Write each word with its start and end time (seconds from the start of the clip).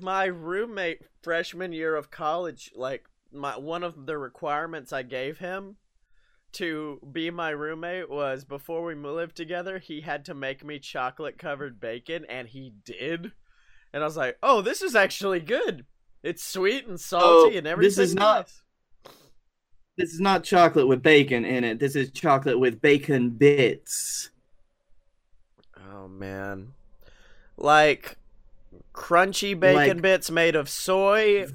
my 0.00 0.24
roommate 0.24 1.02
freshman 1.22 1.72
year 1.72 1.94
of 1.96 2.10
college, 2.10 2.70
like 2.74 3.08
my 3.32 3.56
one 3.58 3.82
of 3.82 4.06
the 4.06 4.16
requirements 4.18 4.92
I 4.92 5.02
gave 5.02 5.38
him 5.38 5.76
to 6.52 6.98
be 7.12 7.30
my 7.30 7.50
roommate 7.50 8.08
was 8.08 8.44
before 8.44 8.82
we 8.84 8.94
lived 8.94 9.36
together, 9.36 9.78
he 9.78 10.00
had 10.00 10.24
to 10.24 10.34
make 10.34 10.64
me 10.64 10.78
chocolate 10.78 11.38
covered 11.38 11.78
bacon, 11.78 12.24
and 12.28 12.48
he 12.48 12.72
did. 12.84 13.32
And 13.92 14.02
I 14.02 14.06
was 14.06 14.16
like, 14.16 14.38
"Oh, 14.42 14.62
this 14.62 14.82
is 14.82 14.94
actually 14.94 15.40
good. 15.40 15.84
It's 16.22 16.42
sweet 16.44 16.86
and 16.86 16.98
salty 16.98 17.54
Oh, 17.54 17.58
and 17.58 17.66
everything." 17.66 17.88
this 17.88 17.98
is 17.98 18.14
not- 18.14 18.46
nice." 18.46 18.62
This 19.96 20.12
is 20.14 20.20
not 20.20 20.44
chocolate 20.44 20.86
with 20.86 21.02
bacon 21.02 21.44
in 21.44 21.64
it. 21.64 21.80
This 21.80 21.96
is 21.96 22.12
chocolate 22.12 22.58
with 22.60 22.80
bacon 22.80 23.30
bits. 23.30 24.30
Oh 25.90 26.06
man, 26.06 26.72
like 27.56 28.16
crunchy 28.98 29.58
bacon 29.58 29.74
Like- 29.96 30.02
bits 30.02 30.30
made 30.30 30.56
of 30.56 30.68
soy, 30.68 31.46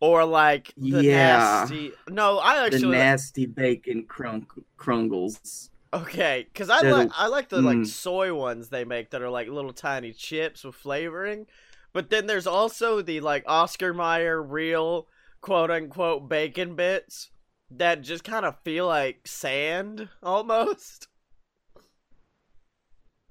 or 0.00 0.24
like 0.24 0.72
the 0.76 1.02
Yeah. 1.02 1.36
nasty. 1.38 1.92
No, 2.08 2.38
I 2.38 2.64
actually 2.64 2.82
The 2.82 2.88
nasty 2.88 3.46
bacon 3.46 4.04
crunk 4.06 4.46
crungles. 4.76 5.70
okay 5.92 6.46
because 6.52 6.70
I 6.70 6.80
like 6.80 7.08
the- 7.08 7.14
I 7.16 7.26
like 7.26 7.48
the 7.48 7.60
like 7.62 7.78
Mm. 7.78 7.86
soy 7.86 8.34
ones 8.34 8.68
they 8.68 8.84
make 8.84 9.10
that 9.10 9.22
are 9.22 9.30
like 9.30 9.48
little 9.48 9.72
tiny 9.72 10.12
chips 10.12 10.64
with 10.64 10.74
flavoring. 10.74 11.46
But 11.92 12.10
then 12.10 12.26
there's 12.26 12.46
also 12.46 13.02
the 13.02 13.20
like 13.20 13.44
Oscar 13.46 13.92
Mayer 13.94 14.42
real 14.42 15.06
quote 15.40 15.70
unquote 15.70 16.28
bacon 16.28 16.74
bits 16.74 17.30
that 17.70 18.02
just 18.02 18.24
kind 18.24 18.44
of 18.44 18.58
feel 18.64 18.86
like 18.86 19.26
sand 19.26 20.08
almost. 20.22 21.08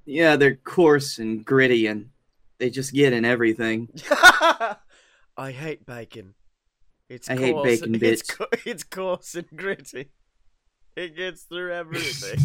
Yeah, 0.06 0.36
they're 0.36 0.56
coarse 0.56 1.18
and 1.18 1.46
gritty 1.46 1.88
and 1.88 2.10
they 2.60 2.70
just 2.70 2.94
get 2.94 3.14
in 3.14 3.26
everything. 3.26 3.90
I 4.12 5.52
hate 5.52 5.86
bacon. 5.86 6.36
It's 7.10 7.30
I 7.30 7.36
hate 7.36 7.54
coarse- 7.54 7.82
bacon 7.82 7.96
It's, 8.02 8.22
co- 8.22 8.48
it's 8.66 8.84
coarse 8.84 9.36
and 9.36 9.48
gritty. 9.56 10.10
It 10.96 11.16
gets 11.16 11.44
through 11.44 11.74
everything. 11.74 12.40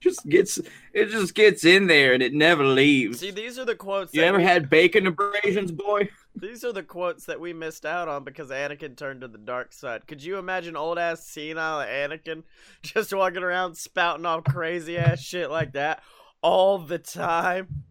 Just 0.00 0.28
gets 0.28 0.60
it 0.92 1.06
just 1.06 1.34
gets 1.34 1.64
in 1.64 1.86
there 1.86 2.12
and 2.12 2.22
it 2.22 2.34
never 2.34 2.62
leaves. 2.62 3.20
See, 3.20 3.30
these 3.30 3.58
are 3.58 3.64
the 3.64 3.74
quotes. 3.74 4.12
you 4.12 4.22
ever 4.22 4.36
we, 4.36 4.44
had 4.44 4.68
bacon 4.68 5.06
abrasions, 5.06 5.72
boy? 5.72 6.10
These 6.36 6.62
are 6.62 6.72
the 6.72 6.82
quotes 6.82 7.24
that 7.24 7.40
we 7.40 7.54
missed 7.54 7.86
out 7.86 8.06
on 8.06 8.22
because 8.22 8.50
Anakin 8.50 8.96
turned 8.98 9.22
to 9.22 9.28
the 9.28 9.38
dark 9.38 9.72
side. 9.72 10.06
Could 10.06 10.22
you 10.22 10.36
imagine 10.36 10.76
old 10.76 10.98
ass 10.98 11.26
senile 11.26 11.78
Anakin 11.86 12.42
just 12.82 13.14
walking 13.14 13.42
around 13.42 13.76
spouting 13.76 14.26
off 14.26 14.44
crazy 14.44 14.98
ass 14.98 15.20
shit 15.20 15.50
like 15.50 15.72
that 15.72 16.02
all 16.42 16.78
the 16.78 16.98
time? 16.98 17.84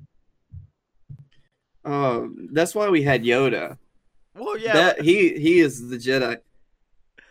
Oh, 1.85 2.31
that's 2.51 2.73
why 2.75 2.89
we 2.89 3.01
had 3.03 3.23
Yoda. 3.23 3.77
Well, 4.35 4.57
yeah, 4.57 4.73
That 4.73 5.01
he 5.01 5.37
he 5.37 5.59
is 5.59 5.89
the 5.89 5.97
Jedi 5.97 6.37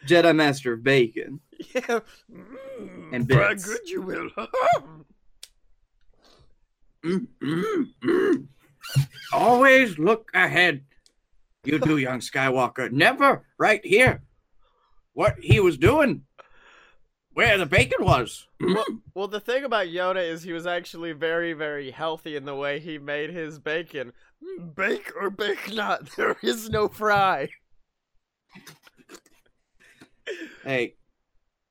Jedi 0.06 0.34
Master 0.36 0.74
of 0.74 0.82
Bacon. 0.82 1.40
yeah. 1.74 2.00
Mm, 2.30 3.12
And 3.12 3.26
very 3.28 3.54
bits. 3.54 3.64
good, 3.66 3.88
you 3.88 4.02
will. 4.02 4.30
Mm, 7.04 7.26
mm, 7.42 7.86
mm. 8.04 8.46
Always 9.32 9.98
look 9.98 10.30
ahead. 10.34 10.84
You 11.64 11.78
do, 11.78 11.96
young 11.96 12.20
Skywalker. 12.20 12.90
Never 12.90 13.44
right 13.58 13.84
here. 13.84 14.22
What 15.14 15.36
he 15.40 15.60
was 15.60 15.76
doing. 15.78 16.22
Where 17.34 17.56
the 17.56 17.66
bacon 17.66 18.04
was. 18.04 18.46
Mm. 18.60 19.00
Well, 19.14 19.28
the 19.28 19.40
thing 19.40 19.64
about 19.64 19.86
Yoda 19.86 20.22
is 20.22 20.42
he 20.42 20.52
was 20.52 20.66
actually 20.66 21.12
very, 21.12 21.54
very 21.54 21.90
healthy 21.90 22.36
in 22.36 22.44
the 22.44 22.54
way 22.54 22.78
he 22.78 22.98
made 22.98 23.30
his 23.30 23.58
bacon. 23.58 24.12
Bake 24.74 25.12
or 25.20 25.30
bake 25.30 25.72
not, 25.72 26.08
there 26.16 26.36
is 26.42 26.68
no 26.70 26.88
fry. 26.88 27.48
Hey, 30.64 30.94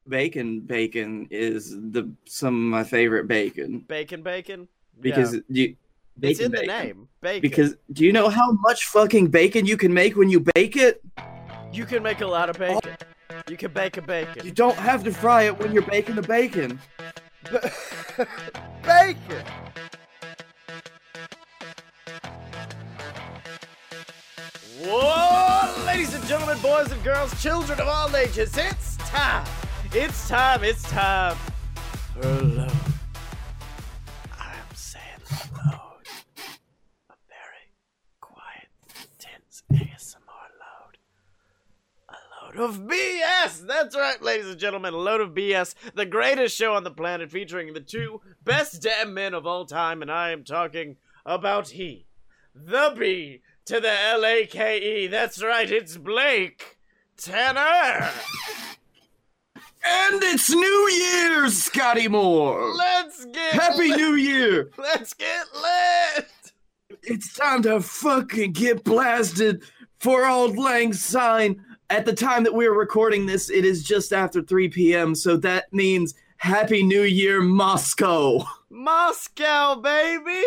bacon 0.08 0.62
bacon 0.62 1.28
is 1.32 1.70
the 1.72 2.12
some 2.26 2.56
of 2.56 2.72
my 2.72 2.84
favorite 2.84 3.28
bacon 3.28 3.80
Bacon, 3.88 4.24
bacon. 4.24 4.68
because 5.00 5.34
Yeah. 5.36 5.40
you 5.50 5.76
it's 6.22 6.40
bacon 6.40 6.46
in 6.46 6.52
the 6.52 6.68
name. 6.68 7.08
Bacon. 7.22 7.42
Because 7.42 7.76
do 7.94 8.04
you 8.04 8.12
know 8.12 8.30
how 8.30 8.52
much 8.52 8.86
fucking 8.86 9.28
bacon 9.28 9.66
you 9.66 9.78
can 9.78 9.94
make 9.94 10.16
when 10.18 10.30
you 10.30 10.40
bake 10.56 10.76
it? 10.76 11.02
you 11.72 11.86
can 11.86 12.04
make 12.04 12.20
a 12.22 12.28
lot 12.28 12.50
of 12.50 12.58
bacon. 12.58 12.96
You 13.50 13.56
can 13.56 13.72
bake 13.72 13.96
a 13.98 14.02
bacon. 14.02 14.46
You 14.46 14.52
don't 14.52 14.76
have 14.76 15.04
to 15.06 15.12
fry 15.12 15.44
it 15.44 15.58
when 15.58 15.72
you're 15.72 15.84
baking 15.84 16.16
the 16.16 16.22
bacon. 16.22 16.80
bacon. 18.84 19.44
Whoa, 24.84 25.86
ladies 25.86 26.16
and 26.16 26.26
gentlemen, 26.26 26.58
boys 26.60 26.92
and 26.92 27.04
girls, 27.04 27.40
children 27.40 27.80
of 27.80 27.88
all 27.88 28.16
ages, 28.16 28.58
it's 28.58 28.98
time. 28.98 29.46
It's 29.94 30.28
time. 30.28 30.64
It's 30.64 30.82
time. 30.82 31.38
Hello. 32.20 32.68
I 34.40 34.54
am 34.54 34.74
saying 34.74 35.04
loud. 35.56 36.02
A 37.12 37.14
very 37.30 37.70
quiet, 38.22 38.70
tense 39.20 39.62
ASMR 39.72 40.50
load. 40.58 40.98
A 42.10 42.58
load 42.58 42.68
of 42.68 42.80
BS! 42.80 43.68
That's 43.68 43.96
right, 43.96 44.20
ladies 44.20 44.48
and 44.48 44.60
gentlemen, 44.60 44.96
a 44.96 44.98
load 44.98 45.22
of 45.22 45.36
BS, 45.36 45.76
the 45.94 46.08
greatest 46.08 46.58
show 46.58 46.74
on 46.74 46.84
the 46.84 46.90
planet 46.90 47.30
featuring 47.30 47.74
the 47.74 47.82
two 47.82 48.22
best 48.44 48.82
damn 48.82 49.14
men 49.14 49.36
of 49.36 49.46
all 49.46 49.66
time, 49.66 50.02
and 50.02 50.12
I 50.12 50.32
am 50.32 50.44
talking 50.44 50.98
about 51.24 51.70
he, 51.70 52.08
the 52.56 52.96
B 52.98 53.42
to 53.66 53.80
the 53.80 53.92
L 53.92 54.26
A 54.26 54.46
K 54.46 55.04
E. 55.04 55.08
That's 55.08 55.44
right, 55.44 55.70
it's 55.70 55.98
Blake 55.98 56.78
Tanner! 57.18 58.10
And 59.84 60.22
it's 60.24 60.50
New 60.50 60.90
Year's, 60.90 61.70
Scottye 61.70 62.10
Moore. 62.10 62.74
Let's 62.76 63.26
get 63.26 63.54
Happy 63.54 63.90
lit. 63.90 63.98
New 63.98 64.16
Year. 64.16 64.72
Let's 64.78 65.14
get 65.14 65.46
lit! 65.56 66.28
It's 67.04 67.34
time 67.34 67.64
to 67.64 67.82
fucking 67.82 68.54
get 68.54 68.84
blasted 68.84 69.64
for 70.00 70.26
Auld 70.26 70.58
Lang 70.58 70.94
Syne. 70.94 71.64
At 71.90 72.06
the 72.06 72.14
time 72.14 72.44
that 72.44 72.54
we're 72.54 72.78
recording 72.78 73.26
this, 73.26 73.50
it 73.50 73.66
is 73.66 73.84
just 73.84 74.14
after 74.14 74.42
3 74.42 74.70
p.m., 74.70 75.16
so 75.16 75.36
that 75.38 75.74
means 75.74 76.14
Happy 76.38 76.84
New 76.84 77.04
Year, 77.04 77.42
Moscow. 77.42 78.46
Moscow, 78.70 79.76
baby! 79.76 80.44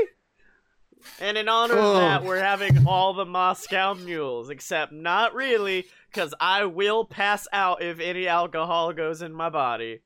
And 1.20 1.38
in 1.38 1.48
honor 1.48 1.74
Oh. 1.78 1.90
of 1.92 1.96
that, 1.96 2.24
we're 2.24 2.42
having 2.42 2.86
all 2.86 3.14
the 3.14 3.24
Moscow 3.24 3.94
mules, 3.94 4.50
except 4.50 4.92
not 4.92 5.34
really, 5.34 5.86
because 6.12 6.34
I 6.40 6.64
will 6.64 7.04
pass 7.04 7.46
out 7.52 7.82
if 7.82 8.00
any 8.00 8.26
alcohol 8.26 8.92
goes 8.92 9.22
in 9.22 9.32
my 9.32 9.48
body. 9.50 10.00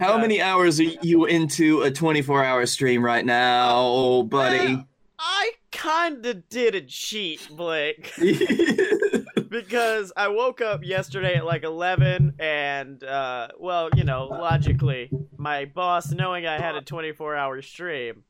How 0.00 0.18
many 0.18 0.40
hours 0.40 0.78
are 0.78 0.84
you 0.84 1.24
into 1.24 1.82
a 1.82 1.90
24 1.90 2.44
hour 2.44 2.64
stream 2.66 3.04
right 3.04 3.24
now, 3.24 4.22
buddy? 4.22 4.74
Well, 4.76 4.86
I 5.18 5.52
kinda 5.72 6.34
did 6.34 6.76
a 6.76 6.80
cheat, 6.82 7.48
Blake. 7.50 8.12
because 9.50 10.12
I 10.16 10.28
woke 10.28 10.60
up 10.60 10.84
yesterday 10.84 11.36
at 11.36 11.44
like 11.44 11.64
11 11.64 12.34
and 12.38 13.02
uh 13.02 13.48
well, 13.58 13.90
you 13.96 14.04
know, 14.04 14.26
logically, 14.26 15.10
my 15.36 15.64
boss 15.64 16.12
knowing 16.12 16.46
I 16.46 16.60
had 16.60 16.76
a 16.76 16.82
24 16.82 17.34
hour 17.36 17.60
stream 17.62 18.22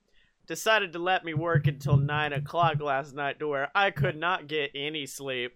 decided 0.50 0.93
to 0.93 0.99
let 0.99 1.25
me 1.25 1.33
work 1.33 1.69
until 1.69 1.97
9 1.97 2.33
o'clock 2.33 2.81
last 2.81 3.15
night 3.15 3.38
to 3.38 3.47
where 3.47 3.71
I 3.72 3.93
could 3.93 4.16
not 4.16 4.49
get 4.49 4.72
any 4.75 5.06
sleep. 5.06 5.53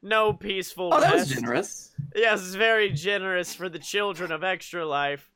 No 0.00 0.32
peaceful 0.32 0.94
oh, 0.94 0.98
that 0.98 1.14
was 1.14 1.28
generous. 1.28 1.92
Yes, 2.16 2.40
it's 2.40 2.54
very 2.54 2.90
generous 2.90 3.54
for 3.54 3.68
the 3.68 3.78
children 3.78 4.32
of 4.32 4.42
Extra 4.42 4.86
Life. 4.86 5.30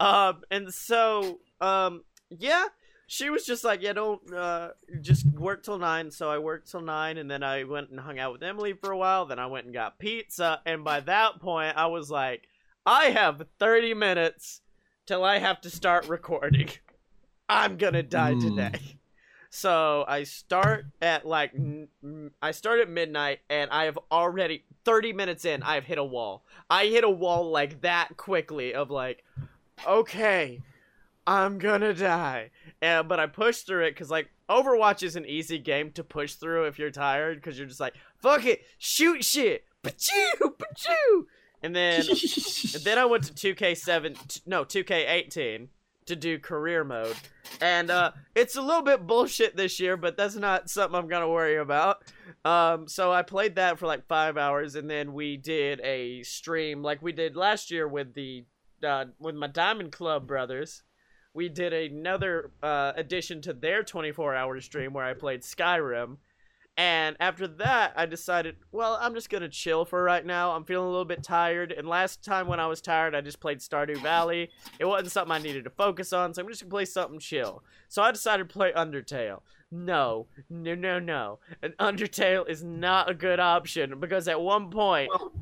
Um, 0.00 0.40
and 0.50 0.72
so, 0.72 1.40
um, 1.60 2.02
yeah, 2.30 2.64
she 3.06 3.28
was 3.28 3.44
just 3.44 3.62
like, 3.62 3.82
yeah, 3.82 3.92
don't, 3.92 4.22
uh, 4.32 4.70
just 5.02 5.26
work 5.26 5.62
till 5.62 5.78
nine. 5.78 6.10
So 6.10 6.30
I 6.30 6.38
worked 6.38 6.70
till 6.70 6.80
nine, 6.80 7.18
and 7.18 7.30
then 7.30 7.42
I 7.42 7.64
went 7.64 7.90
and 7.90 8.00
hung 8.00 8.18
out 8.18 8.32
with 8.32 8.42
Emily 8.42 8.72
for 8.72 8.90
a 8.90 8.96
while. 8.96 9.26
Then 9.26 9.38
I 9.38 9.48
went 9.48 9.66
and 9.66 9.74
got 9.74 9.98
pizza, 9.98 10.62
and 10.64 10.82
by 10.82 11.00
that 11.00 11.40
point, 11.40 11.76
I 11.76 11.88
was 11.88 12.10
like, 12.10 12.48
I 12.86 13.10
have 13.10 13.42
30 13.58 13.92
minutes 13.92 14.62
till 15.04 15.22
I 15.22 15.40
have 15.40 15.60
to 15.60 15.68
start 15.68 16.08
recording. 16.08 16.70
I'm 17.50 17.76
gonna 17.76 18.02
die 18.02 18.34
Mm. 18.34 18.40
today. 18.56 18.96
So 19.50 20.04
I 20.06 20.22
start 20.22 20.86
at 21.02 21.26
like 21.26 21.52
I 22.40 22.52
start 22.52 22.78
at 22.80 22.88
midnight 22.88 23.40
and 23.50 23.68
I 23.70 23.84
have 23.86 23.98
already 24.12 24.64
30 24.84 25.12
minutes 25.12 25.44
in 25.44 25.62
I've 25.64 25.84
hit 25.84 25.98
a 25.98 26.04
wall. 26.04 26.44
I 26.70 26.86
hit 26.86 27.02
a 27.02 27.10
wall 27.10 27.50
like 27.50 27.80
that 27.80 28.16
quickly 28.16 28.72
of 28.74 28.90
like 28.90 29.24
okay, 29.86 30.60
I'm 31.26 31.58
gonna 31.58 31.92
die. 31.94 32.50
And 32.80 33.08
but 33.08 33.18
I 33.18 33.26
pushed 33.26 33.66
through 33.66 33.84
it 33.86 33.96
cuz 33.96 34.10
like 34.10 34.30
Overwatch 34.48 35.02
is 35.02 35.16
an 35.16 35.26
easy 35.26 35.58
game 35.58 35.90
to 35.92 36.04
push 36.04 36.34
through 36.34 36.66
if 36.66 36.78
you're 36.78 36.90
tired 36.92 37.42
cuz 37.42 37.58
you're 37.58 37.66
just 37.68 37.80
like 37.80 37.94
fuck 38.18 38.44
it, 38.46 38.62
shoot 38.78 39.24
shit. 39.24 39.64
Pachoo, 39.82 40.54
pachoo. 40.56 41.24
And 41.62 41.74
then 41.74 42.02
and 42.74 42.84
then 42.84 42.98
I 42.98 43.04
went 43.04 43.24
to 43.24 43.32
2K7 43.54 44.42
no, 44.46 44.64
2K18 44.64 45.68
to 46.10 46.16
to 46.16 46.16
do 46.16 46.38
career 46.38 46.84
mode. 46.84 47.16
And 47.60 47.90
uh, 47.90 48.12
it's 48.34 48.56
a 48.56 48.62
little 48.62 48.82
bit 48.82 49.06
bullshit 49.06 49.56
this 49.56 49.80
year, 49.80 49.96
but 49.96 50.16
that's 50.16 50.36
not 50.36 50.68
something 50.68 50.98
I'm 50.98 51.08
gonna 51.08 51.28
worry 51.28 51.56
about. 51.56 52.02
Um, 52.44 52.88
so 52.88 53.12
I 53.12 53.22
played 53.22 53.56
that 53.56 53.78
for 53.78 53.86
like 53.86 54.06
five 54.06 54.36
hours, 54.36 54.74
and 54.74 54.90
then 54.90 55.12
we 55.12 55.36
did 55.36 55.80
a 55.80 56.22
stream 56.22 56.82
like 56.82 57.00
we 57.00 57.12
did 57.12 57.36
last 57.36 57.70
year 57.70 57.88
with 57.88 58.14
the 58.14 58.44
uh, 58.86 59.06
with 59.18 59.34
my 59.34 59.46
Diamond 59.46 59.92
Club 59.92 60.26
brothers. 60.26 60.82
We 61.32 61.48
did 61.48 61.72
another 61.72 62.50
uh, 62.60 62.92
addition 62.96 63.40
to 63.42 63.52
their 63.52 63.84
24 63.84 64.34
hour 64.34 64.60
stream 64.60 64.92
where 64.92 65.04
I 65.04 65.14
played 65.14 65.42
Skyrim. 65.42 66.16
And 66.80 67.14
after 67.20 67.46
that, 67.46 67.92
I 67.94 68.06
decided, 68.06 68.56
well, 68.72 68.96
I'm 68.98 69.12
just 69.12 69.28
gonna 69.28 69.50
chill 69.50 69.84
for 69.84 70.02
right 70.02 70.24
now. 70.24 70.52
I'm 70.52 70.64
feeling 70.64 70.86
a 70.86 70.90
little 70.90 71.04
bit 71.04 71.22
tired, 71.22 71.72
and 71.72 71.86
last 71.86 72.24
time 72.24 72.46
when 72.46 72.58
I 72.58 72.68
was 72.68 72.80
tired, 72.80 73.14
I 73.14 73.20
just 73.20 73.38
played 73.38 73.58
Stardew 73.58 73.98
Valley. 73.98 74.48
It 74.78 74.86
wasn't 74.86 75.12
something 75.12 75.30
I 75.32 75.40
needed 75.40 75.64
to 75.64 75.70
focus 75.70 76.14
on, 76.14 76.32
so 76.32 76.40
I'm 76.40 76.48
just 76.48 76.62
gonna 76.62 76.70
play 76.70 76.86
something 76.86 77.18
chill. 77.18 77.62
So 77.90 78.00
I 78.02 78.10
decided 78.12 78.48
to 78.48 78.52
play 78.54 78.72
Undertale. 78.72 79.42
No, 79.70 80.26
no, 80.48 80.74
no, 80.74 80.98
no. 80.98 81.38
An 81.62 81.74
Undertale 81.78 82.48
is 82.48 82.64
not 82.64 83.10
a 83.10 83.14
good 83.14 83.40
option 83.40 84.00
because 84.00 84.26
at 84.26 84.40
one 84.40 84.70
point, 84.70 85.10
should- 85.12 85.32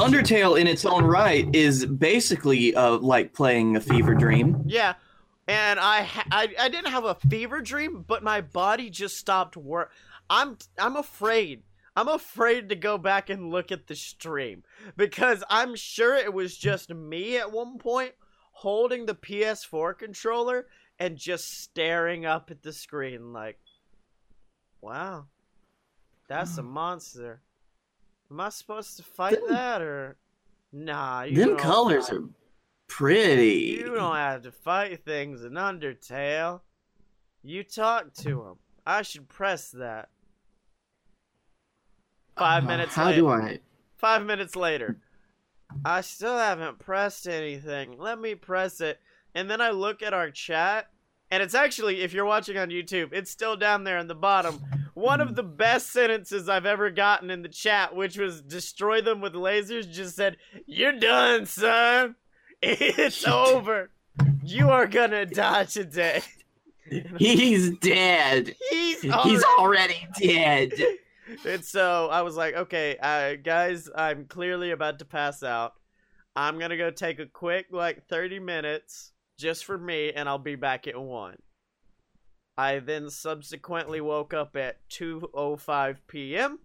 Undertale 0.00 0.60
in 0.60 0.68
its 0.68 0.84
own 0.84 1.02
right 1.04 1.52
is 1.52 1.84
basically 1.84 2.72
uh, 2.76 2.98
like 2.98 3.32
playing 3.32 3.74
a 3.74 3.80
fever 3.80 4.14
dream. 4.14 4.62
Yeah, 4.66 4.94
and 5.48 5.80
I, 5.80 6.02
ha- 6.02 6.26
I 6.30 6.54
I 6.60 6.68
didn't 6.68 6.92
have 6.92 7.04
a 7.04 7.16
fever 7.16 7.60
dream, 7.60 8.04
but 8.06 8.22
my 8.22 8.42
body 8.42 8.90
just 8.90 9.16
stopped 9.16 9.56
work. 9.56 9.90
I'm 10.32 10.56
I'm 10.78 10.96
afraid. 10.96 11.62
I'm 11.94 12.08
afraid 12.08 12.70
to 12.70 12.74
go 12.74 12.96
back 12.96 13.28
and 13.28 13.50
look 13.50 13.70
at 13.70 13.86
the 13.86 13.94
stream 13.94 14.62
because 14.96 15.44
I'm 15.50 15.76
sure 15.76 16.16
it 16.16 16.32
was 16.32 16.56
just 16.56 16.88
me 16.88 17.36
at 17.36 17.52
one 17.52 17.76
point 17.76 18.12
holding 18.52 19.04
the 19.04 19.14
PS4 19.14 19.98
controller 19.98 20.68
and 20.98 21.18
just 21.18 21.60
staring 21.62 22.24
up 22.24 22.50
at 22.50 22.62
the 22.62 22.72
screen 22.72 23.34
like, 23.34 23.58
wow, 24.80 25.26
that's 26.28 26.56
a 26.56 26.62
mm. 26.62 26.70
monster. 26.70 27.42
Am 28.30 28.40
I 28.40 28.48
supposed 28.48 28.96
to 28.96 29.02
fight 29.02 29.34
Them- 29.34 29.50
that 29.50 29.82
or? 29.82 30.16
Nah, 30.72 31.24
you 31.24 31.36
Them 31.36 31.58
colors 31.58 32.08
are 32.08 32.24
pretty. 32.88 33.76
you 33.80 33.94
don't 33.94 34.16
have 34.16 34.40
to 34.44 34.50
fight 34.50 35.04
things 35.04 35.44
in 35.44 35.52
Undertale. 35.52 36.62
You 37.42 37.64
talk 37.64 38.14
to 38.14 38.28
them. 38.30 38.56
I 38.86 39.02
should 39.02 39.28
press 39.28 39.70
that. 39.72 40.08
Five 42.36 42.64
Uh, 42.64 42.68
minutes 42.68 42.94
How 42.94 43.06
later. 43.06 43.20
do 43.20 43.28
I? 43.30 43.58
Five 43.98 44.24
minutes 44.24 44.56
later. 44.56 44.96
I 45.84 46.00
still 46.02 46.36
haven't 46.36 46.78
pressed 46.78 47.26
anything. 47.26 47.98
Let 47.98 48.20
me 48.20 48.34
press 48.34 48.80
it. 48.80 49.00
And 49.34 49.50
then 49.50 49.60
I 49.60 49.70
look 49.70 50.02
at 50.02 50.12
our 50.12 50.30
chat, 50.30 50.88
and 51.30 51.42
it's 51.42 51.54
actually, 51.54 52.02
if 52.02 52.12
you're 52.12 52.26
watching 52.26 52.58
on 52.58 52.68
YouTube, 52.68 53.12
it's 53.12 53.30
still 53.30 53.56
down 53.56 53.84
there 53.84 53.96
in 53.98 54.06
the 54.08 54.14
bottom. 54.14 54.60
One 54.94 55.22
of 55.22 55.34
the 55.34 55.42
best 55.42 55.90
sentences 55.90 56.48
I've 56.50 56.66
ever 56.66 56.90
gotten 56.90 57.30
in 57.30 57.40
the 57.40 57.48
chat, 57.48 57.94
which 57.96 58.18
was 58.18 58.42
destroy 58.42 59.00
them 59.00 59.22
with 59.22 59.32
lasers, 59.32 59.90
just 59.90 60.16
said, 60.16 60.36
You're 60.66 60.92
done, 60.98 61.46
son. 61.46 62.16
It's 62.64 63.26
over. 63.26 63.90
You 64.44 64.70
are 64.70 64.86
gonna 64.86 65.26
die 65.26 65.64
today. 65.64 66.22
He's 67.18 67.70
dead. 67.78 68.54
He's 68.70 69.00
He's 69.02 69.42
already 69.44 69.44
already 69.58 70.06
dead. 70.20 70.72
And 71.46 71.64
so 71.64 72.08
I 72.10 72.22
was 72.22 72.36
like, 72.36 72.54
okay, 72.54 72.96
uh, 73.00 73.36
guys, 73.42 73.88
I'm 73.94 74.26
clearly 74.26 74.70
about 74.70 74.98
to 75.00 75.04
pass 75.04 75.42
out. 75.42 75.74
I'm 76.34 76.58
gonna 76.58 76.76
go 76.76 76.90
take 76.90 77.18
a 77.18 77.26
quick, 77.26 77.66
like, 77.70 78.06
30 78.08 78.38
minutes 78.38 79.12
just 79.38 79.64
for 79.64 79.76
me, 79.78 80.12
and 80.12 80.28
I'll 80.28 80.38
be 80.38 80.54
back 80.56 80.86
at 80.86 80.98
1. 81.00 81.36
I 82.56 82.78
then 82.80 83.10
subsequently 83.10 84.00
woke 84.00 84.34
up 84.34 84.56
at 84.56 84.76
2.05 84.90 85.96
p.m. 86.06 86.58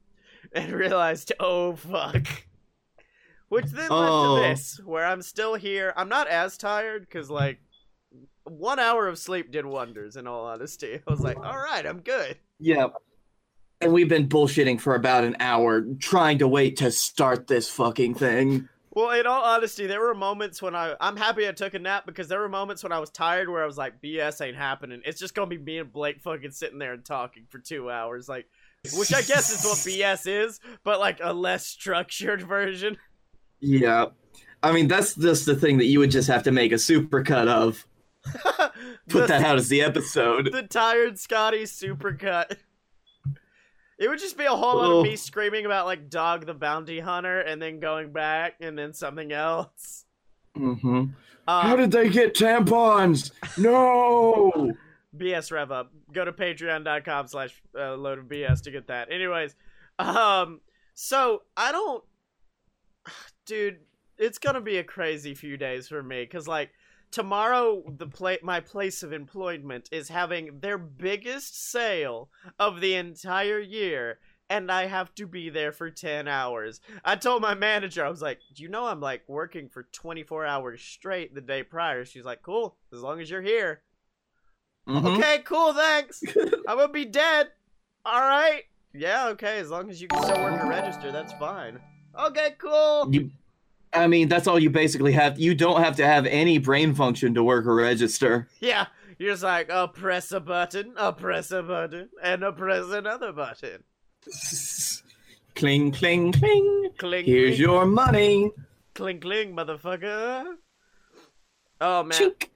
and 0.53 0.71
realized, 0.73 1.31
oh, 1.39 1.75
fuck. 1.75 2.27
Which 3.49 3.65
then 3.67 3.87
Oh. 3.91 4.33
led 4.33 4.41
to 4.43 4.49
this, 4.49 4.79
where 4.83 5.05
I'm 5.05 5.21
still 5.21 5.55
here. 5.55 5.93
I'm 5.95 6.09
not 6.09 6.27
as 6.27 6.57
tired, 6.57 7.01
because, 7.07 7.29
like, 7.29 7.59
one 8.43 8.79
hour 8.79 9.07
of 9.07 9.17
sleep 9.17 9.51
did 9.51 9.65
wonders, 9.65 10.15
in 10.17 10.27
all 10.27 10.45
honesty. 10.45 11.01
I 11.05 11.11
was 11.11 11.21
like, 11.21 11.37
alright, 11.37 11.85
I'm 11.85 12.01
good. 12.01 12.37
Yeah. 12.59 12.87
And 13.79 13.93
we've 13.93 14.09
been 14.09 14.27
bullshitting 14.27 14.81
for 14.81 14.95
about 14.95 15.23
an 15.23 15.35
hour, 15.39 15.81
trying 15.99 16.39
to 16.39 16.47
wait 16.47 16.77
to 16.77 16.91
start 16.91 17.47
this 17.47 17.69
fucking 17.69 18.15
thing. 18.15 18.67
Well, 18.97 19.11
in 19.11 19.27
all 19.27 19.43
honesty, 19.43 19.85
there 19.85 20.01
were 20.01 20.15
moments 20.15 20.59
when 20.59 20.75
I 20.75 20.95
I'm 20.99 21.15
happy 21.15 21.47
I 21.47 21.51
took 21.51 21.75
a 21.75 21.79
nap 21.79 22.07
because 22.07 22.27
there 22.27 22.39
were 22.39 22.49
moments 22.49 22.81
when 22.81 22.91
I 22.91 22.97
was 22.97 23.11
tired 23.11 23.47
where 23.47 23.61
I 23.61 23.67
was 23.67 23.77
like, 23.77 24.01
BS 24.01 24.43
ain't 24.43 24.57
happening. 24.57 25.01
It's 25.05 25.19
just 25.19 25.35
gonna 25.35 25.45
be 25.45 25.59
me 25.59 25.77
and 25.77 25.93
Blake 25.93 26.19
fucking 26.19 26.49
sitting 26.49 26.79
there 26.79 26.93
and 26.93 27.05
talking 27.05 27.45
for 27.47 27.59
two 27.59 27.91
hours, 27.91 28.27
like 28.27 28.47
which 28.95 29.13
I 29.13 29.21
guess 29.21 29.51
is 29.51 29.63
what 29.63 29.77
BS 29.93 30.25
is, 30.25 30.59
but 30.83 30.99
like 30.99 31.19
a 31.21 31.31
less 31.31 31.67
structured 31.67 32.41
version. 32.47 32.97
Yeah. 33.59 34.07
I 34.63 34.71
mean, 34.71 34.87
that's 34.87 35.13
just 35.13 35.45
the 35.45 35.55
thing 35.55 35.77
that 35.77 35.85
you 35.85 35.99
would 35.99 36.09
just 36.09 36.27
have 36.27 36.41
to 36.43 36.51
make 36.51 36.71
a 36.71 36.75
supercut 36.75 37.47
of. 37.47 37.85
Put 39.09 39.21
the, 39.21 39.27
that 39.27 39.43
out 39.43 39.57
as 39.57 39.69
the 39.69 39.81
episode. 39.81 40.51
the 40.51 40.63
tired 40.63 41.17
Scottye 41.17 41.63
supercut. 41.63 42.57
It 43.97 44.07
would 44.09 44.19
just 44.19 44.37
be 44.37 44.45
a 44.45 44.49
whole 44.51 44.77
lot 44.77 44.89
Oh. 44.91 44.97
of 44.99 45.03
me 45.03 45.15
screaming 45.15 45.65
about 45.65 45.85
like 45.85 46.09
Dog 46.09 46.45
the 46.45 46.53
Bounty 46.53 46.99
Hunter 46.99 47.39
and 47.39 47.61
then 47.61 47.79
going 47.79 48.11
back 48.11 48.55
and 48.61 48.77
then 48.77 48.93
something 48.93 49.31
else. 49.31 50.05
hmm 50.55 51.05
Uh, 51.47 51.61
How 51.61 51.75
did 51.75 51.91
they 51.91 52.09
get 52.09 52.35
tampons? 52.35 53.31
No. 53.57 54.73
BS 55.17 55.51
rev 55.51 55.71
up. 55.71 55.91
Go 56.11 56.25
to 56.25 56.31
patreon.com 56.31 57.27
slash 57.27 57.59
uh, 57.77 57.95
load 57.95 58.19
of 58.19 58.25
BS 58.25 58.61
to 58.63 58.71
get 58.71 58.87
that. 58.87 59.11
Anyways, 59.11 59.55
um, 59.97 60.61
so 60.93 61.41
I 61.55 61.71
don't, 61.71 62.03
dude, 63.45 63.79
it's 64.17 64.37
gonna 64.37 64.61
be 64.61 64.77
a 64.77 64.83
crazy 64.83 65.33
few 65.33 65.57
days 65.57 65.87
for 65.87 66.03
me 66.03 66.23
because 66.23 66.47
like 66.47 66.71
tomorrow 67.11 67.83
the 67.87 68.07
play 68.07 68.37
my 68.43 68.59
place 68.59 69.03
of 69.03 69.13
employment 69.13 69.89
is 69.91 70.09
having 70.09 70.59
their 70.59 70.77
biggest 70.77 71.69
sale 71.71 72.29
of 72.59 72.81
the 72.81 72.95
entire 72.95 73.59
year 73.59 74.19
and 74.49 74.71
I 74.71 74.85
have 74.85 75.13
to 75.15 75.27
be 75.27 75.49
there 75.49 75.71
for 75.71 75.89
10 75.89 76.27
hours. 76.27 76.79
I 77.03 77.17
told 77.17 77.41
my 77.41 77.53
manager, 77.53 78.05
I 78.05 78.09
was 78.09 78.21
like, 78.21 78.39
Do 78.55 78.63
you 78.63 78.69
know 78.69 78.85
I'm 78.85 79.01
like 79.01 79.23
working 79.27 79.67
for 79.69 79.87
24 79.91 80.45
hours 80.45 80.81
straight 80.81 81.35
the 81.35 81.41
day 81.41 81.63
prior? 81.63 82.05
She's 82.05 82.25
like, 82.25 82.41
Cool, 82.41 82.77
as 82.93 83.01
long 83.01 83.19
as 83.19 83.29
you're 83.29 83.41
here. 83.41 83.81
Mhm. 84.87 85.17
Okay, 85.17 85.39
cool, 85.43 85.73
thanks. 85.73 86.23
I'm 86.67 86.77
gonna 86.77 86.87
be 86.87 87.05
dead. 87.05 87.49
Alright. 88.07 88.63
Yeah, 88.93 89.27
okay, 89.29 89.59
as 89.59 89.69
long 89.69 89.89
as 89.89 90.01
you 90.01 90.07
can 90.07 90.23
still 90.23 90.41
work 90.41 90.61
a 90.61 90.65
register, 90.65 91.11
that's 91.11 91.33
fine. 91.33 91.79
Okay, 92.17 92.55
cool. 92.57 93.13
You, 93.13 93.29
I 93.93 94.07
mean, 94.07 94.27
that's 94.27 94.47
all 94.47 94.59
you 94.59 94.69
basically 94.69 95.13
have. 95.13 95.39
You 95.39 95.55
don't 95.55 95.81
have 95.81 95.95
to 95.97 96.05
have 96.05 96.25
any 96.25 96.57
brain 96.57 96.93
function 96.93 97.33
to 97.35 97.43
work 97.43 97.65
a 97.65 97.73
register. 97.73 98.47
Yeah, 98.59 98.87
you're 99.17 99.31
just 99.31 99.43
like, 99.43 99.69
I'll 99.69 99.87
press 99.87 100.31
a 100.31 100.39
button, 100.39 100.93
I'll 100.97 101.13
press 101.13 101.51
a 101.51 101.63
button, 101.63 102.09
and 102.21 102.43
I'll 102.43 102.51
press 102.53 102.85
another 102.89 103.31
button. 103.31 103.83
cling, 105.55 105.91
cling, 105.91 106.33
cling. 106.33 106.89
Cling, 106.97 107.25
Here's 107.25 107.55
cling, 107.55 107.61
your 107.61 107.85
money. 107.85 108.51
cling, 108.93 109.19
cling, 109.19 109.55
motherfucker. 109.55 110.55
Oh, 111.79 112.03
man. 112.03 112.11
Chink. 112.19 112.49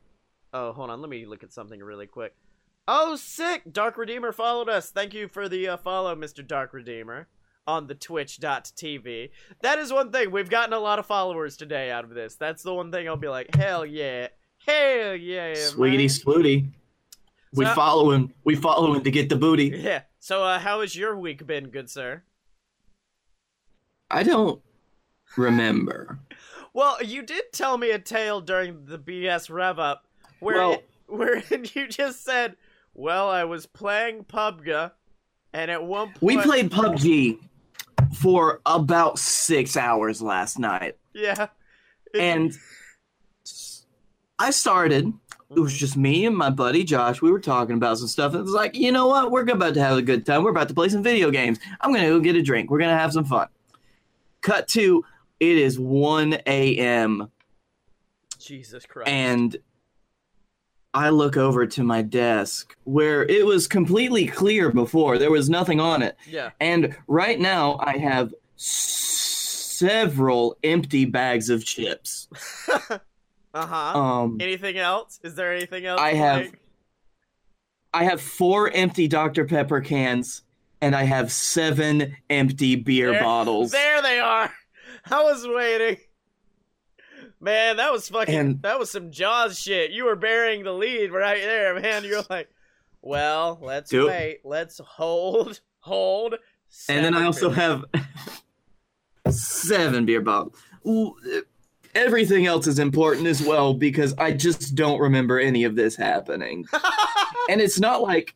Oh, 0.53 0.73
hold 0.73 0.89
on. 0.89 0.99
Let 1.01 1.09
me 1.09 1.25
look 1.25 1.43
at 1.43 1.53
something 1.53 1.79
really 1.79 2.07
quick. 2.07 2.33
Oh, 2.87 3.15
sick! 3.15 3.61
Dark 3.71 3.95
Redeemer 3.97 4.31
followed 4.31 4.67
us. 4.67 4.89
Thank 4.89 5.13
you 5.13 5.27
for 5.27 5.47
the 5.47 5.67
uh, 5.69 5.77
follow, 5.77 6.15
Mr. 6.15 6.45
Dark 6.45 6.73
Redeemer, 6.73 7.27
on 7.67 7.87
the 7.87 7.95
twitch.tv. 7.95 9.29
That 9.61 9.79
is 9.79 9.93
one 9.93 10.11
thing. 10.11 10.31
We've 10.31 10.49
gotten 10.49 10.73
a 10.73 10.79
lot 10.79 10.99
of 10.99 11.05
followers 11.05 11.57
today 11.57 11.91
out 11.91 12.03
of 12.03 12.09
this. 12.11 12.35
That's 12.35 12.63
the 12.63 12.73
one 12.73 12.91
thing 12.91 13.07
I'll 13.07 13.17
be 13.17 13.27
like, 13.29 13.55
hell 13.55 13.85
yeah. 13.85 14.27
Hell 14.65 15.15
yeah. 15.15 15.53
Sweetie, 15.55 16.07
man. 16.25 16.73
We 17.53 17.65
So- 17.65 17.73
follow 17.73 18.11
him. 18.11 18.33
We 18.43 18.55
follow 18.55 18.93
him 18.93 19.03
to 19.03 19.11
get 19.11 19.29
the 19.29 19.35
booty. 19.35 19.73
Yeah. 19.75 20.03
So, 20.19 20.43
uh, 20.43 20.59
how 20.59 20.81
has 20.81 20.95
your 20.95 21.17
week 21.17 21.45
been, 21.45 21.69
good 21.69 21.89
sir? 21.89 22.23
I 24.09 24.23
don't 24.23 24.61
remember. 25.37 26.19
Well, 26.73 27.01
you 27.03 27.21
did 27.21 27.51
tell 27.51 27.77
me 27.77 27.91
a 27.91 27.99
tale 27.99 28.41
during 28.41 28.85
the 28.85 28.97
BS 28.97 29.49
rev 29.49 29.79
up 29.79 30.05
where 30.39 30.57
Well- 30.57 30.81
where 31.07 31.43
you 31.51 31.87
just 31.87 32.23
said, 32.23 32.55
"Well, 32.93 33.29
I 33.29 33.43
was 33.43 33.65
playing 33.65 34.23
PUBG, 34.25 34.91
and 35.51 35.69
at 35.71 35.83
one 35.83 36.07
point 36.09 36.21
We 36.21 36.37
played 36.37 36.71
PUBG 36.71 37.39
for 38.21 38.61
about 38.65 39.19
six 39.19 39.75
hours 39.75 40.21
last 40.21 40.59
night, 40.59 40.97
yeah, 41.13 41.47
and 42.13 42.53
I 44.39 44.51
started. 44.51 45.11
It 45.53 45.59
was 45.59 45.73
just 45.77 45.97
me 45.97 46.25
and 46.25 46.37
my 46.37 46.49
buddy 46.49 46.85
Josh. 46.85 47.21
We 47.21 47.29
were 47.29 47.39
talking 47.39 47.75
about 47.75 47.97
some 47.97 48.07
stuff. 48.07 48.33
It 48.33 48.41
was 48.41 48.51
like, 48.53 48.73
you 48.73 48.91
know 48.91 49.07
what? 49.07 49.31
We're 49.31 49.41
about 49.49 49.73
to 49.73 49.81
have 49.81 49.97
a 49.97 50.01
good 50.01 50.25
time. 50.25 50.43
We're 50.43 50.51
about 50.51 50.69
to 50.69 50.73
play 50.73 50.87
some 50.87 51.03
video 51.03 51.29
games. 51.29 51.59
I'm 51.81 51.91
gonna 51.93 52.07
go 52.07 52.21
get 52.21 52.37
a 52.37 52.41
drink. 52.41 52.69
We're 52.71 52.79
gonna 52.79 52.97
have 52.97 53.11
some 53.11 53.25
fun. 53.25 53.47
Cut 54.41 54.67
to 54.69 55.03
it 55.41 55.57
is 55.57 55.77
1 55.79 56.33
a.m. 56.45 57.31
Jesus 58.39 58.85
Christ. 58.85 59.09
and 59.09 59.57
I 60.93 61.09
look 61.09 61.37
over 61.37 61.65
to 61.65 61.83
my 61.83 62.01
desk 62.01 62.75
where 62.83 63.23
it 63.23 63.45
was 63.45 63.67
completely 63.67 64.27
clear 64.27 64.71
before. 64.71 65.17
There 65.17 65.31
was 65.31 65.49
nothing 65.49 65.79
on 65.79 66.01
it. 66.01 66.17
Yeah. 66.27 66.49
And 66.59 66.95
right 67.07 67.39
now 67.39 67.77
I 67.79 67.97
have 67.97 68.33
several 68.57 70.57
empty 70.63 71.05
bags 71.05 71.49
of 71.49 71.63
chips. 71.63 72.27
uh 72.69 72.99
huh. 73.53 73.97
Um 73.99 74.37
anything 74.41 74.77
else? 74.77 75.19
Is 75.23 75.35
there 75.35 75.53
anything 75.53 75.85
else? 75.85 76.01
I 76.01 76.13
have-? 76.13 76.51
I 77.93 78.03
have 78.05 78.21
four 78.21 78.69
empty 78.71 79.07
Dr. 79.07 79.45
Pepper 79.45 79.81
cans 79.81 80.43
and 80.81 80.95
I 80.95 81.03
have 81.03 81.31
seven 81.31 82.15
empty 82.29 82.75
beer 82.75 83.11
There- 83.11 83.23
bottles. 83.23 83.71
There 83.71 84.01
they 84.01 84.19
are. 84.19 84.51
I 85.09 85.23
was 85.23 85.47
waiting. 85.47 85.97
Man, 87.41 87.77
that 87.77 87.91
was 87.91 88.07
fucking. 88.07 88.35
And- 88.35 88.61
that 88.61 88.77
was 88.79 88.91
some 88.91 89.11
Jaws 89.11 89.57
shit. 89.57 89.91
You 89.91 90.05
were 90.05 90.15
bearing 90.15 90.63
the 90.63 90.71
lead 90.73 91.11
right 91.11 91.41
there, 91.41 91.79
man. 91.79 92.03
You're 92.03 92.23
like, 92.29 92.49
well, 93.01 93.57
let's 93.61 93.91
wait. 93.91 94.41
Let's 94.43 94.79
hold, 94.79 95.59
hold. 95.79 96.35
And 96.87 97.03
then 97.03 97.15
I 97.15 97.23
also 97.25 97.49
have 97.49 97.83
seven 99.29 100.05
beer 100.05 100.21
bottles. 100.21 100.55
Everything 101.93 102.45
else 102.45 102.67
is 102.67 102.79
important 102.79 103.27
as 103.27 103.41
well 103.41 103.73
because 103.73 104.13
I 104.17 104.31
just 104.31 104.75
don't 104.75 104.99
remember 104.99 105.39
any 105.39 105.63
of 105.65 105.75
this 105.75 105.95
happening. 105.95 106.65
and 107.49 107.59
it's 107.59 107.79
not 107.79 108.01
like 108.01 108.35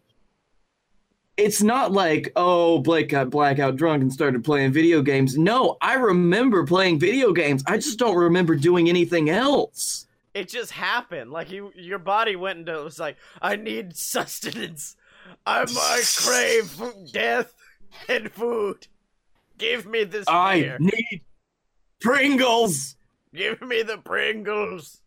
it's 1.37 1.61
not 1.61 1.91
like 1.91 2.31
oh 2.35 2.79
Blake 2.79 3.09
got 3.09 3.29
blackout 3.29 3.75
drunk 3.75 4.01
and 4.01 4.11
started 4.13 4.43
playing 4.43 4.71
video 4.71 5.01
games. 5.01 5.37
No, 5.37 5.77
I 5.81 5.95
remember 5.95 6.65
playing 6.65 6.99
video 6.99 7.33
games. 7.33 7.63
I 7.67 7.77
just 7.77 7.99
don't 7.99 8.15
remember 8.15 8.55
doing 8.55 8.89
anything 8.89 9.29
else. 9.29 10.07
it 10.33 10.49
just 10.49 10.71
happened. 10.71 11.31
Like 11.31 11.49
you, 11.51 11.71
your 11.75 11.99
body 11.99 12.35
went 12.35 12.59
into. 12.59 12.77
It 12.79 12.83
was 12.83 12.99
like, 12.99 13.17
I 13.41 13.55
need 13.55 13.95
sustenance. 13.95 14.95
I'm, 15.45 15.67
I 15.69 16.01
crave 16.17 16.81
death 17.11 17.53
and 18.09 18.31
food. 18.31 18.87
Give 19.57 19.85
me 19.85 20.03
this 20.03 20.25
I 20.27 20.59
beer. 20.59 20.77
need 20.79 21.21
Pringles. 22.01 22.95
Give 23.33 23.61
me 23.61 23.81
the 23.83 23.97
Pringles. 23.97 25.01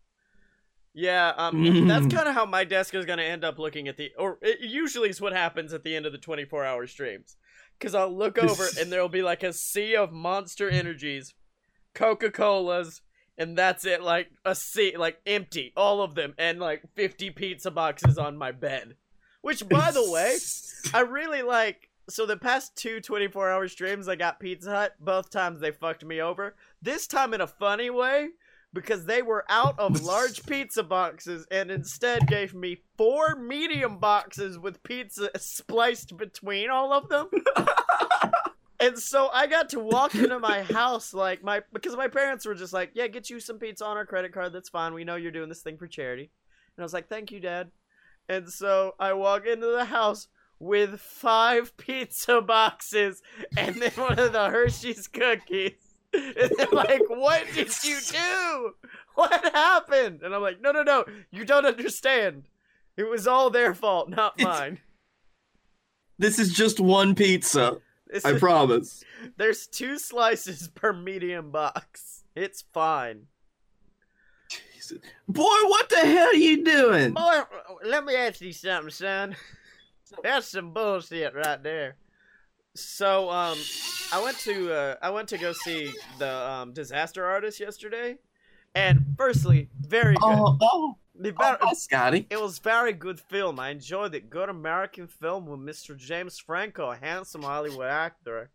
Yeah, 0.99 1.29
um, 1.37 1.55
Mm. 1.63 1.87
that's 1.87 2.13
kind 2.13 2.27
of 2.27 2.33
how 2.35 2.45
my 2.45 2.65
desk 2.65 2.93
is 2.93 3.05
gonna 3.05 3.23
end 3.23 3.45
up 3.45 3.57
looking 3.57 3.87
at 3.87 3.95
the, 3.95 4.11
or 4.17 4.37
it 4.41 4.59
usually 4.59 5.09
is 5.09 5.21
what 5.21 5.31
happens 5.31 5.73
at 5.73 5.83
the 5.83 5.95
end 5.95 6.05
of 6.05 6.11
the 6.11 6.17
24 6.17 6.65
hour 6.65 6.85
streams. 6.87 7.37
Cause 7.79 7.95
I'll 7.95 8.13
look 8.13 8.37
over 8.37 8.65
and 8.77 8.91
there'll 8.91 9.07
be 9.07 9.21
like 9.21 9.41
a 9.41 9.53
sea 9.53 9.95
of 9.95 10.11
Monster 10.11 10.69
Energies, 10.69 11.33
Coca 11.93 12.29
Colas, 12.29 13.01
and 13.37 13.57
that's 13.57 13.85
it. 13.85 14.01
Like 14.03 14.27
a 14.43 14.53
sea, 14.53 14.97
like 14.97 15.21
empty, 15.25 15.71
all 15.77 16.01
of 16.01 16.15
them, 16.15 16.33
and 16.37 16.59
like 16.59 16.81
50 16.95 17.29
pizza 17.29 17.71
boxes 17.71 18.17
on 18.17 18.35
my 18.35 18.51
bed. 18.51 18.95
Which, 19.41 19.69
by 19.69 19.91
the 19.91 20.11
way, 20.11 20.35
I 20.93 20.99
really 21.01 21.41
like. 21.43 21.89
So 22.09 22.25
the 22.25 22.35
past 22.35 22.75
two 22.75 22.99
24 22.99 23.49
hour 23.49 23.67
streams, 23.69 24.09
I 24.09 24.17
got 24.17 24.41
Pizza 24.41 24.69
Hut. 24.71 24.95
Both 24.99 25.29
times 25.29 25.61
they 25.61 25.71
fucked 25.71 26.03
me 26.03 26.19
over. 26.19 26.55
This 26.81 27.07
time 27.07 27.33
in 27.33 27.39
a 27.39 27.47
funny 27.47 27.89
way, 27.89 28.29
because 28.73 29.05
they 29.05 29.21
were 29.21 29.45
out 29.49 29.77
of 29.79 30.01
large 30.03 30.45
pizza 30.45 30.83
boxes 30.83 31.45
and 31.51 31.71
instead 31.71 32.27
gave 32.27 32.53
me 32.53 32.77
four 32.97 33.35
medium 33.35 33.97
boxes 33.97 34.57
with 34.57 34.83
pizza 34.83 35.29
spliced 35.37 36.17
between 36.17 36.69
all 36.69 36.93
of 36.93 37.09
them. 37.09 37.29
and 38.79 38.97
so 38.97 39.29
I 39.33 39.47
got 39.47 39.69
to 39.69 39.79
walk 39.79 40.15
into 40.15 40.39
my 40.39 40.63
house 40.63 41.13
like 41.13 41.43
my 41.43 41.61
because 41.73 41.95
my 41.95 42.07
parents 42.07 42.45
were 42.45 42.55
just 42.55 42.73
like, 42.73 42.91
"Yeah, 42.93 43.07
get 43.07 43.29
you 43.29 43.39
some 43.39 43.59
pizza 43.59 43.85
on 43.85 43.97
our 43.97 44.05
credit 44.05 44.33
card. 44.33 44.53
That's 44.53 44.69
fine. 44.69 44.93
We 44.93 45.03
know 45.03 45.15
you're 45.15 45.31
doing 45.31 45.49
this 45.49 45.61
thing 45.61 45.77
for 45.77 45.87
charity." 45.87 46.31
And 46.75 46.83
I 46.83 46.85
was 46.85 46.93
like, 46.93 47.09
"Thank 47.09 47.31
you, 47.31 47.39
Dad." 47.39 47.71
And 48.27 48.49
so 48.49 48.93
I 48.99 49.13
walk 49.13 49.47
into 49.47 49.67
the 49.67 49.85
house 49.85 50.27
with 50.59 50.99
five 50.99 51.75
pizza 51.77 52.41
boxes 52.41 53.21
and 53.57 53.81
then 53.81 53.91
one 53.91 54.19
of 54.19 54.33
the 54.33 54.49
Hershey's 54.49 55.07
cookies. 55.07 55.88
And 56.13 56.51
they're 56.57 56.67
like, 56.71 57.01
What 57.09 57.45
did 57.53 57.71
you 57.83 57.97
do? 58.11 58.73
What 59.15 59.53
happened? 59.53 60.21
And 60.23 60.33
I'm 60.33 60.41
like, 60.41 60.61
No, 60.61 60.71
no, 60.71 60.83
no. 60.83 61.05
You 61.31 61.45
don't 61.45 61.65
understand. 61.65 62.43
It 62.97 63.07
was 63.09 63.27
all 63.27 63.49
their 63.49 63.73
fault, 63.73 64.09
not 64.09 64.39
mine. 64.41 64.79
This 66.17 66.37
is 66.39 66.51
just 66.53 66.79
one 66.79 67.15
pizza. 67.15 67.77
This 68.07 68.25
I 68.25 68.31
is- 68.33 68.39
promise. 68.39 69.03
there's 69.37 69.67
two 69.67 69.97
slices 69.99 70.67
per 70.75 70.91
medium 70.93 71.51
box. 71.51 72.23
It's 72.35 72.63
fine. 72.73 73.27
Jesus. 74.49 74.97
Boy, 75.27 75.43
what 75.43 75.89
the 75.89 75.97
hell 75.97 76.27
are 76.27 76.33
you 76.33 76.63
doing? 76.63 77.13
Boy, 77.13 77.41
let 77.85 78.03
me 78.05 78.15
ask 78.15 78.41
you 78.41 78.51
something, 78.51 78.89
son. 78.91 79.35
That's 80.23 80.47
some 80.47 80.73
bullshit 80.73 81.35
right 81.35 81.61
there. 81.61 81.95
So, 82.75 83.29
um, 83.29 83.57
I 84.13 84.21
went 84.23 84.37
to 84.39 84.71
uh, 84.73 84.95
I 85.01 85.09
went 85.09 85.27
to 85.29 85.37
go 85.37 85.51
see 85.53 85.91
the 86.17 86.29
um, 86.49 86.73
Disaster 86.73 87.25
Artist 87.25 87.59
yesterday, 87.59 88.17
and 88.75 88.99
firstly, 89.17 89.69
very 89.81 90.13
good. 90.15 90.23
Oh, 90.23 90.57
oh, 90.61 90.95
The 91.15 91.33
oh, 91.37 91.57
ver- 91.59 91.75
Scottye. 91.75 92.25
it 92.29 92.39
was 92.39 92.59
very 92.59 92.93
good 92.93 93.19
film. 93.19 93.59
I 93.59 93.69
enjoyed 93.71 94.13
it. 94.15 94.29
Good 94.29 94.49
American 94.49 95.07
film 95.07 95.45
with 95.47 95.59
Mr. 95.59 95.97
James 95.97 96.39
Franco, 96.39 96.91
a 96.91 96.95
handsome 96.95 97.41
Hollywood 97.43 97.87
actor, 97.87 98.49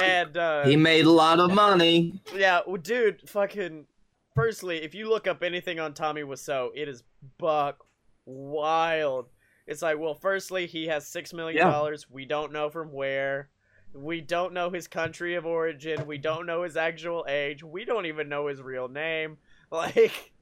and 0.00 0.36
uh, 0.36 0.64
He 0.66 0.76
made 0.76 1.06
a 1.06 1.10
lot 1.10 1.38
of 1.40 1.52
money. 1.52 2.20
yeah, 2.34 2.60
well, 2.66 2.76
dude, 2.76 3.28
fucking. 3.28 3.86
Firstly, 4.34 4.82
if 4.82 4.94
you 4.94 5.08
look 5.08 5.26
up 5.26 5.42
anything 5.42 5.80
on 5.80 5.94
Tommy 5.94 6.20
Wiseau, 6.22 6.68
it 6.74 6.88
is 6.88 7.02
buck 7.38 7.78
wild. 8.26 9.28
It's 9.66 9.82
like, 9.82 9.98
well, 9.98 10.14
firstly, 10.14 10.66
he 10.66 10.86
has 10.86 11.06
six 11.06 11.32
million 11.32 11.66
dollars. 11.66 12.08
We 12.10 12.24
don't 12.24 12.52
know 12.52 12.70
from 12.70 12.92
where. 12.92 13.48
We 13.92 14.20
don't 14.20 14.52
know 14.52 14.70
his 14.70 14.86
country 14.88 15.34
of 15.36 15.46
origin. 15.46 16.06
We 16.06 16.18
don't 16.18 16.46
know 16.46 16.62
his 16.64 16.76
actual 16.76 17.24
age. 17.28 17.62
We 17.64 17.84
don't 17.84 18.06
even 18.06 18.28
know 18.28 18.46
his 18.48 18.60
real 18.62 18.88
name. 18.88 19.38
Like, 19.72 20.32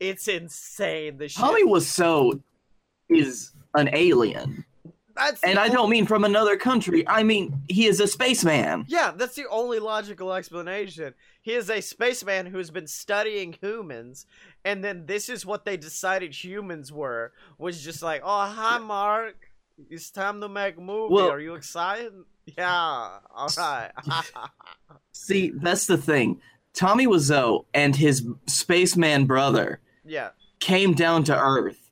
it's 0.00 0.26
insane. 0.26 1.16
The 1.18 1.28
shit. 1.28 1.36
Tommy 1.40 1.80
so 1.80 2.40
is 3.08 3.52
an 3.76 3.90
alien. 3.92 4.64
That's 5.14 5.40
And 5.44 5.56
I 5.58 5.64
only- 5.64 5.74
don't 5.74 5.90
mean 5.90 6.06
from 6.06 6.24
another 6.24 6.56
country. 6.56 7.06
I 7.06 7.22
mean, 7.22 7.62
he 7.68 7.86
is 7.86 8.00
a 8.00 8.08
spaceman. 8.08 8.86
Yeah, 8.88 9.12
that's 9.14 9.36
the 9.36 9.48
only 9.50 9.78
logical 9.78 10.32
explanation. 10.32 11.14
He 11.42 11.52
is 11.52 11.70
a 11.70 11.80
spaceman 11.80 12.46
who's 12.46 12.70
been 12.70 12.86
studying 12.88 13.52
humans, 13.60 14.26
and 14.64 14.82
then 14.84 15.06
this 15.06 15.28
is 15.28 15.44
what 15.46 15.64
they 15.64 15.76
decided 15.76 16.32
humans 16.34 16.92
were. 16.92 17.32
Was 17.58 17.82
just 17.82 18.02
like, 18.02 18.22
oh 18.24 18.46
hi 18.46 18.78
Mark, 18.78 19.36
it's 19.90 20.10
time 20.10 20.40
to 20.40 20.48
make 20.48 20.76
a 20.76 20.80
movie. 20.80 21.14
Well- 21.14 21.30
Are 21.30 21.40
you 21.40 21.54
excited? 21.54 22.12
Yeah, 22.58 23.18
all 23.32 23.48
right. 23.56 23.92
See, 25.12 25.52
that's 25.54 25.86
the 25.86 25.96
thing. 25.96 26.40
Tommy 26.74 27.06
Wiseau 27.06 27.66
and 27.72 27.94
his 27.94 28.26
spaceman 28.48 29.26
brother 29.26 29.80
yeah, 30.04 30.30
came 30.58 30.92
down 30.94 31.22
to 31.24 31.38
Earth, 31.38 31.90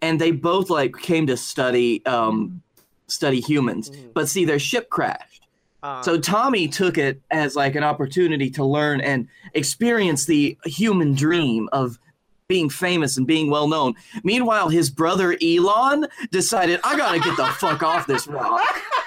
and 0.00 0.18
they 0.18 0.30
both 0.30 0.70
like 0.70 0.94
came 0.96 1.26
to 1.26 1.36
study 1.36 2.04
um 2.06 2.62
study 3.06 3.40
humans. 3.40 3.90
Mhm. 3.90 4.14
But 4.14 4.28
see, 4.30 4.46
their 4.46 4.58
ship 4.58 4.88
crashed. 4.88 5.39
Uh, 5.82 6.02
So 6.02 6.18
Tommy 6.18 6.68
took 6.68 6.98
it 6.98 7.20
as 7.30 7.56
like 7.56 7.74
an 7.74 7.84
opportunity 7.84 8.50
to 8.50 8.64
learn 8.64 9.00
and 9.00 9.28
experience 9.54 10.26
the 10.26 10.56
human 10.64 11.14
dream 11.14 11.68
of 11.72 11.98
being 12.48 12.68
famous 12.68 13.16
and 13.16 13.26
being 13.26 13.48
well 13.48 13.68
known. 13.68 13.94
Meanwhile, 14.24 14.70
his 14.70 14.90
brother 14.90 15.36
Elon 15.40 16.08
decided, 16.32 16.80
I 16.82 16.96
gotta 16.96 17.20
get 17.20 17.36
the 17.36 17.46
fuck 17.46 17.82
off 17.82 18.06
this 18.06 18.26
rock. 18.26 18.62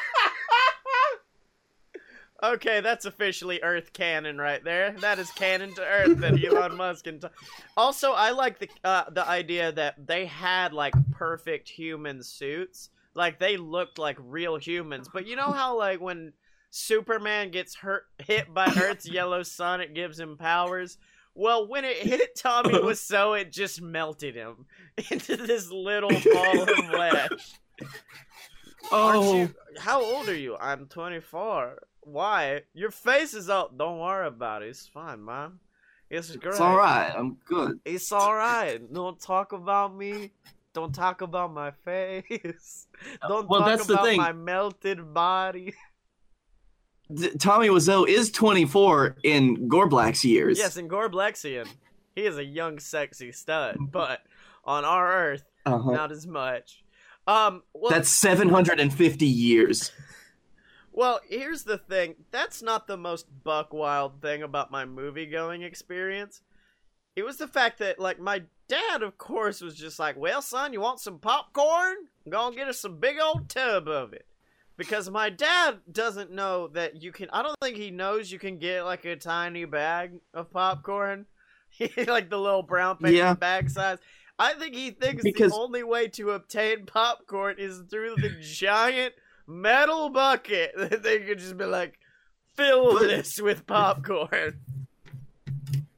Okay, 2.44 2.82
that's 2.82 3.06
officially 3.06 3.62
Earth 3.64 3.94
canon 3.94 4.38
right 4.38 4.62
there. 4.62 4.92
That 5.00 5.18
is 5.18 5.32
canon 5.32 5.74
to 5.76 5.82
Earth 5.82 6.18
that 6.18 6.44
Elon 6.44 6.76
Musk 6.76 7.08
and. 7.08 7.24
Also, 7.78 8.12
I 8.12 8.32
like 8.32 8.60
the 8.60 8.70
uh, 8.84 9.10
the 9.10 9.26
idea 9.26 9.72
that 9.72 10.06
they 10.06 10.26
had 10.26 10.74
like 10.74 10.94
perfect 11.12 11.70
human 11.70 12.22
suits, 12.22 12.90
like 13.14 13.40
they 13.40 13.56
looked 13.56 13.98
like 13.98 14.18
real 14.20 14.58
humans. 14.58 15.08
But 15.12 15.26
you 15.26 15.38
know 15.38 15.52
how 15.52 15.78
like 15.78 16.02
when 16.02 16.34
Superman 16.76 17.52
gets 17.52 17.76
hurt 17.76 18.06
hit 18.18 18.52
by 18.52 18.66
Earth's 18.66 19.08
yellow 19.10 19.44
sun, 19.44 19.80
it 19.80 19.94
gives 19.94 20.20
him 20.20 20.38
powers. 20.38 20.98
Well, 21.36 21.68
when 21.68 21.86
it 21.86 21.98
hit 21.98 22.36
Tommy 22.38 22.74
Wiseau, 22.74 23.40
it 23.40 23.52
just 23.52 23.80
melted 23.80 24.34
him 24.34 24.66
into 25.12 25.38
this 25.38 25.70
little 25.70 26.10
ball 26.10 26.62
of 26.64 26.70
flesh. 26.70 27.54
Oh, 28.92 29.36
you, 29.36 29.56
how 29.78 30.04
old 30.04 30.28
are 30.28 30.36
you? 30.36 30.58
I'm 30.60 30.88
24. 30.88 31.78
Why? 32.02 32.62
Your 32.74 32.90
face 32.90 33.36
is 33.36 33.50
up. 33.50 33.78
Don't 33.78 34.00
worry 34.00 34.28
about 34.28 34.64
it. 34.64 34.70
It's 34.70 34.88
fine, 34.88 35.24
man. 35.24 35.60
It's 36.10 36.36
great. 36.36 36.54
it's 36.54 36.60
all 36.60 36.76
right. 36.76 37.14
I'm 37.16 37.38
good. 37.46 37.80
It's 37.86 38.12
all 38.12 38.34
right. 38.34 38.82
Don't 38.92 39.20
talk 39.22 39.54
about 39.54 39.96
me. 39.96 40.32
Don't 40.74 40.94
talk 40.94 41.22
about 41.22 41.54
my 41.54 41.70
face. 41.70 42.88
Uh, 43.22 43.28
don't 43.28 43.48
well, 43.48 43.62
talk 43.62 43.70
that's 43.70 43.86
the 43.86 43.94
about 43.94 44.06
thing. 44.06 44.18
my 44.18 44.32
melted 44.34 45.14
body. 45.14 45.76
Tommy 47.40 47.68
Wiseau 47.70 48.08
is 48.08 48.32
24 48.32 49.18
in 49.24 49.70
Gorblack's 49.70 50.24
years. 50.26 50.58
yes, 50.58 50.78
and 50.78 50.90
Gorblexian. 50.90 51.68
He 52.16 52.26
is 52.26 52.38
a 52.38 52.44
young, 52.46 52.80
sexy 52.80 53.32
stud. 53.32 53.78
But 53.80 54.22
On 54.66 54.86
our 54.86 55.12
Earth, 55.12 55.44
Uh-huh. 55.66 55.92
not 55.92 56.12
as 56.12 56.26
much. 56.26 56.84
Um, 57.28 57.64
well, 57.74 57.92
That's 57.92 58.10
750 58.10 59.26
years. 59.26 59.92
Well, 60.92 61.20
here's 61.28 61.64
the 61.64 61.78
thing. 61.78 62.16
That's 62.32 62.62
not 62.62 62.86
the 62.88 62.98
most 62.98 63.26
buck 63.44 63.74
wild 63.74 64.22
thing 64.22 64.44
about 64.44 64.72
my 64.72 64.86
movie 64.86 65.26
going 65.26 65.64
experience. 65.64 66.42
It 67.16 67.24
was 67.24 67.38
the 67.38 67.48
fact 67.48 67.80
that, 67.80 68.00
like, 68.00 68.20
my 68.20 68.44
dad, 68.68 69.02
of 69.04 69.18
course, 69.18 69.60
was 69.62 69.76
just 69.76 70.00
like, 70.00 70.16
Well, 70.18 70.42
son, 70.42 70.72
you 70.74 70.82
want 70.82 71.00
some 71.00 71.20
popcorn? 71.20 71.96
Go 72.30 72.48
and 72.48 72.56
get 72.56 72.68
us 72.68 72.80
some 72.80 73.00
big 73.00 73.18
old 73.20 73.50
tub 73.50 73.88
of 73.88 74.14
it. 74.14 74.26
Because 74.78 75.10
my 75.10 75.30
dad 75.30 75.80
doesn't 75.92 76.32
know 76.32 76.68
that 76.70 77.02
you 77.02 77.12
can. 77.12 77.30
I 77.32 77.44
don't 77.44 77.56
think 77.62 77.78
he 77.78 77.92
knows 77.92 78.32
you 78.32 78.40
can 78.40 78.58
get, 78.58 78.84
like, 78.86 79.06
a 79.06 79.16
tiny 79.16 79.66
bag 79.66 80.14
of 80.34 80.52
popcorn. 80.52 81.26
like 82.08 82.30
the 82.30 82.38
little 82.40 82.64
brown 82.64 82.98
paper 82.98 83.12
Yeah. 83.12 83.34
bag 83.34 83.70
size. 83.70 83.98
I 84.40 84.54
think 84.54 84.76
he 84.76 84.92
thinks 84.92 85.24
Because- 85.24 85.52
the 85.52 85.58
only 85.58 85.84
way 85.84 86.08
to 86.10 86.32
obtain 86.32 86.86
popcorn 86.86 87.56
is 87.60 87.82
through 87.90 88.16
the 88.18 88.30
giant 88.42 89.14
metal 89.48 90.10
bucket 90.10 90.72
that 90.78 91.04
they 91.04 91.20
could 91.20 91.40
just 91.40 91.58
be 91.58 91.66
like, 91.66 92.00
fill 92.56 92.94
But- 92.94 93.08
this 93.08 93.40
with 93.42 93.66
popcorn. 93.68 94.60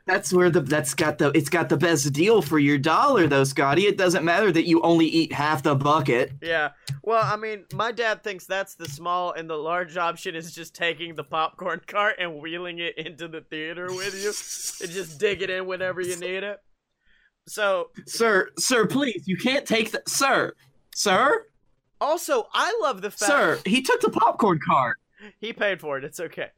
That's 0.07 0.31
where 0.31 0.51
the 0.51 0.61
that's 0.61 0.93
got 0.93 1.17
the 1.17 1.31
it's 1.31 1.49
got 1.49 1.67
the 1.69 1.77
best 1.77 2.13
deal 2.13 2.41
for 2.43 2.59
your 2.59 2.77
dollar 2.77 3.25
though, 3.25 3.41
Scottye. 3.41 3.85
It 3.89 3.97
doesn't 3.97 4.23
matter 4.23 4.51
that 4.51 4.67
you 4.67 4.79
only 4.81 5.07
eat 5.07 5.33
half 5.33 5.63
the 5.63 5.73
bucket. 5.75 6.33
Yeah. 6.43 6.71
Well, 7.01 7.23
I 7.23 7.35
mean, 7.37 7.65
my 7.73 7.91
dad 7.91 8.23
thinks 8.23 8.45
that's 8.45 8.75
the 8.75 8.85
small, 8.87 9.31
and 9.33 9.49
the 9.49 9.55
large 9.57 9.97
option 9.97 10.35
is 10.35 10.53
just 10.53 10.75
taking 10.75 11.15
the 11.15 11.23
popcorn 11.23 11.81
cart 11.87 12.17
and 12.19 12.39
wheeling 12.39 12.77
it 12.79 12.97
into 12.99 13.27
the 13.27 13.41
theater 13.41 13.87
with 13.87 14.13
you 14.21 14.29
and 14.85 14.93
just 14.93 15.19
dig 15.19 15.41
it 15.41 15.49
in 15.49 15.65
whenever 15.65 16.01
you 16.01 16.17
need 16.17 16.43
it. 16.43 16.59
So, 17.47 17.89
Sir, 18.07 18.49
sir, 18.59 18.85
please, 18.87 19.23
you 19.27 19.37
can't 19.37 19.65
take 19.65 19.91
the 19.91 20.01
sir. 20.07 20.53
Sir? 20.95 21.45
also, 22.01 22.47
I 22.53 22.77
love 22.81 23.01
the 23.01 23.09
fact 23.09 23.31
Sir, 23.31 23.59
he 23.65 23.81
took 23.81 24.01
the 24.01 24.09
popcorn 24.11 24.59
cart. 24.65 24.97
he 25.39 25.51
paid 25.53 25.79
for 25.81 25.97
it. 25.97 26.03
It's 26.03 26.19
okay. 26.19 26.49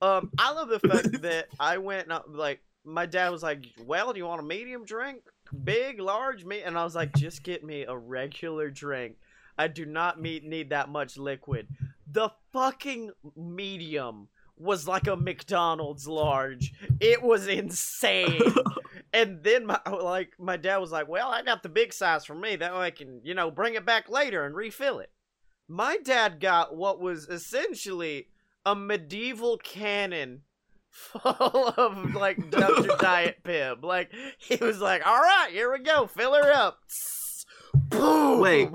Um, 0.00 0.30
I 0.38 0.52
love 0.52 0.68
the 0.68 0.80
fact 0.80 1.22
that 1.22 1.46
I 1.58 1.78
went 1.78 2.04
and 2.04 2.12
I- 2.12 2.20
like 2.28 2.60
my 2.84 3.06
dad 3.06 3.30
was 3.30 3.42
like, 3.42 3.64
"Well, 3.84 4.12
do 4.12 4.18
you 4.18 4.26
want 4.26 4.40
a 4.40 4.44
medium 4.44 4.84
drink, 4.84 5.22
mm-hmm. 5.48 5.64
big, 5.64 6.00
large, 6.00 6.44
me?" 6.44 6.62
And 6.62 6.78
I 6.78 6.84
was 6.84 6.94
like, 6.94 7.14
"Just 7.14 7.42
get 7.42 7.64
me 7.64 7.82
a 7.82 7.96
regular 7.96 8.70
drink. 8.70 9.16
I 9.56 9.68
do 9.68 9.86
not 9.86 10.20
meet, 10.20 10.44
need 10.44 10.70
that 10.70 10.88
much 10.88 11.16
liquid." 11.16 11.68
The 12.10 12.30
fucking 12.52 13.10
medium 13.36 14.28
was 14.56 14.86
like 14.86 15.06
a 15.06 15.16
McDonald's 15.16 16.06
large. 16.06 16.72
It 17.00 17.22
was 17.22 17.48
insane. 17.48 18.40
and 19.12 19.42
then 19.42 19.66
my 19.66 19.80
like 19.88 20.32
my 20.38 20.56
dad 20.56 20.78
was 20.78 20.92
like, 20.92 21.08
"Well, 21.08 21.28
I 21.28 21.42
got 21.42 21.62
the 21.62 21.68
big 21.68 21.92
size 21.92 22.24
for 22.24 22.34
me. 22.34 22.56
That 22.56 22.74
way 22.74 22.86
I 22.86 22.90
can, 22.90 23.20
you 23.24 23.34
know, 23.34 23.50
bring 23.50 23.74
it 23.74 23.86
back 23.86 24.08
later 24.08 24.44
and 24.44 24.54
refill 24.54 24.98
it." 24.98 25.10
My 25.66 25.96
dad 25.96 26.40
got 26.40 26.76
what 26.76 27.00
was 27.00 27.26
essentially 27.28 28.28
a 28.66 28.74
medieval 28.74 29.56
cannon 29.58 30.42
full 30.94 31.74
of 31.76 32.14
like 32.14 32.50
Dr. 32.50 32.88
Diet 32.98 33.42
Pib. 33.42 33.84
Like 33.84 34.12
he 34.38 34.56
was 34.56 34.80
like, 34.80 35.06
"All 35.06 35.20
right, 35.20 35.48
here 35.50 35.70
we 35.72 35.80
go. 35.80 36.06
Fill 36.06 36.34
her 36.34 36.52
up." 36.52 36.78
Boom. 37.74 38.40
Wait. 38.40 38.70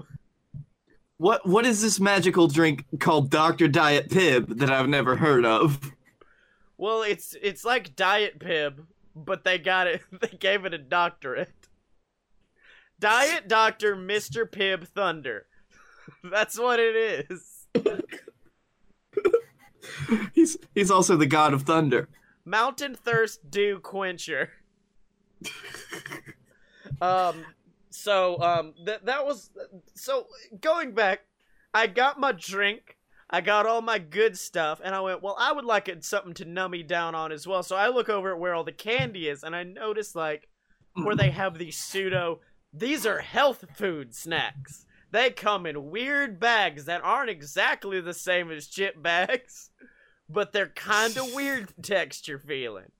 What 1.17 1.45
what 1.47 1.65
is 1.65 1.81
this 1.81 1.99
magical 1.99 2.47
drink 2.47 2.85
called 2.99 3.29
Dr. 3.29 3.67
Diet 3.67 4.09
Pib 4.09 4.59
that 4.59 4.69
I've 4.69 4.87
never 4.87 5.17
heard 5.17 5.45
of? 5.45 5.91
Well, 6.77 7.01
it's 7.01 7.35
it's 7.41 7.65
like 7.65 7.95
Diet 7.95 8.39
Pib, 8.39 8.85
but 9.15 9.43
they 9.43 9.57
got 9.57 9.87
it. 9.87 10.01
They 10.21 10.37
gave 10.37 10.65
it 10.65 10.73
a 10.73 10.77
doctorate. 10.77 11.51
Diet 12.99 13.47
Doctor 13.47 13.95
Mr. 13.95 14.49
Pib 14.49 14.85
Thunder. 14.87 15.45
That's 16.23 16.59
what 16.59 16.79
it 16.79 17.25
is. 17.29 17.67
He's 20.33 20.57
he's 20.73 20.91
also 20.91 21.15
the 21.15 21.25
god 21.25 21.53
of 21.53 21.63
thunder. 21.63 22.09
Mountain 22.45 22.95
Thirst 22.95 23.49
Dew 23.49 23.79
Quencher. 23.79 24.49
um 27.01 27.45
so 27.89 28.41
um 28.41 28.73
that 28.85 29.05
that 29.05 29.25
was 29.25 29.51
so 29.93 30.27
going 30.59 30.93
back 30.93 31.21
I 31.73 31.87
got 31.87 32.19
my 32.19 32.31
drink, 32.31 32.97
I 33.29 33.41
got 33.41 33.67
all 33.67 33.81
my 33.81 33.99
good 33.99 34.37
stuff 34.37 34.81
and 34.83 34.95
I 34.95 35.01
went, 35.01 35.21
"Well, 35.21 35.35
I 35.37 35.51
would 35.53 35.65
like 35.65 35.87
it 35.87 36.03
something 36.03 36.33
to 36.35 36.45
numb 36.45 36.71
me 36.71 36.83
down 36.83 37.15
on 37.15 37.31
as 37.31 37.45
well." 37.45 37.63
So 37.63 37.75
I 37.75 37.89
look 37.89 38.09
over 38.09 38.33
at 38.33 38.39
where 38.39 38.55
all 38.55 38.63
the 38.63 38.71
candy 38.71 39.27
is 39.27 39.43
and 39.43 39.55
I 39.55 39.63
notice 39.63 40.15
like 40.15 40.49
where 40.93 41.15
they 41.15 41.29
have 41.29 41.57
these 41.57 41.77
pseudo 41.77 42.39
these 42.73 43.05
are 43.05 43.19
health 43.19 43.65
food 43.75 44.15
snacks. 44.15 44.85
They 45.11 45.31
come 45.31 45.65
in 45.65 45.89
weird 45.89 46.39
bags 46.39 46.85
that 46.85 47.01
aren't 47.03 47.29
exactly 47.29 47.99
the 47.99 48.13
same 48.13 48.51
as 48.51 48.67
chip 48.67 49.01
bags, 49.01 49.71
but 50.29 50.53
they're 50.53 50.67
kind 50.67 51.17
of 51.17 51.33
weird 51.33 51.73
texture 51.81 52.39
feeling. 52.39 52.91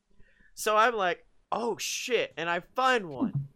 So 0.56 0.76
I'm 0.76 0.96
like, 0.96 1.26
"Oh 1.52 1.78
shit." 1.78 2.34
And 2.38 2.50
I 2.50 2.62
find 2.76 3.10
one. 3.10 3.48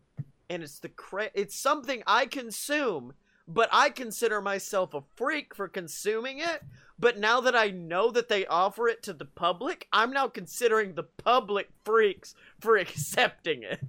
And 0.49 0.61
it's 0.61 0.79
the 0.79 0.89
cra- 0.89 1.31
it's 1.33 1.55
something 1.55 2.03
I 2.05 2.27
consume, 2.27 3.13
but 3.47 3.69
I 3.71 3.89
consider 3.89 4.39
myself 4.39 4.93
a 4.93 5.01
freak 5.15 5.55
for 5.55 5.67
consuming 5.67 6.39
it. 6.39 6.61
But 6.99 7.17
now 7.17 7.41
that 7.41 7.55
I 7.55 7.69
know 7.71 8.11
that 8.11 8.29
they 8.29 8.45
offer 8.45 8.87
it 8.87 9.01
to 9.03 9.13
the 9.13 9.25
public, 9.25 9.87
I'm 9.91 10.11
now 10.11 10.27
considering 10.27 10.93
the 10.93 11.03
public 11.03 11.69
freaks 11.83 12.35
for 12.59 12.77
accepting 12.77 13.63
it. 13.63 13.79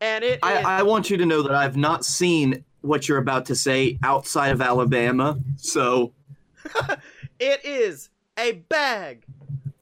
And 0.00 0.24
it 0.24 0.40
I, 0.42 0.58
is- 0.58 0.64
I 0.64 0.82
want 0.82 1.10
you 1.10 1.18
to 1.18 1.26
know 1.26 1.42
that 1.42 1.54
I've 1.54 1.76
not 1.76 2.04
seen 2.04 2.64
what 2.84 3.08
you're 3.08 3.18
about 3.18 3.46
to 3.46 3.54
say 3.56 3.98
outside 4.02 4.50
of 4.52 4.60
Alabama. 4.60 5.38
So 5.56 6.12
It 7.38 7.64
is 7.64 8.10
a 8.38 8.52
bag 8.52 9.24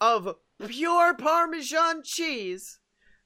of 0.01 0.37
pure 0.67 1.15
Parmesan 1.15 2.03
cheese 2.03 2.79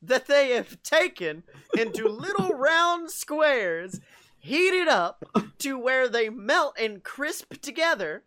that 0.03 0.27
they 0.27 0.51
have 0.51 0.83
taken 0.83 1.45
into 1.77 2.09
little 2.09 2.51
round 2.51 3.11
squares, 3.11 4.01
heated 4.39 4.89
up 4.89 5.25
to 5.59 5.79
where 5.79 6.09
they 6.09 6.29
melt 6.29 6.77
and 6.79 7.03
crisp 7.03 7.61
together, 7.63 8.25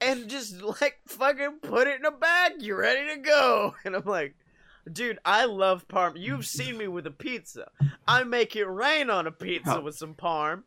and 0.00 0.28
just 0.28 0.60
like 0.62 1.00
fucking 1.06 1.58
put 1.62 1.88
it 1.88 2.00
in 2.00 2.04
a 2.04 2.10
bag. 2.10 2.60
You're 2.60 2.80
ready 2.80 3.14
to 3.14 3.20
go. 3.20 3.74
And 3.84 3.96
I'm 3.96 4.04
like, 4.04 4.34
dude, 4.90 5.18
I 5.24 5.44
love 5.44 5.88
parm. 5.88 6.14
You've 6.16 6.46
seen 6.46 6.78
me 6.78 6.88
with 6.88 7.06
a 7.06 7.10
pizza. 7.10 7.68
I 8.06 8.24
make 8.24 8.54
it 8.56 8.64
rain 8.66 9.10
on 9.10 9.26
a 9.26 9.32
pizza 9.32 9.80
with 9.80 9.96
some 9.96 10.14
parm. 10.14 10.62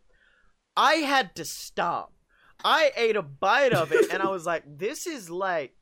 I 0.75 0.95
had 0.95 1.35
to 1.35 1.45
stop. 1.45 2.13
I 2.63 2.91
ate 2.95 3.15
a 3.15 3.21
bite 3.21 3.73
of 3.73 3.91
it 3.91 4.11
and 4.11 4.21
I 4.21 4.27
was 4.29 4.45
like, 4.45 4.63
this 4.67 5.07
is 5.07 5.29
like 5.29 5.75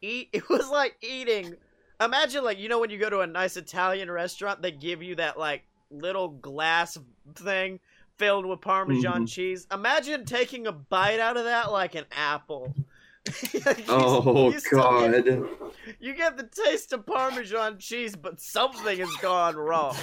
eat 0.00 0.30
it 0.32 0.48
was 0.48 0.68
like 0.70 0.96
eating 1.02 1.54
imagine 2.00 2.42
like 2.42 2.58
you 2.58 2.68
know 2.70 2.78
when 2.78 2.88
you 2.88 2.96
go 2.98 3.10
to 3.10 3.20
a 3.20 3.26
nice 3.26 3.56
Italian 3.58 4.10
restaurant 4.10 4.62
they 4.62 4.70
give 4.70 5.02
you 5.02 5.16
that 5.16 5.38
like 5.38 5.62
little 5.90 6.28
glass 6.28 6.96
thing 7.34 7.78
filled 8.16 8.46
with 8.46 8.60
parmesan 8.60 9.24
Mhm. 9.24 9.28
cheese. 9.28 9.66
Imagine 9.72 10.24
taking 10.24 10.66
a 10.66 10.72
bite 10.72 11.20
out 11.20 11.36
of 11.36 11.44
that 11.44 11.70
like 11.72 11.94
an 11.94 12.04
apple. 12.12 12.74
Oh 13.88 14.50
you 14.50 14.60
still 14.60 15.10
get- 15.10 15.24
god. 15.26 15.48
you 16.00 16.14
get 16.14 16.36
the 16.36 16.48
taste 16.64 16.92
of 16.92 17.06
Parmesan 17.06 17.78
cheese, 17.78 18.16
but 18.16 18.40
something 18.40 18.98
has 18.98 19.14
gone 19.20 19.56
wrong. 19.56 19.96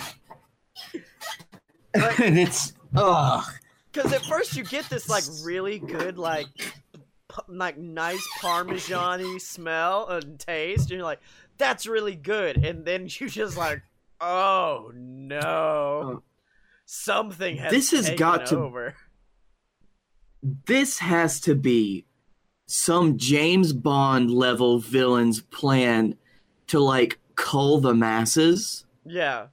and 1.93 2.37
it's 2.39 2.73
ugh. 2.95 3.43
Because 3.91 4.13
at 4.13 4.23
first 4.25 4.55
you 4.55 4.63
get 4.63 4.89
this 4.89 5.09
like 5.09 5.23
really 5.43 5.79
good 5.79 6.17
like 6.19 6.47
p- 6.57 7.41
like 7.47 7.77
nice 7.77 8.25
Parmesan-y 8.39 9.37
smell 9.39 10.07
and 10.09 10.39
taste, 10.39 10.91
and 10.91 10.97
you're 10.97 11.03
like, 11.03 11.21
that's 11.57 11.87
really 11.87 12.15
good. 12.15 12.57
And 12.63 12.85
then 12.85 13.03
you 13.09 13.29
just 13.29 13.57
like, 13.57 13.81
oh 14.21 14.91
no, 14.93 15.39
oh. 15.43 16.23
something 16.85 17.57
has 17.57 17.71
This 17.71 17.91
has 17.91 18.09
got 18.11 18.45
to- 18.47 18.59
over. 18.59 18.95
This 20.43 20.99
has 20.99 21.41
to 21.41 21.55
be 21.55 22.05
some 22.67 23.17
James 23.17 23.73
Bond 23.73 24.29
level 24.29 24.77
villain's 24.79 25.41
plan 25.41 26.15
to 26.67 26.79
like 26.79 27.17
cull 27.35 27.79
the 27.79 27.93
masses 27.95 28.85
Yeah. 29.05 29.47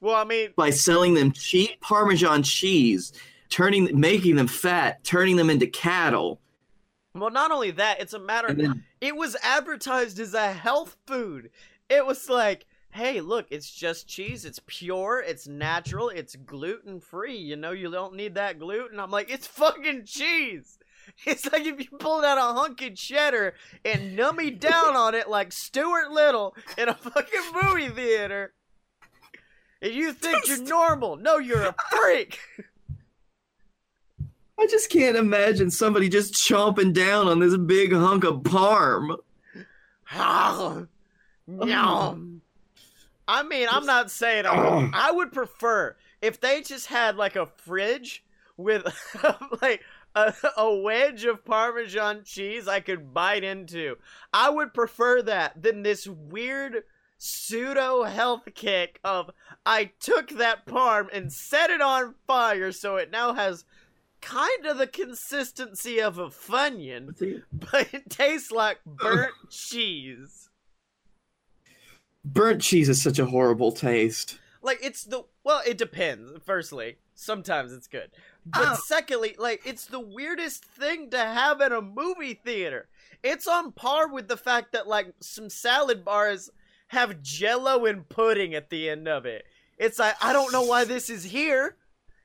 Well, 0.00 0.16
I 0.16 0.24
mean, 0.24 0.50
by 0.56 0.70
selling 0.70 1.14
them 1.14 1.30
cheap 1.30 1.80
Parmesan 1.80 2.42
cheese, 2.42 3.12
turning 3.50 3.88
making 3.98 4.34
them 4.34 4.48
fat, 4.48 5.04
turning 5.04 5.36
them 5.36 5.48
into 5.48 5.68
cattle. 5.68 6.40
well, 7.14 7.30
not 7.30 7.52
only 7.52 7.70
that, 7.70 8.00
it's 8.00 8.12
a 8.12 8.18
matter. 8.18 8.48
And 8.48 8.58
then 8.58 8.84
it 9.00 9.14
was 9.14 9.36
advertised 9.44 10.18
as 10.18 10.34
a 10.34 10.52
health 10.52 10.96
food. 11.06 11.50
It 11.88 12.04
was 12.04 12.28
like, 12.28 12.66
hey, 12.90 13.20
look, 13.20 13.46
it's 13.50 13.70
just 13.70 14.08
cheese. 14.08 14.44
It's 14.44 14.60
pure. 14.66 15.22
It's 15.24 15.46
natural. 15.46 16.08
It's 16.08 16.34
gluten 16.34 16.98
free. 16.98 17.36
You 17.36 17.54
know, 17.54 17.70
you 17.70 17.88
don't 17.88 18.14
need 18.16 18.34
that 18.34 18.58
gluten. 18.58 18.98
I'm 18.98 19.12
like, 19.12 19.30
it's 19.30 19.46
fucking 19.46 20.06
cheese. 20.06 20.78
It's 21.26 21.50
like 21.52 21.64
if 21.64 21.78
you 21.78 21.98
pulled 21.98 22.24
out 22.24 22.38
a 22.38 22.58
hunk 22.58 22.82
of 22.82 22.96
cheddar 22.96 23.54
and 23.84 24.18
nummy 24.18 24.58
down 24.58 24.96
on 24.96 25.14
it 25.14 25.28
like 25.28 25.52
Stuart 25.52 26.10
Little 26.10 26.56
in 26.76 26.88
a 26.88 26.94
fucking 26.94 27.40
movie 27.62 27.88
theater. 27.88 28.52
And 29.80 29.92
you 29.92 30.12
think 30.12 30.48
you're 30.48 30.62
normal. 30.62 31.16
No, 31.16 31.38
you're 31.38 31.62
a 31.62 31.74
freak. 31.90 32.38
I 34.58 34.66
just 34.66 34.90
can't 34.90 35.16
imagine 35.16 35.70
somebody 35.70 36.08
just 36.08 36.34
chomping 36.34 36.92
down 36.92 37.26
on 37.26 37.40
this 37.40 37.56
big 37.56 37.92
hunk 37.92 38.24
of 38.24 38.42
parm. 38.42 39.16
Yum. 41.46 42.42
I 43.26 43.42
mean, 43.42 43.68
I'm 43.70 43.86
not 43.86 44.10
saying 44.10 44.46
I, 44.46 44.90
I 44.92 45.10
would 45.10 45.32
prefer 45.32 45.96
if 46.20 46.40
they 46.40 46.62
just 46.62 46.86
had 46.86 47.16
like 47.16 47.36
a 47.36 47.46
fridge 47.46 48.24
with 48.56 48.84
like 49.62 49.82
a, 50.14 50.34
a 50.56 50.74
wedge 50.74 51.24
of 51.24 51.44
Parmesan 51.44 52.22
cheese 52.24 52.68
I 52.68 52.80
could 52.80 53.12
bite 53.14 53.44
into. 53.44 53.96
I 54.32 54.50
would 54.50 54.74
prefer 54.74 55.22
that 55.22 55.62
than 55.62 55.82
this 55.82 56.06
weird 56.06 56.84
pseudo 57.18 58.02
health 58.02 58.48
kick 58.54 58.98
of 59.04 59.30
I 59.64 59.92
took 60.00 60.30
that 60.30 60.66
parm 60.66 61.08
and 61.12 61.32
set 61.32 61.70
it 61.70 61.80
on 61.80 62.14
fire 62.26 62.72
so 62.72 62.96
it 62.96 63.12
now 63.12 63.34
has 63.34 63.64
kind 64.20 64.66
of 64.66 64.78
the 64.78 64.88
consistency 64.88 66.00
of 66.00 66.18
a 66.18 66.26
funyun, 66.28 67.42
but 67.52 67.94
it 67.94 68.10
tastes 68.10 68.50
like 68.50 68.78
burnt 68.84 69.34
cheese. 69.50 70.48
Burnt 72.24 72.60
cheese 72.62 72.88
is 72.88 73.02
such 73.02 73.18
a 73.18 73.26
horrible 73.26 73.72
taste. 73.72 74.38
like 74.62 74.78
it's 74.82 75.04
the 75.04 75.24
well 75.44 75.60
it 75.66 75.76
depends 75.76 76.40
firstly 76.44 76.96
sometimes 77.14 77.72
it's 77.72 77.88
good 77.88 78.10
but 78.44 78.68
Oh. 78.72 78.78
secondly 78.86 79.36
like 79.38 79.62
it's 79.64 79.86
the 79.86 80.00
weirdest 80.00 80.64
thing 80.64 81.10
to 81.10 81.18
have 81.18 81.60
in 81.60 81.72
a 81.72 81.80
movie 81.82 82.34
theater. 82.34 82.88
It's 83.22 83.46
on 83.46 83.72
par 83.72 84.08
with 84.08 84.28
the 84.28 84.36
fact 84.36 84.72
that 84.72 84.88
like 84.88 85.14
some 85.20 85.48
salad 85.48 86.04
bars 86.04 86.50
have 86.88 87.22
jello 87.22 87.86
and 87.86 88.08
pudding 88.08 88.54
at 88.54 88.68
the 88.70 88.90
end 88.90 89.06
of 89.08 89.24
it. 89.26 89.44
It's 89.78 89.98
like 89.98 90.14
i 90.20 90.32
don't 90.32 90.52
know 90.52 90.62
why 90.64 90.84
this 90.84 91.08
is 91.10 91.24
here. 91.24 91.76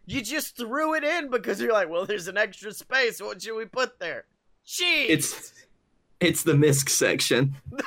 You 0.06 0.22
just 0.22 0.56
threw 0.58 0.94
it 0.96 1.04
in 1.04 1.30
because 1.30 1.62
you're 1.62 1.74
like 1.74 1.90
well 1.90 2.06
there's 2.06 2.28
an 2.28 2.38
extra 2.38 2.72
space. 2.74 3.22
What 3.22 3.42
should 3.42 3.56
we 3.56 3.66
put 3.66 4.00
there? 4.00 4.26
Cheese. 4.66 5.10
It's 5.10 5.54
it's 6.20 6.44
the 6.44 6.56
misc 6.56 6.90
section. 6.90 7.56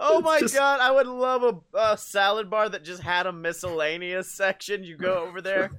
oh 0.00 0.20
my 0.20 0.40
Just- 0.40 0.54
god, 0.54 0.80
I 0.80 0.90
would 0.90 1.06
love 1.06 1.42
a, 1.44 1.78
a 1.92 1.96
salad 1.98 2.48
bar 2.50 2.68
that 2.68 2.82
just 2.84 3.02
had 3.02 3.26
a 3.26 3.32
miscellaneous 3.32 4.32
section. 4.34 4.82
You 4.82 4.96
go 4.96 5.24
over 5.28 5.40
there, 5.40 5.70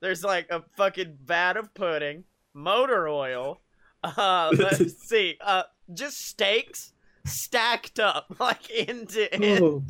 there's 0.00 0.22
like 0.22 0.46
a 0.50 0.62
fucking 0.76 1.18
vat 1.24 1.56
of 1.56 1.72
pudding, 1.74 2.24
motor 2.54 3.08
oil. 3.08 3.60
Uh, 4.04 4.52
let's 4.58 5.08
see, 5.08 5.36
uh, 5.40 5.64
just 5.92 6.18
steaks 6.18 6.92
stacked 7.26 7.98
up 7.98 8.34
like 8.40 8.70
into 8.70 9.34
it, 9.34 9.60
Oh. 9.62 9.82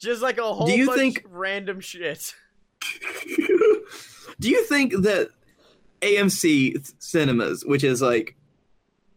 just 0.00 0.22
like 0.22 0.38
a 0.38 0.42
whole 0.52 0.66
Do 0.66 0.72
you 0.76 0.86
bunch 0.86 0.98
think- 0.98 1.24
of 1.24 1.32
random 1.32 1.80
shit. 1.80 2.34
Do 4.40 4.48
you 4.48 4.64
think 4.64 4.92
that 5.02 5.30
AMC 6.00 6.92
cinemas, 7.00 7.64
which 7.64 7.82
is 7.82 8.00
like 8.00 8.36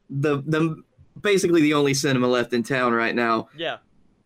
the 0.10 0.38
the 0.46 0.82
basically 1.20 1.62
the 1.62 1.74
only 1.74 1.94
cinema 1.94 2.28
left 2.28 2.54
in 2.54 2.64
town 2.64 2.94
right 2.94 3.16
now, 3.16 3.50
Yeah, 3.56 3.78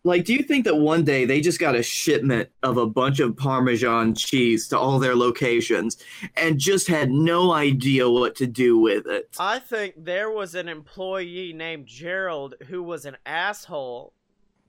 like 0.06 0.24
do 0.24 0.32
you 0.32 0.42
think 0.44 0.64
that 0.64 0.76
one 0.76 1.04
day 1.04 1.24
they 1.24 1.40
just 1.40 1.58
got 1.58 1.74
a 1.74 1.82
shipment 1.82 2.48
of 2.62 2.76
a 2.76 2.86
bunch 2.86 3.18
of 3.18 3.36
parmesan 3.36 4.14
cheese 4.14 4.68
to 4.68 4.78
all 4.78 5.00
their 5.00 5.16
locations 5.16 5.96
and 6.36 6.60
just 6.60 6.86
had 6.86 7.10
no 7.10 7.52
idea 7.52 8.08
what 8.08 8.36
to 8.36 8.46
do 8.46 8.78
with 8.78 9.06
it? 9.06 9.34
I 9.38 9.58
think 9.58 9.94
there 9.96 10.30
was 10.30 10.54
an 10.54 10.68
employee 10.68 11.52
named 11.52 11.86
Gerald 11.86 12.54
who 12.68 12.84
was 12.84 13.04
an 13.04 13.16
asshole. 13.26 14.12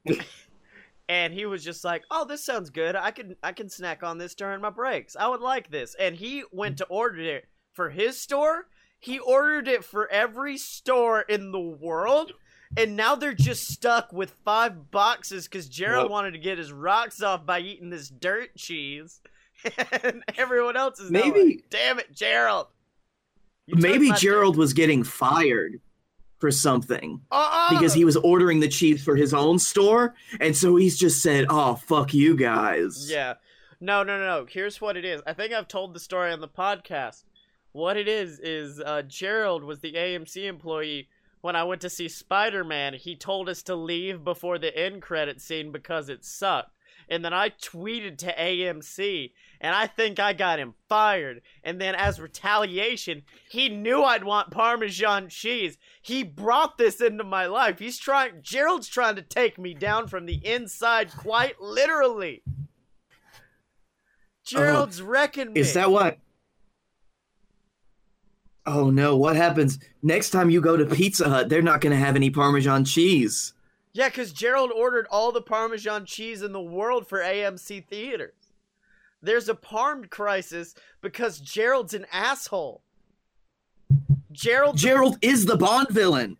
and 1.09 1.33
he 1.33 1.45
was 1.45 1.63
just 1.63 1.83
like, 1.83 2.03
"Oh, 2.09 2.25
this 2.25 2.43
sounds 2.43 2.69
good. 2.69 2.95
I 2.95 3.11
can 3.11 3.35
I 3.43 3.51
can 3.51 3.69
snack 3.69 4.03
on 4.03 4.17
this 4.17 4.33
during 4.35 4.61
my 4.61 4.69
breaks. 4.71 5.15
I 5.15 5.27
would 5.27 5.41
like 5.41 5.69
this." 5.69 5.95
And 5.99 6.15
he 6.15 6.43
went 6.51 6.77
to 6.79 6.85
order 6.85 7.19
it 7.19 7.45
for 7.73 7.89
his 7.89 8.17
store. 8.17 8.67
He 8.99 9.19
ordered 9.19 9.67
it 9.67 9.83
for 9.83 10.07
every 10.09 10.57
store 10.57 11.21
in 11.21 11.51
the 11.51 11.59
world. 11.59 12.33
And 12.75 12.97
now 12.97 13.15
they're 13.15 13.33
just 13.33 13.69
stuck 13.69 14.11
with 14.11 14.31
five 14.43 14.91
boxes 14.91 15.45
because 15.47 15.69
Gerald 15.69 16.05
Well- 16.05 16.11
wanted 16.11 16.31
to 16.31 16.39
get 16.39 16.57
his 16.57 16.71
rocks 16.71 17.21
off 17.21 17.45
by 17.45 17.59
eating 17.59 17.89
this 17.89 18.09
dirt 18.09 18.55
cheese. 18.57 19.21
And 20.03 20.23
everyone 20.37 20.75
else 20.77 20.99
is 20.99 21.09
now 21.09 21.19
Maybe- 21.21 21.45
like, 21.55 21.65
damn 21.69 21.97
it, 21.99 22.13
Gerald. 22.13 22.67
You 23.67 23.75
Maybe 23.77 24.11
Gerald 24.13 24.55
was 24.57 24.73
getting 24.73 25.03
fired 25.03 25.79
for 26.39 26.51
something 26.51 27.19
Uh-uh. 27.31 27.69
because 27.71 27.93
he 27.93 28.05
was 28.05 28.15
ordering 28.17 28.59
the 28.59 28.67
cheese 28.67 29.03
for 29.03 29.15
his 29.15 29.33
own 29.33 29.59
store, 29.59 30.13
and 30.39 30.55
so 30.55 30.75
he's 30.75 30.97
just 30.97 31.21
said, 31.23 31.47
"Oh, 31.49 31.75
fuck 31.75 32.13
you 32.13 32.35
guys." 32.37 33.09
Yeah. 33.11 33.33
No, 33.81 34.03
no, 34.03 34.17
no, 34.19 34.25
no. 34.25 34.45
Here's 34.47 34.79
what 34.79 34.95
it 34.95 35.03
is. 35.03 35.21
I 35.27 35.33
think 35.33 35.51
I've 35.53 35.67
told 35.67 35.93
the 35.93 35.99
story 35.99 36.31
on 36.31 36.39
the 36.39 36.47
podcast. 36.47 37.23
What 37.77 37.95
it 37.95 38.07
is 38.07 38.39
is 38.39 38.79
uh, 38.79 39.03
Gerald 39.03 39.63
was 39.63 39.81
the 39.81 39.93
AMC 39.93 40.47
employee 40.47 41.09
when 41.41 41.55
I 41.55 41.63
went 41.63 41.79
to 41.81 41.91
see 41.91 42.09
Spider 42.09 42.63
Man. 42.63 42.95
He 42.95 43.15
told 43.15 43.47
us 43.47 43.61
to 43.63 43.75
leave 43.75 44.23
before 44.23 44.57
the 44.57 44.75
end 44.75 45.03
credit 45.03 45.39
scene 45.39 45.71
because 45.71 46.09
it 46.09 46.25
sucked. 46.25 46.71
And 47.07 47.23
then 47.23 47.35
I 47.35 47.49
tweeted 47.49 48.17
to 48.17 48.33
AMC, 48.33 49.31
and 49.61 49.75
I 49.75 49.85
think 49.85 50.19
I 50.19 50.33
got 50.33 50.57
him 50.57 50.73
fired. 50.89 51.43
And 51.63 51.79
then, 51.79 51.93
as 51.93 52.19
retaliation, 52.19 53.21
he 53.47 53.69
knew 53.69 54.01
I'd 54.01 54.23
want 54.23 54.49
Parmesan 54.49 55.29
cheese. 55.29 55.77
He 56.01 56.23
brought 56.23 56.79
this 56.79 56.99
into 56.99 57.23
my 57.23 57.45
life. 57.45 57.77
He's 57.77 57.99
trying, 57.99 58.41
Gerald's 58.41 58.87
trying 58.87 59.17
to 59.17 59.21
take 59.21 59.59
me 59.59 59.75
down 59.75 60.07
from 60.07 60.25
the 60.25 60.43
inside, 60.43 61.11
quite 61.11 61.61
literally. 61.61 62.41
Gerald's 64.43 64.99
wrecking 64.99 65.53
me. 65.53 65.59
Is 65.59 65.75
that 65.75 65.91
what? 65.91 66.17
Oh 68.67 68.89
no! 68.89 69.15
What 69.15 69.37
happens 69.37 69.79
next 70.03 70.31
time 70.31 70.49
you 70.49 70.59
go 70.59 70.75
to 70.75 70.85
Pizza 70.85 71.29
Hut? 71.29 71.47
They're 71.47 71.61
not 71.61 71.79
going 71.79 71.97
to 71.97 72.05
have 72.05 72.17
any 72.17 72.29
Parmesan 72.29 72.83
cheese. 72.83 73.53
Yeah, 73.93 74.09
because 74.09 74.33
Gerald 74.33 74.71
ordered 74.71 75.07
all 75.09 75.31
the 75.31 75.41
Parmesan 75.41 76.05
cheese 76.05 76.41
in 76.41 76.51
the 76.51 76.61
world 76.61 77.07
for 77.07 77.19
AMC 77.19 77.85
theaters. 77.85 78.33
There's 79.21 79.49
a 79.49 79.55
parm 79.55 80.09
crisis 80.09 80.75
because 81.01 81.39
Gerald's 81.39 81.93
an 81.93 82.05
asshole. 82.11 82.81
Gerald, 84.31 84.77
Gerald 84.77 85.17
is 85.21 85.45
the 85.45 85.57
Bond 85.57 85.87
villain. 85.89 86.37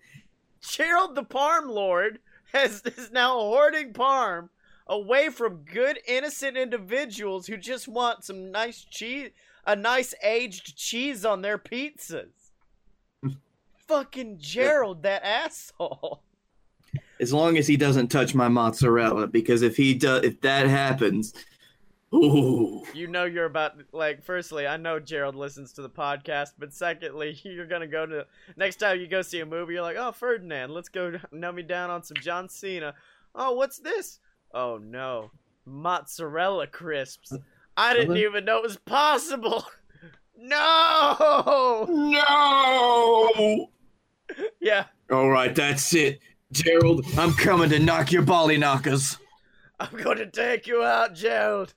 Gerald 0.62 1.16
the 1.16 1.24
Parm 1.24 1.70
Lord 1.70 2.20
has 2.52 2.82
is 2.86 3.10
now 3.12 3.40
hoarding 3.40 3.94
parm 3.94 4.50
away 4.86 5.30
from 5.30 5.63
good 5.63 6.00
innocent 6.08 6.58
individuals 6.58 7.48
who 7.48 7.58
just 7.58 7.88
want 7.88 8.24
some 8.24 8.52
nice 8.52 8.84
cheese, 8.84 9.32
a 9.67 9.75
nice 9.75 10.15
aged 10.23 10.75
cheese 10.77 11.25
on 11.25 11.41
their 11.41 11.58
pizzas. 11.58 12.32
Fucking 13.88 14.38
Gerald, 14.39 15.03
that 15.03 15.23
asshole. 15.23 16.23
As 17.19 17.34
long 17.34 17.58
as 17.58 17.67
he 17.67 17.77
doesn't 17.77 18.08
touch 18.08 18.34
my 18.34 18.47
mozzarella, 18.47 19.27
because 19.27 19.62
if 19.62 19.75
he 19.75 19.93
does, 19.93 20.23
if 20.23 20.39
that 20.41 20.67
happens, 20.67 21.34
ooh, 22.13 22.84
You 22.93 23.08
know 23.08 23.25
you're 23.25 23.45
about 23.45 23.73
like. 23.91 24.23
Firstly, 24.23 24.67
I 24.67 24.77
know 24.77 24.99
Gerald 24.99 25.36
listens 25.36 25.73
to 25.73 25.82
the 25.82 25.89
podcast, 25.89 26.53
but 26.58 26.73
secondly, 26.73 27.39
you're 27.43 27.65
gonna 27.65 27.88
go 27.88 28.06
to 28.06 28.25
next 28.56 28.77
time 28.77 28.99
you 28.99 29.08
go 29.08 29.21
see 29.21 29.41
a 29.41 29.45
movie. 29.45 29.73
You're 29.73 29.82
like, 29.82 29.97
oh 29.97 30.12
Ferdinand, 30.12 30.71
let's 30.71 30.89
go 30.89 31.17
numb 31.32 31.56
me 31.56 31.63
down 31.63 31.89
on 31.89 32.03
some 32.03 32.17
John 32.21 32.47
Cena. 32.47 32.93
Oh, 33.36 33.53
what's 33.53 33.80
this? 33.80 34.19
Oh 34.53 34.77
no, 34.77 35.32
mozzarella 35.65 36.67
crisps. 36.67 37.34
Uh, 37.34 37.38
I 37.78 37.94
didn't 37.94 38.10
Really? 38.10 38.24
even 38.26 38.44
know 38.46 38.58
it 38.58 38.63
was 38.63 38.78
possible. 38.78 39.66
No. 40.40 41.88
no! 41.90 43.70
Yeah, 44.62 44.86
All 45.12 45.30
right, 45.30 45.54
that's 45.54 45.94
it, 45.96 46.20
Gerald. 46.52 47.04
I'm 47.18 47.34
coming 47.34 47.70
to 47.72 47.80
knock 47.80 48.12
your 48.12 48.22
bally 48.22 48.56
knockers. 48.58 49.18
I'm 49.80 49.98
gonna 49.98 50.30
take 50.30 50.68
you 50.68 50.84
out, 50.84 51.16
Gerald. 51.16 51.74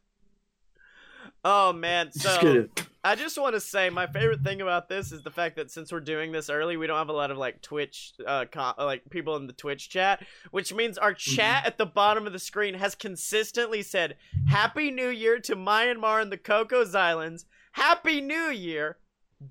Oh 1.45 1.73
man, 1.73 2.13
so. 2.13 2.69
I 3.03 3.15
just 3.15 3.39
want 3.39 3.55
to 3.55 3.61
say 3.61 3.89
my 3.89 4.07
favorite 4.07 4.43
thing 4.43 4.61
about 4.61 4.91
this 4.91 5.11
is 5.11 5.23
the 5.23 5.31
fact 5.31 5.57
that 5.57 5.71
since 5.71 5.91
we're 5.91 6.01
doing 6.01 6.33
this 6.33 6.51
early, 6.51 6.77
we 6.77 6.87
don't 6.87 6.99
have 6.99 7.09
a 7.09 7.15
lot 7.15 7.31
of 7.31 7.39
like 7.39 7.63
Twitch, 7.63 8.13
uh, 8.27 8.45
com- 8.53 8.75
like 8.77 9.09
people 9.09 9.37
in 9.37 9.47
the 9.47 9.55
Twitch 9.55 9.89
chat, 9.89 10.23
which 10.51 10.75
means 10.75 10.99
our 10.99 11.15
chat 11.15 11.65
at 11.65 11.79
the 11.79 11.87
bottom 11.87 12.27
of 12.27 12.35
the 12.35 12.39
screen 12.39 12.75
has 12.75 12.95
consistently 12.95 13.81
said 13.83 14.17
"Happy 14.49 14.91
New 14.91 15.09
Year" 15.09 15.39
to 15.41 15.57
Myanmar 15.57 16.21
and 16.21 16.31
the 16.31 16.37
Cocos 16.37 16.95
Islands. 16.95 17.47
Happy 17.73 18.21
New 18.21 18.51
Year, 18.51 18.99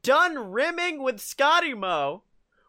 done 0.03 0.51
rimming 0.51 1.01
with 1.01 1.17
Scottye 1.17 1.75
Mo, 1.75 2.21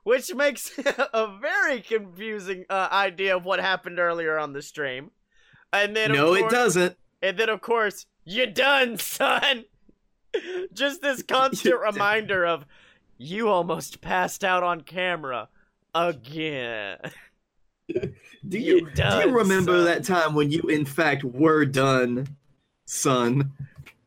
which 0.04 0.35
makes 0.35 0.72
a 1.12 1.37
very 1.42 1.83
confusing 1.83 2.64
uh, 2.70 2.88
idea 2.90 3.37
of 3.37 3.44
what 3.44 3.61
happened 3.61 3.98
earlier 3.98 4.38
on 4.38 4.54
the 4.54 4.62
stream. 4.62 5.11
And 5.74 5.94
then 5.94 6.12
No, 6.12 6.33
it 6.33 6.48
doesn't. 6.48 6.96
and 7.20 7.37
then, 7.37 7.50
of 7.50 7.61
course, 7.61 8.06
you 8.24 8.46
done, 8.46 8.98
son. 8.98 9.64
Just 10.72 11.02
this 11.02 11.22
constant 11.28 11.74
done. 11.74 11.92
reminder 11.94 12.46
of 12.46 12.64
you 13.18 13.48
almost 13.48 14.00
passed 14.00 14.44
out 14.44 14.62
on 14.62 14.83
camera 14.83 15.48
again. 15.94 16.98
Do 18.48 18.59
You 18.59 18.76
you, 18.76 18.90
do 18.94 19.02
you 19.02 19.30
remember 19.30 19.72
son. 19.78 19.85
that 19.85 20.04
time 20.04 20.35
when 20.35 20.50
you 20.50 20.62
in 20.62 20.85
fact 20.87 21.24
were 21.24 21.64
done, 21.66 22.26
son? 22.87 23.52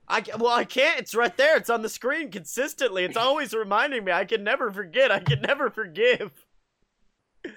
I 0.07 0.23
well, 0.39 0.53
I 0.53 0.63
can't. 0.63 0.99
It's 0.99 1.13
right 1.13 1.35
there. 1.37 1.57
It's 1.57 1.69
on 1.69 1.81
the 1.81 1.89
screen 1.89 2.31
consistently. 2.31 3.03
It's 3.03 3.17
always 3.17 3.53
reminding 3.53 4.03
me. 4.05 4.11
I 4.11 4.25
can 4.25 4.43
never 4.43 4.71
forget. 4.71 5.11
I 5.11 5.19
can 5.19 5.41
never 5.41 5.69
forgive. 5.69 6.31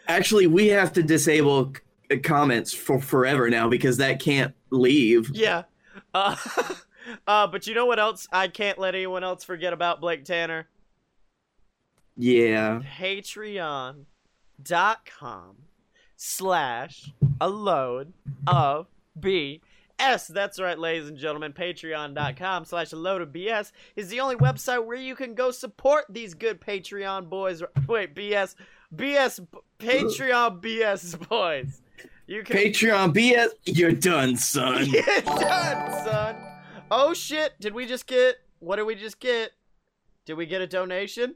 Actually, 0.09 0.49
we 0.49 0.67
have 0.69 0.93
to 0.95 1.03
disable 1.03 1.73
c- 2.11 2.19
comments 2.19 2.75
for 2.75 3.01
forever 3.01 3.49
now 3.49 3.69
because 3.69 3.97
that 3.99 4.21
can't 4.21 4.53
leave. 4.71 5.31
Yeah. 5.33 5.63
Uh, 6.17 6.37
uh, 7.27 7.47
but 7.47 7.67
you 7.67 7.75
know 7.75 7.85
what 7.87 7.99
else? 7.99 8.27
I 8.33 8.49
can't 8.49 8.79
let 8.79 8.95
anyone 8.95 9.23
else 9.23 9.45
forget 9.45 9.73
about 9.75 10.01
Blake 10.01 10.25
Tanner. 10.25 10.67
Yeah. 12.17 12.81
Patreon.com 12.99 14.07
slash 16.17 17.13
a 17.41 17.49
load 17.49 18.15
of 18.47 18.87
BS. 19.21 19.61
That's 20.29 20.59
right, 20.59 20.79
ladies 20.79 21.09
and 21.09 21.19
gentlemen. 21.19 21.53
Patreon.com 21.53 22.65
slash 22.65 22.93
a 22.93 22.97
load 22.97 23.21
of 23.21 23.29
BS 23.29 23.73
is 23.95 24.09
the 24.09 24.21
only 24.21 24.37
website 24.37 24.87
where 24.87 24.97
you 24.97 25.15
can 25.15 25.35
go 25.35 25.51
support 25.51 26.07
these 26.09 26.33
good 26.33 26.63
Patreon 26.63 27.29
boys. 27.29 27.63
Wait, 27.87 28.15
BS. 28.15 28.55
BS. 28.95 29.47
Patreon 29.79 30.63
BS 30.63 31.29
boys. 31.29 31.83
You 32.27 32.43
can 32.43 32.57
Patreon 32.57 33.15
BS, 33.15 33.51
you're 33.67 33.93
done, 33.93 34.37
son. 34.37 34.85
get 34.91 35.25
done, 35.25 35.93
son. 36.07 36.37
Oh 36.91 37.15
shit! 37.15 37.59
Did 37.61 37.75
we 37.75 37.85
just 37.87 38.07
get? 38.07 38.37
What 38.61 38.77
did 38.77 38.85
we 38.85 38.95
just 38.95 39.19
get? 39.19 39.51
Did 40.25 40.35
we 40.35 40.47
get 40.47 40.61
a 40.61 40.67
donation? 40.67 41.35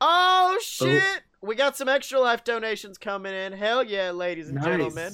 Oh 0.00 0.58
shit! 0.62 1.22
We 1.40 1.56
got 1.56 1.76
some 1.76 1.88
extra 1.88 2.20
life 2.20 2.44
donations 2.44 2.96
coming 2.96 3.34
in. 3.34 3.52
Hell 3.52 3.82
yeah, 3.82 4.12
ladies 4.12 4.48
and 4.48 4.56
Nice. 4.56 4.64
gentlemen. 4.66 5.12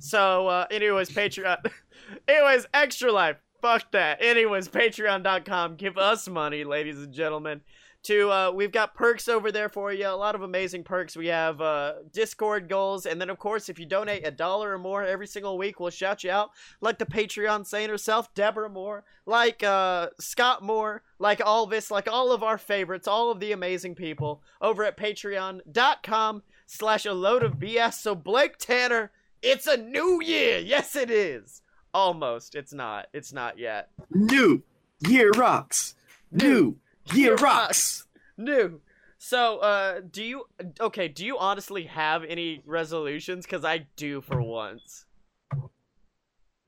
So, 0.00 0.48
uh, 0.48 0.66
anyways, 0.70 1.10
Patreon. 1.10 1.58
anyways, 2.28 2.66
extra 2.74 3.12
life. 3.12 3.36
Fuck 3.62 3.90
that. 3.92 4.18
Anyways, 4.22 4.68
Patreon.com. 4.68 5.76
Give 5.76 5.96
us 5.98 6.28
money, 6.28 6.62
ladies 6.64 6.98
and 6.98 7.12
gentlemen. 7.12 7.60
To 8.04 8.30
uh, 8.30 8.52
we've 8.52 8.72
got 8.72 8.94
perks 8.94 9.28
over 9.28 9.50
there 9.50 9.68
for 9.68 9.92
you. 9.92 10.06
A 10.06 10.10
lot 10.10 10.34
of 10.34 10.42
amazing 10.42 10.84
perks. 10.84 11.16
We 11.16 11.26
have 11.26 11.60
uh, 11.60 11.94
Discord 12.12 12.68
goals, 12.68 13.06
and 13.06 13.20
then 13.20 13.28
of 13.28 13.38
course, 13.38 13.68
if 13.68 13.78
you 13.78 13.86
donate 13.86 14.26
a 14.26 14.30
dollar 14.30 14.72
or 14.72 14.78
more 14.78 15.04
every 15.04 15.26
single 15.26 15.58
week, 15.58 15.80
we'll 15.80 15.90
shout 15.90 16.22
you 16.22 16.30
out. 16.30 16.50
Like 16.80 16.98
the 16.98 17.06
Patreon 17.06 17.66
saint 17.66 17.90
herself, 17.90 18.32
Deborah 18.34 18.70
Moore, 18.70 19.04
like 19.26 19.62
uh, 19.62 20.10
Scott 20.20 20.62
Moore, 20.62 21.02
like 21.18 21.40
Alvis, 21.40 21.90
like 21.90 22.08
all 22.08 22.32
of 22.32 22.42
our 22.42 22.56
favorites, 22.56 23.08
all 23.08 23.30
of 23.30 23.40
the 23.40 23.52
amazing 23.52 23.94
people 23.94 24.42
over 24.62 24.84
at 24.84 24.96
Patreon.com 24.96 26.42
slash 26.66 27.04
a 27.04 27.12
load 27.12 27.42
of 27.42 27.54
BS. 27.54 27.94
So 27.94 28.14
Blake 28.14 28.58
Tanner, 28.58 29.10
it's 29.42 29.66
a 29.66 29.76
new 29.76 30.22
year. 30.22 30.58
Yes, 30.58 30.94
it 30.94 31.10
is. 31.10 31.62
Almost. 31.92 32.54
It's 32.54 32.72
not. 32.72 33.08
It's 33.12 33.32
not 33.32 33.58
yet. 33.58 33.90
New 34.10 34.62
year 35.00 35.30
rocks. 35.30 35.94
New 36.30 36.76
year 37.14 37.34
rocks. 37.36 38.06
New. 38.36 38.80
So, 39.18 39.58
uh, 39.58 40.00
do 40.08 40.22
you 40.22 40.44
okay? 40.80 41.08
Do 41.08 41.26
you 41.26 41.38
honestly 41.38 41.84
have 41.84 42.22
any 42.24 42.62
resolutions? 42.64 43.44
Because 43.44 43.64
I 43.64 43.86
do 43.96 44.20
for 44.20 44.40
once. 44.40 45.06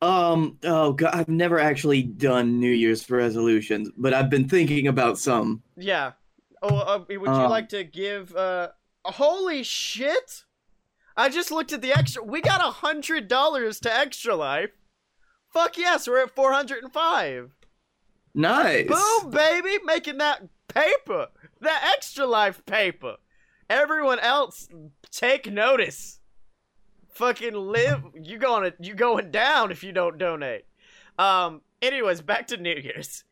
Um. 0.03 0.59
Oh 0.65 0.93
God, 0.93 1.15
I've 1.15 1.29
never 1.29 1.59
actually 1.61 2.03
done 2.03 2.59
New 2.59 2.73
Year's 2.73 3.09
resolutions, 3.09 3.91
but 3.97 4.15
I've 4.15 4.31
been 4.31 4.49
thinking 4.49 4.89
about 4.89 5.19
some. 5.19 5.63
Yeah. 5.77 6.13
Oh, 6.63 6.77
uh, 6.77 7.05
would 7.09 7.21
you 7.21 7.27
Um, 7.29 7.51
like 7.51 7.69
to 7.71 7.85
give? 7.85 8.35
Uh, 8.35 8.69
holy 9.05 9.63
shit! 9.63 10.45
I 11.17 11.29
just 11.29 11.51
looked 11.51 11.73
at 11.73 11.83
the 11.83 11.93
extra. 11.93 12.23
We 12.23 12.41
got 12.41 12.61
a 12.61 12.71
hundred 12.71 13.29
dollars 13.29 13.79
to 13.81 13.95
Extra 13.95 14.35
Life. 14.35 14.71
Fuck 15.53 15.77
yes, 15.77 16.09
we're 16.09 16.23
at 16.23 16.35
four 16.35 16.53
hundred 16.53 16.83
and 16.83 16.93
five. 16.93 17.53
Nice. 18.35 18.87
Boom, 18.87 19.31
baby, 19.31 19.79
making 19.85 20.19
that 20.19 20.43
paper, 20.69 21.29
that 21.61 21.93
Extra 21.97 22.27
Life 22.27 22.65
paper. 22.67 23.17
Everyone 23.69 24.19
else, 24.19 24.69
take 25.11 25.51
notice. 25.51 26.21
Fucking 27.11 27.55
live. 27.55 28.03
You 28.15 28.39
going 28.39 28.73
you 28.81 28.95
going 28.95 29.31
down 29.31 29.71
if 29.71 29.83
you 29.85 29.93
don't 29.93 30.19
donate. 30.19 30.65
Um. 31.19 31.61
Anyways, 31.83 32.21
back 32.23 32.47
to 32.49 32.57
New 32.57 32.75
Year's. 32.75 33.25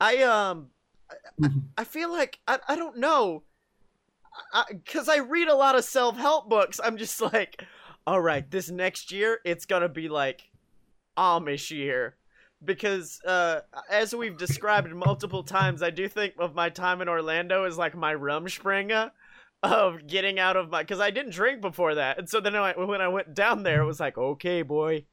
I 0.00 0.22
um. 0.22 0.68
I, 1.42 1.48
I 1.78 1.84
feel 1.84 2.10
like 2.10 2.40
I 2.48 2.58
I 2.68 2.76
don't 2.76 2.98
know. 2.98 3.42
Because 4.68 5.08
I, 5.08 5.16
read 5.16 5.48
a 5.48 5.54
lot 5.54 5.76
of 5.76 5.84
self 5.84 6.16
help 6.18 6.50
books. 6.50 6.78
I'm 6.82 6.98
just 6.98 7.20
like, 7.22 7.64
all 8.06 8.20
right, 8.20 8.48
this 8.50 8.70
next 8.70 9.10
year 9.10 9.38
it's 9.44 9.64
gonna 9.64 9.88
be 9.88 10.08
like 10.08 10.50
Amish 11.16 11.70
year 11.70 12.16
because 12.66 13.20
uh, 13.24 13.60
as 13.90 14.14
we've 14.14 14.36
described 14.36 14.92
multiple 14.94 15.42
times, 15.42 15.82
I 15.82 15.90
do 15.90 16.08
think 16.08 16.34
of 16.38 16.54
my 16.54 16.68
time 16.68 17.00
in 17.00 17.08
Orlando 17.08 17.64
as 17.64 17.78
like 17.78 17.96
my 17.96 18.14
Rumspringa 18.14 19.10
of 19.62 20.06
getting 20.06 20.38
out 20.38 20.56
of 20.56 20.70
my 20.70 20.82
because 20.82 21.00
I 21.00 21.10
didn't 21.10 21.32
drink 21.32 21.60
before 21.60 21.94
that, 21.94 22.18
and 22.18 22.28
so 22.28 22.40
then 22.40 22.54
I, 22.54 22.72
when 22.72 23.00
I 23.00 23.08
went 23.08 23.34
down 23.34 23.62
there, 23.62 23.82
it 23.82 23.86
was 23.86 24.00
like, 24.00 24.18
okay, 24.18 24.62
boy, 24.62 25.04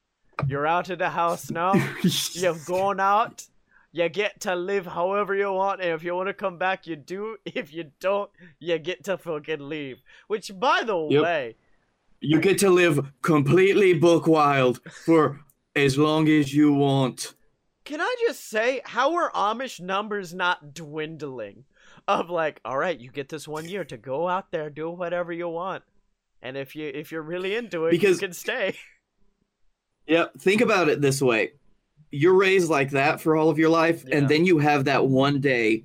you're 0.48 0.68
out 0.68 0.90
of 0.90 1.00
the 1.00 1.10
house 1.10 1.50
now. 1.50 1.74
You've 2.34 2.66
gone 2.66 3.00
out. 3.00 3.46
You 3.96 4.10
get 4.10 4.42
to 4.42 4.56
live 4.56 4.88
however 4.88 5.36
you 5.36 5.52
want, 5.54 5.82
and 5.82 5.92
if 5.92 6.04
you 6.04 6.16
want 6.16 6.28
to 6.28 6.34
come 6.34 6.58
back, 6.58 6.88
you 6.88 6.96
do. 6.96 7.38
If 7.46 7.72
you 7.72 7.92
don't, 8.00 8.32
you 8.60 8.80
get 8.80 9.04
to 9.06 9.18
fucking 9.18 9.70
leave. 9.70 10.02
Which, 10.28 10.52
by 10.60 10.82
the 10.84 10.98
Yep. 10.98 11.24
way, 11.24 11.56
you 12.20 12.40
get 12.40 12.58
to 12.60 12.70
live 12.70 13.12
completely 13.22 13.94
book 13.94 14.26
wild 14.26 14.80
for 15.06 15.42
as 15.76 15.98
long 15.98 16.28
as 16.28 16.54
you 16.54 16.74
want. 16.74 17.36
Can 17.86 18.00
I 18.02 18.16
just 18.28 18.48
say, 18.50 18.82
how 18.86 19.16
are 19.16 19.32
Amish 19.32 19.80
numbers 19.82 20.34
not 20.34 20.74
dwindling? 20.74 21.66
Of 22.08 22.30
like, 22.30 22.60
all 22.66 22.78
right, 22.78 23.00
you 23.00 23.10
get 23.12 23.30
this 23.30 23.48
one 23.48 23.68
year 23.68 23.84
to 23.86 23.98
go 23.98 24.28
out 24.28 24.52
there, 24.52 24.70
do 24.70 24.90
whatever 24.90 25.32
you 25.32 25.48
want, 25.48 25.84
and 26.42 26.58
if 26.58 26.76
you 26.76 26.92
if 26.94 27.12
you're 27.12 27.22
really 27.22 27.56
into 27.56 27.86
it, 27.86 27.92
Because- 27.92 28.22
you 28.22 28.28
can 28.28 28.34
stay. 28.34 28.78
Yep. 30.06 30.34
Think 30.38 30.60
about 30.60 30.90
it 30.90 31.00
this 31.00 31.22
way: 31.22 31.54
you're 32.12 32.34
raised 32.34 32.70
like 32.70 32.92
that 32.92 33.22
for 33.22 33.38
all 33.38 33.50
of 33.50 33.58
your 33.58 33.70
life, 33.70 34.04
Yeah. 34.06 34.18
and 34.18 34.28
then 34.28 34.46
you 34.46 34.60
have 34.60 34.84
that 34.86 35.08
one 35.08 35.40
day 35.40 35.84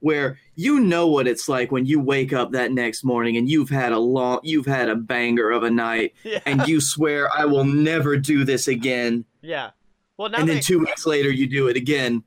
where 0.00 0.38
you 0.56 0.78
know 0.78 1.06
what 1.06 1.26
it's 1.26 1.48
like 1.48 1.72
when 1.72 1.86
you 1.86 1.98
wake 1.98 2.34
up 2.34 2.52
that 2.52 2.70
next 2.70 3.02
morning 3.02 3.38
and 3.38 3.48
you've 3.48 3.70
had 3.70 3.92
a 3.92 3.98
long, 3.98 4.40
you've 4.42 4.66
had 4.66 4.90
a 4.90 4.94
banger 4.94 5.50
of 5.50 5.62
a 5.62 5.70
night, 5.70 6.12
Yeah, 6.22 6.40
and 6.44 6.68
you 6.68 6.82
swear 6.82 7.30
I 7.34 7.46
will 7.46 7.64
never 7.64 8.18
do 8.18 8.44
this 8.44 8.68
again. 8.68 9.24
yeah. 9.40 9.70
Well, 10.18 10.26
and 10.34 10.48
then 10.48 10.56
they, 10.56 10.60
two 10.60 10.78
weeks 10.78 11.06
later 11.06 11.30
you 11.30 11.46
do 11.46 11.68
it 11.68 11.76
again. 11.76 12.24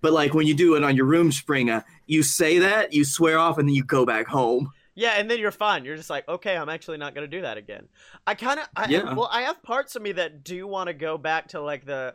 But 0.00 0.12
like 0.12 0.34
when 0.34 0.46
you 0.46 0.54
do 0.54 0.74
it 0.74 0.82
on 0.84 0.96
your 0.96 1.06
Rumspringa, 1.06 1.84
you 2.06 2.22
say 2.22 2.58
that, 2.58 2.92
you 2.92 3.04
swear 3.04 3.38
off, 3.38 3.58
and 3.58 3.68
then 3.68 3.74
you 3.74 3.84
go 3.84 4.04
back 4.04 4.26
home. 4.26 4.72
yeah, 4.94 5.12
and 5.16 5.30
then 5.30 5.38
you're 5.38 5.50
fine. 5.52 5.84
You're 5.84 5.96
just 5.96 6.10
like, 6.10 6.28
okay, 6.28 6.56
I'm 6.56 6.68
actually 6.68 6.98
not 6.98 7.14
gonna 7.14 7.26
do 7.28 7.42
that 7.42 7.56
again. 7.56 7.88
I 8.26 8.34
kind 8.34 8.58
of, 8.60 8.66
I, 8.76 8.88
Yeah. 8.88 9.14
well, 9.14 9.28
I 9.32 9.42
have 9.42 9.62
parts 9.62 9.94
of 9.96 10.02
me 10.02 10.12
that 10.12 10.42
do 10.44 10.66
want 10.66 10.88
to 10.88 10.92
go 10.94 11.16
back 11.18 11.48
to 11.48 11.60
like 11.60 11.84
the 11.86 12.14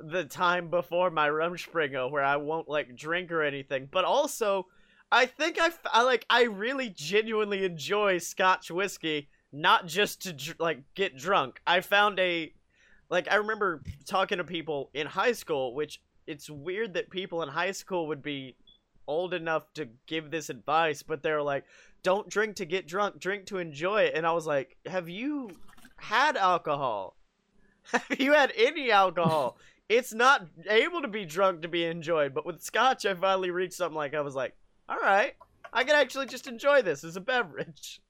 the 0.00 0.24
time 0.24 0.68
before 0.70 1.10
my 1.10 1.28
Rumspringa 1.28 2.10
where 2.10 2.24
I 2.24 2.36
won't 2.36 2.68
like 2.68 2.94
drink 2.96 3.30
or 3.32 3.42
anything, 3.42 3.88
but 3.90 4.04
also 4.04 4.66
I 5.12 5.26
think 5.26 5.58
I, 5.60 5.70
I 5.92 6.02
like 6.02 6.26
I 6.30 6.44
really 6.44 6.88
genuinely 6.88 7.64
enjoy 7.64 8.18
Scotch 8.18 8.70
whiskey, 8.70 9.28
not 9.52 9.86
just 9.86 10.22
to 10.22 10.32
dr- 10.32 10.60
like 10.60 10.80
get 10.94 11.16
drunk. 11.16 11.60
I 11.66 11.80
found 11.80 12.18
a 12.18 12.52
like 13.10 13.30
I 13.30 13.36
remember 13.36 13.82
talking 14.06 14.38
to 14.38 14.44
people 14.44 14.90
in 14.94 15.06
high 15.06 15.32
school, 15.32 15.74
which 15.74 16.00
it's 16.26 16.48
weird 16.48 16.94
that 16.94 17.10
people 17.10 17.42
in 17.42 17.48
high 17.48 17.72
school 17.72 18.06
would 18.08 18.22
be 18.22 18.56
old 19.06 19.34
enough 19.34 19.72
to 19.74 19.88
give 20.06 20.30
this 20.30 20.48
advice, 20.50 21.02
but 21.02 21.22
they're 21.22 21.42
like, 21.42 21.64
"Don't 22.02 22.28
drink 22.28 22.56
to 22.56 22.64
get 22.64 22.86
drunk, 22.86 23.18
drink 23.18 23.46
to 23.46 23.58
enjoy 23.58 24.02
it." 24.02 24.14
And 24.14 24.26
I 24.26 24.32
was 24.32 24.46
like, 24.46 24.76
"Have 24.86 25.08
you 25.08 25.50
had 25.96 26.36
alcohol? 26.36 27.16
Have 27.92 28.18
you 28.18 28.32
had 28.32 28.52
any 28.56 28.90
alcohol?" 28.90 29.58
it's 29.88 30.14
not 30.14 30.46
able 30.68 31.02
to 31.02 31.08
be 31.08 31.24
drunk 31.24 31.62
to 31.62 31.68
be 31.68 31.84
enjoyed, 31.84 32.34
but 32.34 32.46
with 32.46 32.62
scotch, 32.62 33.04
I 33.04 33.14
finally 33.14 33.50
reached 33.50 33.74
something 33.74 33.96
like 33.96 34.14
I 34.14 34.20
was 34.20 34.34
like, 34.34 34.54
"All 34.88 34.98
right, 34.98 35.34
I 35.72 35.84
can 35.84 35.94
actually 35.94 36.26
just 36.26 36.46
enjoy 36.46 36.82
this 36.82 37.04
as 37.04 37.16
a 37.16 37.20
beverage." 37.20 38.00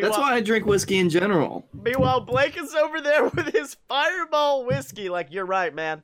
That's 0.00 0.16
why 0.18 0.34
I 0.34 0.40
drink 0.40 0.64
whiskey 0.66 0.98
in 0.98 1.10
general. 1.10 1.66
Meanwhile, 1.74 2.20
Blake 2.22 2.56
is 2.56 2.74
over 2.74 3.00
there 3.00 3.24
with 3.34 3.52
his 3.52 3.76
fireball 3.88 4.64
whiskey. 4.64 5.08
Like, 5.08 5.28
you're 5.30 5.44
right, 5.46 5.74
man. 5.74 6.02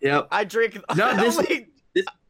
Yep. 0.00 0.28
I 0.30 0.44
drink. 0.44 0.78
No, 0.96 1.06
I 1.10 1.16
this- 1.16 1.38
only, 1.38 1.68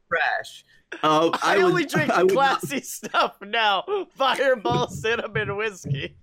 Trash. 0.09 0.65
Uh, 1.03 1.31
I, 1.43 1.55
I, 1.55 1.57
would, 1.57 1.65
only 1.65 1.85
drink 1.87 2.11
I 2.11 2.23
would 2.23 2.35
not- 2.35 2.61
classy 2.61 2.81
stuff 2.83 3.37
now. 3.41 3.85
Fireball 4.17 4.89
cinnamon 4.89 5.57
whiskey. 5.57 6.17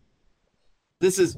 this 0.99 1.17
is. 1.19 1.37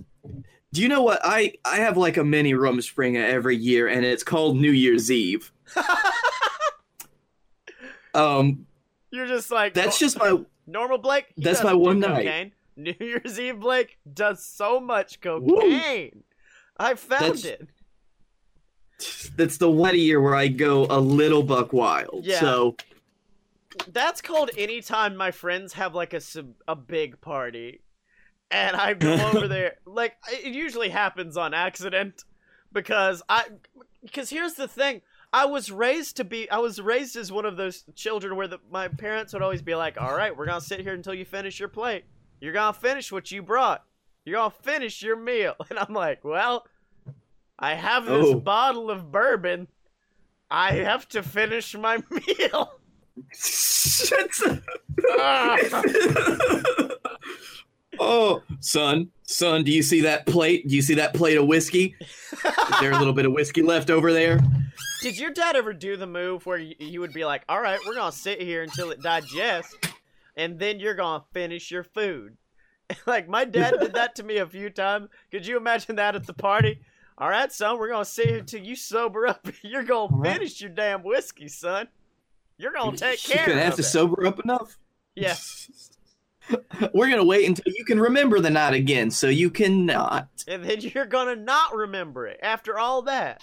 Do 0.74 0.82
you 0.82 0.88
know 0.88 1.02
what 1.02 1.20
I? 1.24 1.54
I 1.66 1.78
have 1.78 1.98
like 1.98 2.18
a 2.18 2.24
mini 2.24 2.54
Rumspringa 2.54 3.24
every 3.30 3.56
year, 3.58 3.88
and 3.88 4.06
it's 4.06 4.24
called 4.24 4.58
New 4.58 4.72
Year's 4.72 5.12
Eve. 5.12 5.52
Um, 8.14 8.66
You're 9.12 9.28
just 9.28 9.52
like 9.52 9.74
that's 9.74 9.96
"Oh, 9.98 10.00
just 10.00 10.18
my. 10.20 10.40
normal 10.68 10.98
Blake. 10.98 11.28
that's 11.38 11.64
my 11.64 11.74
one 11.74 12.00
night. 12.00 12.26
cocaine. 12.26 12.52
New 12.76 12.94
Year's 13.00 13.40
Eve 13.40 13.60
Blake 13.60 13.98
does 14.12 14.44
so 14.46 14.80
much 14.80 15.22
cocaine. 15.22 16.24
I 16.78 16.96
found 16.96 17.38
That's- 17.38 17.46
it. 17.46 17.68
That's 19.36 19.58
the 19.58 19.70
one 19.70 19.98
year 19.98 20.22
where 20.22 20.36
I 20.36 20.48
go 20.48 20.86
a 20.90 21.00
little 21.00 21.42
buck 21.44 21.74
wild. 21.74 22.24
Yeah. 22.26 22.40
So 22.40 22.76
That's 23.88 24.22
called 24.22 24.52
anytime 24.58 25.16
my 25.16 25.32
friends 25.32 25.74
have 25.74 25.96
like 25.96 26.14
a 26.14 26.22
a 26.68 26.76
big 26.76 27.20
party, 27.22 27.82
and 28.52 28.76
I 28.76 28.94
go 28.94 29.14
over 29.34 29.48
there. 29.48 29.78
Like 29.86 30.18
it 30.32 30.54
usually 30.54 30.90
happens 30.90 31.36
on 31.36 31.54
accident 31.54 32.24
because 32.72 33.24
I 33.28 33.46
because 34.04 34.30
here's 34.30 34.54
the 34.54 34.68
thing. 34.68 35.02
I 35.34 35.46
was 35.46 35.72
raised 35.72 36.18
to 36.18 36.24
be. 36.24 36.50
I 36.52 36.58
was 36.58 36.80
raised 36.82 37.16
as 37.16 37.32
one 37.32 37.46
of 37.46 37.56
those 37.58 37.86
children 37.96 38.36
where 38.36 38.48
the, 38.50 38.60
my 38.70 38.88
parents 38.90 39.34
would 39.34 39.42
always 39.42 39.62
be 39.62 39.74
like, 39.76 40.00
"All 40.00 40.14
right, 40.14 40.36
we're 40.36 40.46
gonna 40.46 40.62
sit 40.62 40.82
here 40.82 40.94
until 40.94 41.14
you 41.14 41.26
finish 41.26 41.60
your 41.60 41.70
plate. 41.70 42.04
You're 42.42 42.52
gonna 42.54 42.74
finish 42.74 43.12
what 43.12 43.32
you 43.32 43.42
brought. 43.42 43.84
You're 44.26 44.36
gonna 44.38 44.52
finish 44.62 45.02
your 45.02 45.16
meal." 45.16 45.56
And 45.70 45.80
I'm 45.80 45.94
like, 45.94 46.26
"Well, 46.26 46.66
I 47.58 47.76
have 47.76 48.06
this 48.06 48.26
Oh. 48.28 48.36
bottle 48.40 48.92
of 48.92 49.12
bourbon. 49.12 49.68
I 50.50 50.74
have 50.74 51.08
to 51.10 51.24
finish 51.24 51.74
my 51.76 52.00
meal." 52.10 52.74
Shit. 53.34 54.32
oh, 58.00 58.42
son, 58.60 59.10
son, 59.24 59.64
do 59.64 59.72
you 59.72 59.84
see 59.84 60.02
that 60.02 60.26
plate? 60.26 60.68
Do 60.68 60.76
you 60.76 60.82
see 60.82 60.96
that 60.96 61.14
plate 61.14 61.38
of 61.38 61.46
whiskey? 61.46 61.96
Is 62.00 62.80
there 62.80 62.92
a 62.92 62.98
little 62.98 63.14
bit 63.14 63.26
of 63.26 63.32
whiskey 63.34 63.62
left 63.62 63.90
over 63.90 64.12
there? 64.14 64.40
Did 65.02 65.18
your 65.20 65.32
dad 65.32 65.56
ever 65.56 65.74
do 65.74 65.98
the 65.98 66.08
move 66.08 66.46
where 66.46 66.58
you, 66.58 66.76
you 66.80 67.00
would 67.02 67.14
be 67.14 67.26
like, 67.26 67.44
"All 67.50 67.60
right, 67.62 67.80
we're 67.86 67.96
gonna 67.96 68.12
sit 68.12 68.42
here 68.42 68.62
until 68.64 68.92
it 68.92 69.02
digests, 69.02 69.76
and 70.36 70.60
then 70.60 70.80
you're 70.80 70.96
gonna 70.96 71.24
finish 71.34 71.72
your 71.72 71.84
food"? 71.84 72.38
like 73.06 73.28
my 73.28 73.46
dad 73.46 73.76
did 73.80 73.94
that 73.94 74.16
to 74.16 74.24
me 74.24 74.38
a 74.38 74.46
few 74.46 74.70
times. 74.70 75.10
Could 75.32 75.46
you 75.46 75.58
imagine 75.58 75.96
that 75.96 76.16
at 76.16 76.26
the 76.26 76.34
party? 76.34 76.82
All 77.18 77.30
right, 77.30 77.52
son, 77.52 77.78
we're 77.78 77.90
gonna 77.90 78.06
sit 78.06 78.28
here 78.28 78.40
until 78.40 78.62
you 78.62 78.76
sober 78.76 79.28
up. 79.28 79.46
You're 79.62 79.84
gonna 79.84 80.16
right. 80.16 80.34
finish 80.34 80.60
your 80.60 80.72
damn 80.72 81.04
whiskey, 81.04 81.48
son. 81.48 81.88
You're 82.58 82.72
gonna 82.72 82.98
take 82.98 83.22
care. 83.22 83.36
Of 83.36 83.42
it. 83.42 83.48
You're 83.48 83.56
gonna 83.56 83.66
have 83.66 83.76
to 83.76 83.82
it. 83.82 83.86
sober 83.86 84.26
up 84.26 84.40
enough. 84.40 84.78
yeah, 85.16 85.36
We're 86.94 87.10
gonna 87.10 87.24
wait 87.24 87.48
until 87.48 87.72
you 87.76 87.86
can 87.86 88.00
remember 88.00 88.40
the 88.40 88.50
night 88.50 88.74
again, 88.74 89.12
so 89.12 89.28
you 89.28 89.50
cannot. 89.50 90.30
and 90.48 90.64
then 90.64 90.82
you're 90.82 91.06
gonna 91.06 91.36
not 91.36 91.76
remember 91.76 92.28
it 92.28 92.40
after 92.42 92.80
all 92.80 93.04
that. 93.04 93.42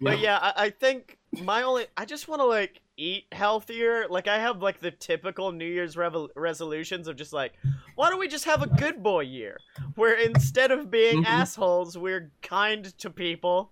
But 0.00 0.18
yeah, 0.18 0.38
I, 0.40 0.64
I 0.64 0.70
think 0.70 1.18
my 1.42 1.62
only 1.62 1.86
I 1.96 2.04
just 2.04 2.28
want 2.28 2.40
to 2.40 2.46
like 2.46 2.80
eat 2.96 3.24
healthier. 3.32 4.06
Like 4.08 4.28
I 4.28 4.38
have 4.38 4.62
like 4.62 4.80
the 4.80 4.90
typical 4.90 5.52
New 5.52 5.66
Year's 5.66 5.96
resolutions 5.96 7.08
of 7.08 7.16
just 7.16 7.32
like, 7.32 7.54
why 7.94 8.10
don't 8.10 8.18
we 8.18 8.28
just 8.28 8.44
have 8.44 8.62
a 8.62 8.66
good 8.66 9.02
boy 9.02 9.20
year 9.20 9.58
where 9.94 10.14
instead 10.14 10.70
of 10.70 10.90
being 10.90 11.22
Mhm. 11.22 11.26
assholes, 11.26 11.96
we're 11.96 12.30
kind 12.42 12.96
to 12.98 13.10
people 13.10 13.70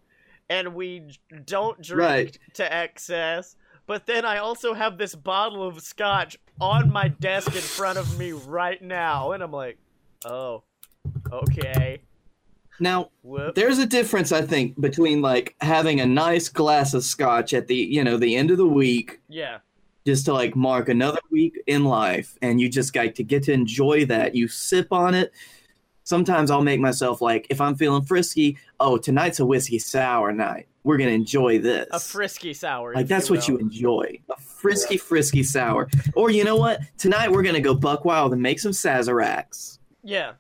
and 0.49 0.75
we 0.75 1.19
don't 1.45 1.81
drink 1.83 1.99
Right. 1.99 2.39
to 2.55 2.73
excess. 2.73 3.57
But 3.87 4.07
then 4.07 4.25
I 4.25 4.39
also 4.39 4.75
have 4.75 4.99
this 4.99 5.15
bottle 5.15 5.67
of 5.67 5.81
scotch 5.83 6.37
on 6.61 6.91
my 6.91 7.09
desk 7.09 7.55
in 7.55 7.63
front 7.63 7.99
of 7.99 8.17
me 8.19 8.33
right 8.33 8.81
now, 8.81 9.33
and 9.33 9.43
I'm 9.43 9.51
like, 9.53 9.79
oh, 10.25 10.63
okay, 11.33 12.03
Now, 12.83 13.11
whoop. 13.23 13.55
there's 13.55 13.79
a 13.79 13.87
difference, 13.87 14.33
I 14.33 14.43
think, 14.43 14.79
between 14.81 15.23
like 15.23 15.55
having 15.61 16.01
a 16.01 16.07
nice 16.07 16.49
glass 16.49 16.95
of 16.95 17.05
scotch 17.05 17.55
at 17.55 17.69
the 17.69 17.77
you 17.77 18.03
know 18.03 18.17
the 18.17 18.35
end 18.35 18.51
of 18.51 18.59
the 18.59 18.67
week, 18.67 19.21
yeah, 19.29 19.59
just 20.05 20.25
to 20.25 20.33
like 20.33 20.57
mark 20.57 20.89
another 20.89 21.21
week 21.31 21.63
in 21.69 21.85
life, 21.85 22.37
and 22.43 22.61
you 22.61 22.69
just 22.69 22.93
got 22.93 23.15
to 23.15 23.23
get 23.23 23.45
to 23.45 23.53
enjoy 23.53 24.05
that. 24.07 24.35
You 24.35 24.49
sip 24.49 24.93
on 24.93 25.15
it. 25.15 25.33
Sometimes 26.03 26.51
I'll 26.51 26.63
make 26.65 26.81
myself 26.81 27.21
like, 27.21 27.47
if 27.49 27.61
I'm 27.61 27.77
feeling 27.77 28.03
frisky, 28.03 28.59
oh, 28.81 28.99
tonight's 28.99 29.39
a 29.39 29.47
whiskey 29.47 29.79
sour 29.79 30.33
night. 30.33 30.67
We're 30.83 30.97
gonna 30.97 31.13
enjoy 31.13 31.61
this. 31.61 31.87
a 31.93 32.01
frisky 32.01 32.53
sour. 32.53 32.95
Like 32.95 33.07
that's 33.07 33.31
what 33.31 33.47
will. 33.47 33.55
you 33.55 33.61
enjoy. 33.61 34.19
A 34.29 34.41
frisky, 34.41 34.97
frisky 34.97 35.45
sour. 35.45 35.89
Or 36.17 36.33
you 36.33 36.43
know 36.43 36.57
what? 36.57 36.81
Tonight 36.99 37.31
we're 37.31 37.45
gonna 37.45 37.61
go 37.61 37.75
buck 37.75 38.05
wild 38.05 38.33
and 38.33 38.43
make 38.43 38.59
some 38.59 38.73
Sazeracs. 38.73 39.79
Yeah. 40.03 40.33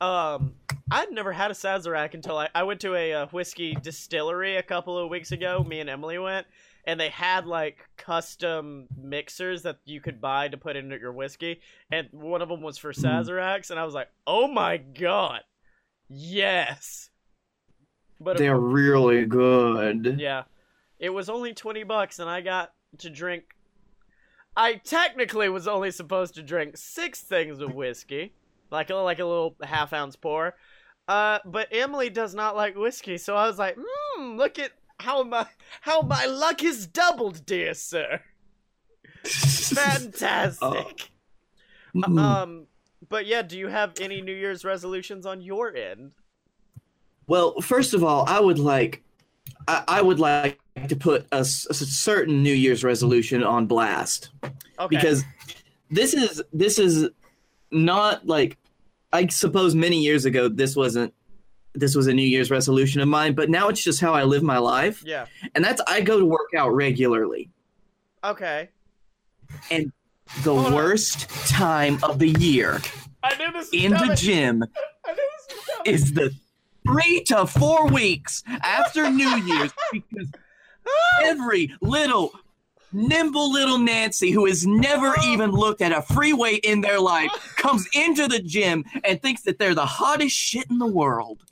Um, 0.00 0.54
I'd 0.90 1.10
never 1.12 1.32
had 1.32 1.50
a 1.50 1.54
Sazerac 1.54 2.14
until 2.14 2.36
I, 2.38 2.48
I 2.54 2.62
went 2.64 2.80
to 2.80 2.94
a, 2.94 3.12
uh 3.12 3.26
whiskey 3.28 3.74
distillery 3.74 4.56
a 4.56 4.62
couple 4.62 4.98
of 4.98 5.08
weeks 5.10 5.32
ago. 5.32 5.64
Me 5.64 5.80
and 5.80 5.88
Emily 5.88 6.18
went, 6.18 6.46
and 6.84 6.98
they 6.98 7.08
had 7.08 7.46
like 7.46 7.78
custom 7.96 8.88
mixers 9.00 9.62
that 9.62 9.78
you 9.84 10.00
could 10.00 10.20
buy 10.20 10.48
to 10.48 10.56
put 10.56 10.76
into 10.76 10.98
your 10.98 11.12
whiskey, 11.12 11.60
and 11.90 12.08
one 12.10 12.42
of 12.42 12.48
them 12.48 12.60
was 12.62 12.78
for 12.78 12.92
Mhm. 12.92 13.02
Sazeracs, 13.04 13.70
and 13.70 13.78
I 13.80 13.84
was 13.84 13.94
like, 13.94 14.08
oh 14.26 14.48
my 14.48 14.76
god, 14.76 15.42
yes. 16.08 17.10
But 18.20 18.38
They're 18.38 18.58
really 18.58 19.24
good. 19.24 20.16
yeah, 20.20 20.44
it 20.98 21.10
was 21.10 21.28
only 21.28 21.54
twenty 21.54 21.82
bucks, 21.84 22.18
and 22.18 22.28
I 22.30 22.40
got 22.40 22.72
to 22.98 23.10
drink. 23.10 23.44
I 24.56 24.74
technically 24.74 25.48
was 25.48 25.66
only 25.66 25.90
supposed 25.90 26.34
to 26.34 26.42
drink 26.42 26.76
six 26.76 27.22
things 27.22 27.58
of 27.60 27.74
whiskey, 27.74 28.34
like 28.70 28.90
a 28.90 28.94
like 28.96 29.18
a 29.18 29.24
little 29.24 29.56
half 29.62 29.92
ounce 29.92 30.14
pour. 30.14 30.54
Uh, 31.12 31.38
but 31.44 31.68
Emily 31.70 32.08
does 32.08 32.34
not 32.34 32.56
like 32.56 32.74
whiskey, 32.74 33.18
so 33.18 33.36
I 33.36 33.46
was 33.46 33.58
like, 33.58 33.76
"Hmm, 33.78 34.36
look 34.38 34.58
at 34.58 34.72
how 34.98 35.22
my 35.22 35.46
how 35.82 36.00
my 36.00 36.24
luck 36.24 36.62
is 36.62 36.86
doubled, 36.86 37.44
dear 37.44 37.74
sir. 37.74 38.18
Fantastic." 39.24 41.10
Mm. 41.94 42.18
Um, 42.18 42.66
but 43.10 43.26
yeah, 43.26 43.42
do 43.42 43.58
you 43.58 43.68
have 43.68 44.00
any 44.00 44.22
New 44.22 44.32
Year's 44.32 44.64
resolutions 44.64 45.26
on 45.26 45.42
your 45.42 45.76
end? 45.76 46.14
Well, 47.26 47.60
first 47.60 47.92
of 47.92 48.02
all, 48.02 48.24
I 48.26 48.40
would 48.40 48.58
like, 48.58 49.02
I, 49.68 49.84
I 49.86 50.00
would 50.00 50.18
like 50.18 50.58
to 50.88 50.96
put 50.96 51.26
a 51.30 51.44
certain 51.44 52.42
New 52.42 52.54
Year's 52.54 52.82
resolution 52.84 53.44
on 53.44 53.66
blast 53.66 54.30
Okay. 54.42 54.52
because 54.88 55.24
this 55.90 56.14
is 56.14 56.42
this 56.54 56.78
is 56.78 57.10
not 57.70 58.26
like 58.26 58.56
I 59.12 59.26
suppose 59.26 59.74
many 59.74 60.00
years 60.00 60.24
ago 60.24 60.48
this 60.48 60.76
wasn't 60.76 61.12
this 61.74 61.94
was 61.94 62.06
a 62.06 62.12
New 62.12 62.26
Year's 62.26 62.50
resolution 62.50 63.00
of 63.00 63.08
mine, 63.08 63.34
but 63.34 63.48
now 63.48 63.68
it's 63.68 63.82
just 63.82 64.00
how 64.00 64.12
I 64.12 64.24
live 64.24 64.42
my 64.42 64.58
life, 64.58 65.02
yeah. 65.06 65.24
and 65.54 65.64
that's 65.64 65.80
I 65.86 66.02
go 66.02 66.18
to 66.18 66.26
work 66.26 66.50
out 66.56 66.74
regularly. 66.74 67.50
Okay. 68.22 68.68
And 69.70 69.92
the 70.42 70.54
Hold 70.54 70.66
on. 70.66 70.74
worst 70.74 71.28
time 71.48 71.98
of 72.02 72.18
the 72.18 72.30
year 72.30 72.80
I 73.22 73.36
knew 73.36 73.52
this 73.52 73.68
in 73.72 73.92
the 73.92 74.14
gym 74.14 74.64
I 75.04 75.12
knew 75.12 75.28
this 75.84 76.02
is 76.02 76.14
the 76.14 76.34
three 76.86 77.22
to 77.24 77.46
four 77.46 77.88
weeks 77.88 78.42
after 78.62 79.10
New 79.10 79.28
Year's 79.44 79.72
because 79.92 80.28
every 81.22 81.74
little 81.80 82.32
nimble 82.92 83.52
little 83.52 83.78
Nancy 83.78 84.30
who 84.30 84.46
has 84.46 84.66
never 84.66 85.14
oh. 85.16 85.32
even 85.32 85.50
looked 85.50 85.82
at 85.82 85.92
a 85.92 86.02
free 86.02 86.32
weight 86.32 86.64
in 86.64 86.80
their 86.80 87.00
life 87.00 87.30
comes 87.56 87.88
into 87.94 88.28
the 88.28 88.40
gym 88.40 88.84
and 89.04 89.20
thinks 89.20 89.42
that 89.42 89.58
they're 89.58 89.74
the 89.74 89.86
hottest 89.86 90.36
shit 90.36 90.70
in 90.70 90.78
the 90.78 90.86
world. 90.86 91.42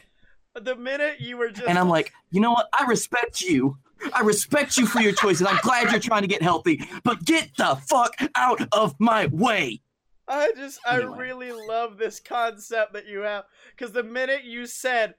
The 0.55 0.76
minute 0.76 1.20
you 1.20 1.37
were 1.37 1.50
just 1.50 1.68
And 1.68 1.79
I'm 1.79 1.88
like, 1.88 2.12
you 2.31 2.40
know 2.40 2.53
what? 2.53 2.68
I 2.79 2.85
respect 2.87 3.40
you. 3.40 3.79
I 4.14 4.22
respect 4.22 4.76
you 4.76 4.87
for 4.87 5.00
your 5.00 5.12
choices. 5.12 5.46
I'm 5.46 5.59
glad 5.62 5.90
you're 5.90 6.00
trying 6.00 6.22
to 6.22 6.29
get 6.29 6.42
healthy, 6.42 6.83
but 7.05 7.24
get 7.24 7.50
the 7.57 7.76
fuck 7.87 8.14
out 8.35 8.61
of 8.72 8.94
my 8.98 9.26
way. 9.26 9.81
I 10.26 10.53
just 10.57 10.79
I 10.87 10.96
really 10.96 11.50
love 11.53 11.98
this 11.98 12.20
concept 12.20 12.92
that 12.92 13.07
you 13.07 13.20
have 13.20 13.44
because 13.76 13.92
the 13.92 14.05
minute 14.05 14.44
you 14.44 14.66
said 14.66 15.14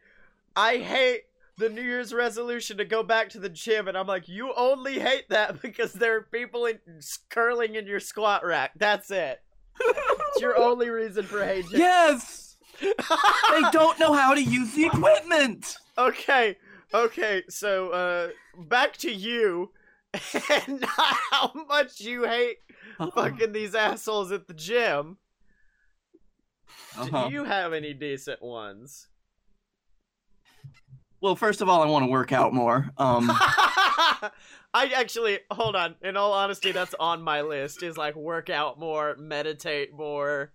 I 0.56 0.78
hate 0.78 1.24
the 1.62 1.70
New 1.70 1.84
Year's 1.84 2.12
resolution 2.12 2.78
to 2.78 2.86
go 2.86 3.04
back 3.04 3.30
to 3.30 3.40
the 3.40 3.48
gym, 3.48 3.88
and 3.88 3.96
I'm 3.96 4.08
like, 4.08 4.28
you 4.28 4.52
only 4.58 5.00
hate 5.00 5.30
that 5.30 5.62
because 5.62 5.94
there 5.94 6.18
are 6.18 6.22
people 6.24 6.66
in, 6.66 6.80
curling 7.30 7.76
in 7.76 7.88
your 7.88 8.00
squat 8.00 8.46
rack. 8.46 8.72
That's 8.76 9.12
it. 9.12 9.40
It's 9.80 10.42
your 10.42 10.58
only 10.62 10.90
reason 10.90 11.24
for 11.24 11.46
hating. 11.46 11.80
Yes. 11.80 12.50
They 12.82 13.62
don't 13.72 14.00
know 14.00 14.14
how 14.14 14.34
to 14.34 14.42
use 14.42 14.74
the 14.74 14.86
equipment. 14.86 15.76
okay, 16.00 16.58
okay. 16.92 17.44
So 17.48 17.90
uh, 17.90 18.30
back 18.58 18.98
to 18.98 19.12
you, 19.12 19.70
and 20.66 20.84
how 20.84 21.52
much 21.68 22.00
you 22.00 22.24
hate 22.24 22.58
fucking 22.98 23.52
these 23.52 23.76
assholes 23.76 24.32
at 24.32 24.48
the 24.48 24.56
gym. 24.56 25.18
Uh-huh. 26.98 27.28
Do 27.28 27.34
you 27.34 27.44
have 27.44 27.72
any 27.74 27.94
decent 27.94 28.42
ones? 28.42 29.08
Well, 31.22 31.36
first 31.36 31.62
of 31.62 31.70
all, 31.70 31.82
I 31.82 31.86
want 31.86 32.04
to 32.04 32.10
work 32.10 32.32
out 32.32 32.54
more. 32.54 32.90
Um, 32.98 33.30
I 34.74 34.92
actually 34.96 35.40
hold 35.52 35.76
on. 35.76 35.96
In 36.02 36.18
all 36.18 36.34
honesty, 36.34 36.72
that's 36.72 36.96
on 37.00 37.22
my 37.22 37.42
list. 37.42 37.84
Is 37.84 37.98
like 37.98 38.16
work 38.16 38.50
out 38.50 38.80
more, 38.80 39.16
meditate 39.18 39.94
more, 39.94 40.52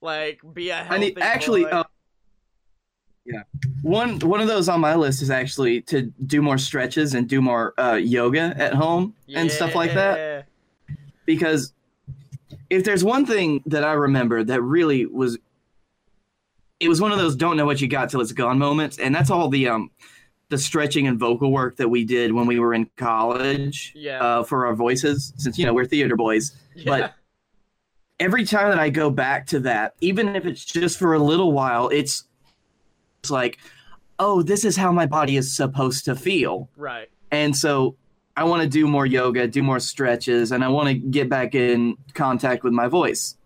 like 0.00 0.40
be 0.52 0.70
a 0.70 0.76
healthy. 0.76 0.94
I 0.94 0.98
need 0.98 1.18
actually. 1.18 1.66
Uh, 1.66 1.84
yeah, 3.24 3.42
one 3.82 4.18
one 4.20 4.40
of 4.40 4.46
those 4.48 4.68
on 4.68 4.80
my 4.80 4.94
list 4.94 5.22
is 5.22 5.30
actually 5.30 5.80
to 5.82 6.02
do 6.26 6.42
more 6.42 6.58
stretches 6.58 7.14
and 7.14 7.28
do 7.28 7.40
more 7.40 7.74
uh, 7.78 7.94
yoga 7.94 8.54
at 8.56 8.74
home 8.74 9.14
and 9.34 9.50
stuff 9.50 9.74
like 9.74 9.94
that. 9.94 10.18
Yeah. 10.18 10.96
Because 11.26 11.72
if 12.68 12.84
there's 12.84 13.02
one 13.02 13.24
thing 13.24 13.62
that 13.66 13.82
I 13.82 13.92
remember 13.92 14.44
that 14.44 14.60
really 14.60 15.06
was 15.06 15.38
it 16.84 16.88
was 16.88 17.00
one 17.00 17.10
of 17.12 17.18
those 17.18 17.34
don't 17.34 17.56
know 17.56 17.66
what 17.66 17.80
you 17.80 17.88
got 17.88 18.10
till 18.10 18.20
it's 18.20 18.32
gone 18.32 18.58
moments, 18.58 18.98
and 18.98 19.14
that's 19.14 19.30
all 19.30 19.48
the 19.48 19.68
um 19.68 19.90
the 20.50 20.58
stretching 20.58 21.06
and 21.06 21.18
vocal 21.18 21.50
work 21.50 21.76
that 21.78 21.88
we 21.88 22.04
did 22.04 22.30
when 22.32 22.46
we 22.46 22.58
were 22.60 22.74
in 22.74 22.88
college 22.96 23.92
Yeah. 23.96 24.20
uh, 24.22 24.42
for 24.44 24.66
our 24.66 24.74
voices, 24.74 25.32
since 25.36 25.58
you 25.58 25.64
know 25.66 25.72
we're 25.74 25.86
theater 25.86 26.16
boys. 26.16 26.52
yeah. 26.74 26.84
but- 26.86 27.14
Every 28.20 28.44
time 28.44 28.68
that 28.70 28.78
I 28.78 28.90
go 28.90 29.10
back 29.10 29.44
to 29.48 29.60
that, 29.60 29.94
even 30.00 30.36
if 30.36 30.46
it's 30.46 30.64
just 30.64 31.00
for 31.00 31.14
a 31.14 31.18
little 31.18 31.50
while, 31.50 31.88
it's 31.88 32.24
it's 33.20 33.30
like, 33.30 33.58
oh, 34.20 34.40
this 34.42 34.64
is 34.64 34.76
how 34.76 34.92
my 34.92 35.04
body 35.06 35.36
is 35.36 35.52
supposed 35.56 36.04
to 36.04 36.14
feel. 36.14 36.68
right. 36.76 37.08
And 37.32 37.56
so 37.56 37.96
I 38.36 38.44
want 38.44 38.62
to 38.62 38.68
do 38.68 38.86
more 38.86 39.04
yoga, 39.06 39.48
do 39.48 39.62
more 39.64 39.80
stretches, 39.80 40.52
and 40.52 40.62
I 40.62 40.68
want 40.68 40.88
to 40.88 40.94
get 40.94 41.28
back 41.28 41.56
in 41.56 41.96
contact 42.14 42.62
with 42.62 42.72
my 42.72 42.86
voice. 42.86 43.36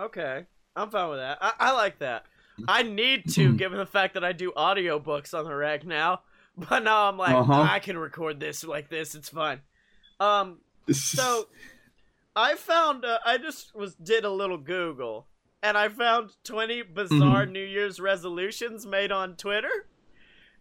Okay. 0.00 0.46
I'm 0.74 0.90
fine 0.90 1.10
with 1.10 1.18
that. 1.18 1.38
I, 1.40 1.52
I 1.58 1.72
like 1.72 1.98
that. 1.98 2.24
I 2.68 2.82
need 2.82 3.28
to, 3.34 3.52
given 3.56 3.78
the 3.78 3.86
fact 3.86 4.14
that 4.14 4.24
I 4.24 4.32
do 4.32 4.52
audiobooks 4.56 5.32
on 5.38 5.44
the 5.44 5.54
reg 5.54 5.86
now. 5.86 6.20
But 6.68 6.82
now 6.82 7.08
I'm 7.08 7.16
like, 7.16 7.36
Uh-huh. 7.36 7.52
I 7.70 7.78
can 7.78 7.96
record 7.96 8.40
this 8.40 8.64
like 8.64 8.88
this. 8.90 9.14
It's 9.14 9.28
fine. 9.28 9.60
Um, 10.18 10.58
so 10.90 11.46
I 12.34 12.56
found 12.56 13.04
uh, 13.04 13.18
I 13.24 13.38
just 13.38 13.76
was 13.76 13.94
did 13.94 14.24
a 14.24 14.30
little 14.30 14.58
Google 14.58 15.28
and 15.62 15.76
I 15.78 15.88
found 15.88 16.30
20 16.42 16.82
bizarre 16.82 17.44
Mm-hmm. 17.44 17.52
New 17.52 17.64
Year's 17.64 18.00
resolutions 18.00 18.86
made 18.86 19.12
on 19.12 19.36
Twitter. 19.36 19.70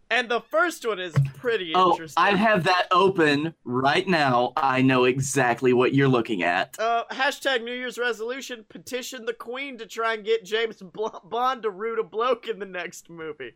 And 0.09 0.29
the 0.29 0.39
first 0.39 0.87
one 0.87 0.99
is 0.99 1.13
pretty 1.35 1.73
oh, 1.75 1.91
interesting. 1.91 2.23
I 2.23 2.35
have 2.35 2.63
that 2.63 2.87
open 2.91 3.53
right 3.65 4.07
now. 4.07 4.53
I 4.55 4.81
know 4.81 5.03
exactly 5.03 5.73
what 5.73 5.93
you're 5.93 6.07
looking 6.07 6.43
at. 6.43 6.79
Uh, 6.79 7.03
hashtag 7.11 7.63
New 7.63 7.73
Year's 7.73 7.97
resolution: 7.97 8.65
petition 8.69 9.25
the 9.25 9.33
Queen 9.33 9.77
to 9.79 9.85
try 9.85 10.13
and 10.13 10.23
get 10.23 10.45
James 10.45 10.77
Bl- 10.77 11.07
Bond 11.25 11.63
to 11.63 11.69
root 11.69 11.99
a 11.99 12.03
bloke 12.03 12.47
in 12.47 12.59
the 12.59 12.65
next 12.65 13.09
movie. 13.09 13.55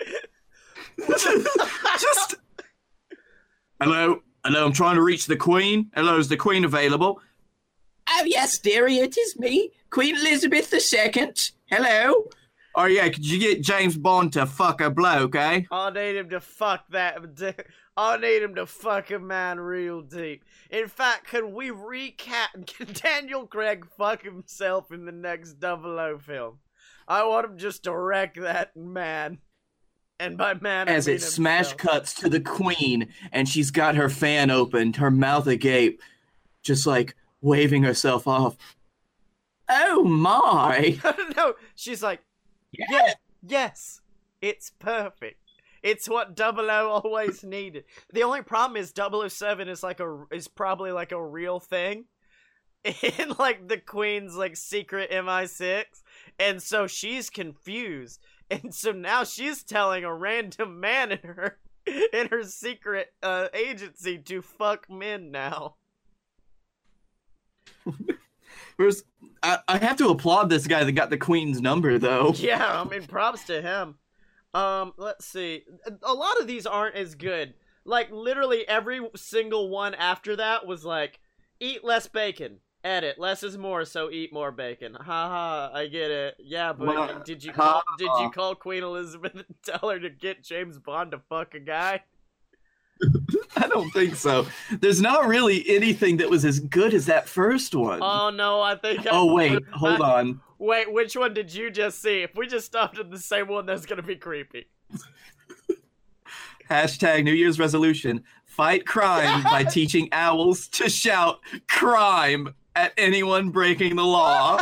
Just 0.98 2.34
hello, 3.80 4.22
hello. 4.44 4.66
I'm 4.66 4.72
trying 4.72 4.96
to 4.96 5.02
reach 5.02 5.26
the 5.26 5.36
Queen. 5.36 5.90
Hello, 5.94 6.18
is 6.18 6.28
the 6.28 6.36
Queen 6.36 6.64
available? 6.64 7.20
Oh 8.08 8.22
yes, 8.26 8.58
dearie, 8.58 8.98
it 8.98 9.16
is 9.16 9.38
me, 9.38 9.70
Queen 9.90 10.16
Elizabeth 10.16 10.72
II. 10.72 11.32
Hello. 11.66 12.28
Oh 12.78 12.84
yeah, 12.84 13.08
could 13.08 13.24
you 13.24 13.38
get 13.38 13.62
James 13.62 13.96
Bond 13.96 14.34
to 14.34 14.44
fuck 14.44 14.82
a 14.82 14.90
bloke, 14.90 15.34
eh? 15.34 15.62
I 15.70 15.90
need 15.90 16.14
him 16.14 16.28
to 16.28 16.40
fuck 16.40 16.86
that. 16.90 17.16
I 17.96 18.18
need 18.18 18.42
him 18.42 18.54
to 18.56 18.66
fuck 18.66 19.10
a 19.10 19.18
man 19.18 19.58
real 19.58 20.02
deep. 20.02 20.44
In 20.70 20.86
fact, 20.86 21.28
can 21.28 21.54
we 21.54 21.70
recap? 21.70 22.66
Can 22.66 22.92
Daniel 22.92 23.46
Craig 23.46 23.86
fuck 23.96 24.22
himself 24.22 24.92
in 24.92 25.06
the 25.06 25.12
next 25.12 25.54
Double 25.54 25.98
O 25.98 26.18
film? 26.18 26.58
I 27.08 27.24
want 27.24 27.46
him 27.46 27.56
just 27.56 27.84
to 27.84 27.96
wreck 27.96 28.34
that 28.34 28.76
man. 28.76 29.38
And 30.20 30.36
by 30.36 30.52
man, 30.54 30.90
I 30.90 30.92
As 30.92 31.06
mean 31.06 31.16
it 31.16 31.22
smash 31.22 31.72
cuts 31.74 32.12
to 32.14 32.28
the 32.28 32.40
Queen, 32.40 33.08
and 33.32 33.48
she's 33.48 33.70
got 33.70 33.96
her 33.96 34.10
fan 34.10 34.50
opened, 34.50 34.96
her 34.96 35.10
mouth 35.10 35.46
agape, 35.46 36.00
just 36.62 36.86
like 36.86 37.14
waving 37.40 37.84
herself 37.84 38.26
off. 38.26 38.56
Oh 39.68 40.04
my! 40.04 40.98
no, 41.36 41.54
she's 41.74 42.02
like, 42.02 42.20
Yeah. 42.78 42.86
yeah, 42.90 43.12
yes, 43.42 44.00
it's 44.40 44.70
perfect. 44.78 45.40
It's 45.82 46.08
what 46.08 46.34
Double 46.34 46.70
O 46.70 46.88
always 46.88 47.44
needed. 47.44 47.84
The 48.12 48.22
only 48.24 48.42
problem 48.42 48.76
is 48.76 48.92
007 48.96 49.68
is 49.68 49.82
like 49.82 50.00
a 50.00 50.24
is 50.32 50.48
probably 50.48 50.90
like 50.90 51.12
a 51.12 51.24
real 51.24 51.60
thing 51.60 52.06
in 52.84 53.34
like 53.38 53.68
the 53.68 53.78
Queen's 53.78 54.34
like 54.36 54.56
secret 54.56 55.10
MI6, 55.10 55.84
and 56.38 56.62
so 56.62 56.86
she's 56.86 57.30
confused, 57.30 58.20
and 58.50 58.74
so 58.74 58.92
now 58.92 59.24
she's 59.24 59.62
telling 59.62 60.04
a 60.04 60.14
random 60.14 60.80
man 60.80 61.12
in 61.12 61.18
her 61.22 61.58
in 62.12 62.28
her 62.28 62.42
secret 62.44 63.12
uh, 63.22 63.48
agency 63.54 64.18
to 64.18 64.42
fuck 64.42 64.90
men 64.90 65.30
now. 65.30 65.76
Whereas, 68.76 69.04
I, 69.42 69.58
I 69.68 69.78
have 69.78 69.96
to 69.98 70.08
applaud 70.08 70.50
this 70.50 70.66
guy 70.66 70.84
that 70.84 70.92
got 70.92 71.10
the 71.10 71.16
Queen's 71.16 71.60
number, 71.60 71.98
though. 71.98 72.32
Yeah, 72.36 72.82
I 72.82 72.84
mean, 72.88 73.06
props 73.06 73.44
to 73.44 73.60
him. 73.62 73.96
Um, 74.54 74.92
let's 74.96 75.26
see. 75.26 75.64
A 76.02 76.14
lot 76.14 76.40
of 76.40 76.46
these 76.46 76.66
aren't 76.66 76.94
as 76.96 77.14
good. 77.14 77.54
Like 77.84 78.10
literally 78.10 78.66
every 78.66 79.00
single 79.14 79.68
one 79.68 79.94
after 79.94 80.36
that 80.36 80.66
was 80.66 80.84
like, 80.84 81.20
eat 81.60 81.84
less 81.84 82.06
bacon. 82.08 82.58
Edit. 82.82 83.18
Less 83.18 83.42
is 83.42 83.58
more, 83.58 83.84
so 83.84 84.10
eat 84.10 84.32
more 84.32 84.52
bacon. 84.52 84.94
Ha 84.94 85.02
ha. 85.04 85.70
I 85.74 85.86
get 85.88 86.10
it. 86.10 86.36
Yeah, 86.38 86.72
but 86.72 86.86
Well, 86.88 87.22
did 87.24 87.44
you 87.44 87.52
call? 87.52 87.82
ha, 87.86 87.96
Did 87.98 88.10
you 88.20 88.30
call 88.30 88.54
Queen 88.54 88.82
Elizabeth 88.82 89.34
and 89.34 89.44
tell 89.64 89.90
her 89.90 89.98
to 90.00 90.08
get 90.10 90.42
James 90.44 90.78
Bond 90.78 91.10
to 91.12 91.20
fuck 91.28 91.54
a 91.54 91.60
guy? 91.60 92.02
I 93.56 93.66
don't 93.68 93.90
think 93.90 94.16
so. 94.16 94.46
There's 94.80 95.00
not 95.00 95.26
really 95.26 95.68
anything 95.68 96.16
that 96.18 96.30
was 96.30 96.44
as 96.44 96.60
good 96.60 96.94
as 96.94 97.06
that 97.06 97.28
first 97.28 97.74
one. 97.74 98.00
Oh 98.02 98.30
no, 98.30 98.60
I 98.60 98.76
think. 98.76 99.06
I, 99.06 99.10
oh 99.10 99.34
wait, 99.34 99.64
hold 99.72 100.00
I- 100.00 100.18
on. 100.20 100.40
Wait, 100.58 100.90
which 100.90 101.14
one 101.14 101.34
did 101.34 101.52
you 101.54 101.70
just 101.70 102.00
see? 102.00 102.22
If 102.22 102.34
we 102.34 102.46
just 102.46 102.64
stopped 102.64 102.98
at 102.98 103.10
the 103.10 103.18
same 103.18 103.48
one, 103.48 103.66
that's 103.66 103.84
gonna 103.84 104.02
be 104.02 104.16
creepy. 104.16 104.66
Hashtag 106.70 107.24
New 107.24 107.32
Year's 107.32 107.58
resolution: 107.58 108.24
fight 108.44 108.86
crime 108.86 109.44
by 109.44 109.64
teaching 109.70 110.08
owls 110.12 110.66
to 110.68 110.88
shout 110.88 111.40
"crime" 111.68 112.54
at 112.74 112.92
anyone 112.96 113.50
breaking 113.50 113.96
the 113.96 114.04
law. 114.04 114.60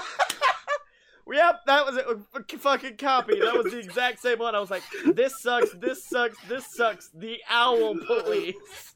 Yep, 1.31 1.61
that 1.67 1.87
was 1.87 1.97
it. 1.97 2.07
F- 2.09 2.61
Fucking 2.61 2.97
copy. 2.97 3.41
That 3.41 3.57
was 3.57 3.73
the 3.73 3.79
exact 3.85 4.21
same 4.21 4.39
one. 4.39 4.55
I 4.55 4.61
was 4.61 4.71
like, 4.71 4.83
this 5.07 5.41
sucks, 5.41 5.73
this 5.75 6.05
sucks, 6.05 6.37
this 6.49 6.67
sucks. 6.67 7.11
The 7.15 7.39
owl 7.49 7.97
police. 8.07 8.95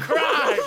Crime! 0.00 0.58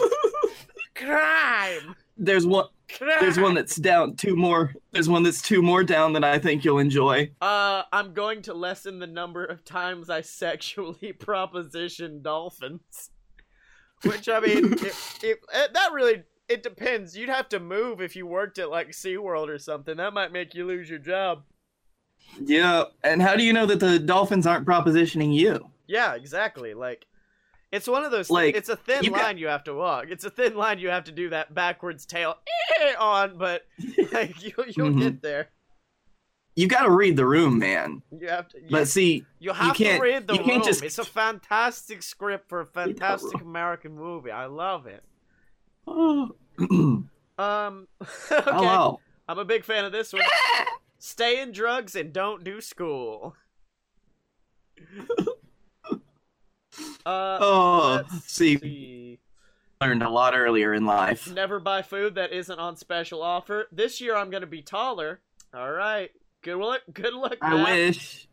Crime! 0.96 1.96
There's 2.18 2.46
one. 2.48 2.68
Crime! 2.98 3.18
There's 3.20 3.40
one 3.40 3.54
that's 3.54 3.76
down. 3.76 4.16
Two 4.16 4.36
more. 4.36 4.74
There's 4.92 5.10
one 5.10 5.24
that's 5.24 5.42
two 5.42 5.62
more 5.62 5.84
down 5.84 6.14
that 6.14 6.24
I 6.24 6.40
think 6.40 6.64
you'll 6.64 6.80
enjoy. 6.80 7.32
Uh, 7.42 7.84
I'm 7.92 8.14
going 8.14 8.42
to 8.44 8.54
lessen 8.54 9.00
the 9.00 9.08
number 9.08 9.44
of 9.44 9.66
times 9.66 10.10
I 10.10 10.22
sexually 10.22 11.14
proposition 11.20 12.22
dolphins. 12.22 13.12
Which, 14.04 14.30
I 14.30 14.40
mean, 14.40 14.74
it, 14.74 14.82
it, 15.24 15.40
it, 15.54 15.74
that 15.74 15.92
really, 15.92 16.24
it 16.48 16.64
depends. 16.64 17.18
You'd 17.18 17.30
have 17.30 17.50
to 17.50 17.60
move 17.60 18.02
if 18.02 18.16
you 18.16 18.26
worked 18.28 18.60
at, 18.60 18.70
like, 18.70 18.90
SeaWorld 18.92 19.48
or 19.50 19.58
something. 19.60 19.98
That 19.98 20.14
might 20.14 20.32
make 20.32 20.54
you 20.54 20.66
lose 20.66 20.90
your 20.90 21.00
job. 21.00 21.44
Yeah. 22.40 22.86
And 23.04 23.22
how 23.22 23.36
do 23.36 23.44
you 23.44 23.54
know 23.54 23.66
that 23.66 23.80
the 23.80 24.00
dolphins 24.00 24.46
aren't 24.48 24.66
propositioning 24.66 25.34
you? 25.36 25.70
Yeah, 25.88 26.16
exactly. 26.16 26.74
Like, 26.74 27.06
it's 27.72 27.88
one 27.88 28.04
of 28.04 28.12
those. 28.12 28.30
Like, 28.30 28.48
Like, 28.48 28.56
it's 28.56 28.70
a 28.70 28.76
thin 28.76 29.04
you 29.04 29.12
got- 29.12 29.22
line 29.24 29.38
you 29.38 29.48
have 29.48 29.64
to 29.66 29.74
walk. 29.74 30.06
It's 30.10 30.24
a 30.24 30.30
thin 30.30 30.56
line 30.56 30.80
you 30.80 30.90
have 30.90 31.04
to 31.06 31.12
do 31.12 31.30
that 31.30 31.54
backwards 31.54 32.06
tail 32.06 32.36
on, 33.00 33.38
but 33.38 33.64
like 34.14 34.42
you, 34.44 34.54
you'll 34.76 34.90
Mhm. 34.92 35.00
get 35.02 35.22
there. 35.22 35.50
You 36.56 36.68
got 36.70 36.84
to 36.84 36.90
read 36.90 37.18
the 37.18 37.26
room, 37.26 37.60
man. 37.60 38.02
You 38.18 38.30
have 38.30 38.48
to. 38.50 38.60
You, 38.62 38.68
But 38.72 38.88
see, 38.88 39.26
you 39.40 39.52
have 39.52 39.76
can't- 39.76 39.98
to 39.98 40.04
read 40.04 40.26
the 40.28 40.34
you 40.36 40.40
can't 40.40 40.50
room. 40.58 40.64
just- 40.64 40.84
It's 40.84 40.98
a 41.00 41.04
fantastic 41.04 42.02
script 42.02 42.48
for 42.48 42.62
a 42.62 42.66
fantastic 42.80 43.42
American 43.42 43.94
movie. 43.96 44.32
I 44.32 44.46
love 44.46 44.88
it. 44.88 45.04
Oh, 45.88 46.32
Um. 47.38 47.88
okay. 48.32 48.44
wow. 48.52 49.00
I'm 49.28 49.40
a 49.40 49.46
big 49.46 49.64
fan 49.66 49.84
of 49.86 49.92
this 49.92 50.14
one. 50.14 50.22
Stay 51.00 51.42
in 51.42 51.52
drugs 51.52 51.96
and 51.96 52.14
don't 52.14 52.44
do 52.44 52.62
school. 52.62 53.36
Uh, 57.06 57.38
Oh, 57.42 58.04
see, 58.26 58.58
see. 58.58 59.20
learned 59.82 60.04
a 60.04 60.10
lot 60.10 60.36
earlier 60.36 60.74
in 60.74 60.86
life. 60.86 61.32
Never 61.32 61.60
buy 61.60 61.82
food 61.82 62.16
that 62.16 62.34
isn't 62.34 62.60
on 62.60 62.76
special 62.76 63.22
offer. 63.22 63.68
This 63.72 64.02
year 64.02 64.16
I'm 64.16 64.30
gonna 64.30 64.46
be 64.48 64.62
taller. 64.62 65.22
All 65.54 65.72
right. 65.72 66.10
Good 66.42 66.58
luck. 66.58 66.82
Good 66.92 67.14
luck. 67.14 67.38
I 67.42 67.56
Matt. 67.56 67.70
wish. 67.70 68.28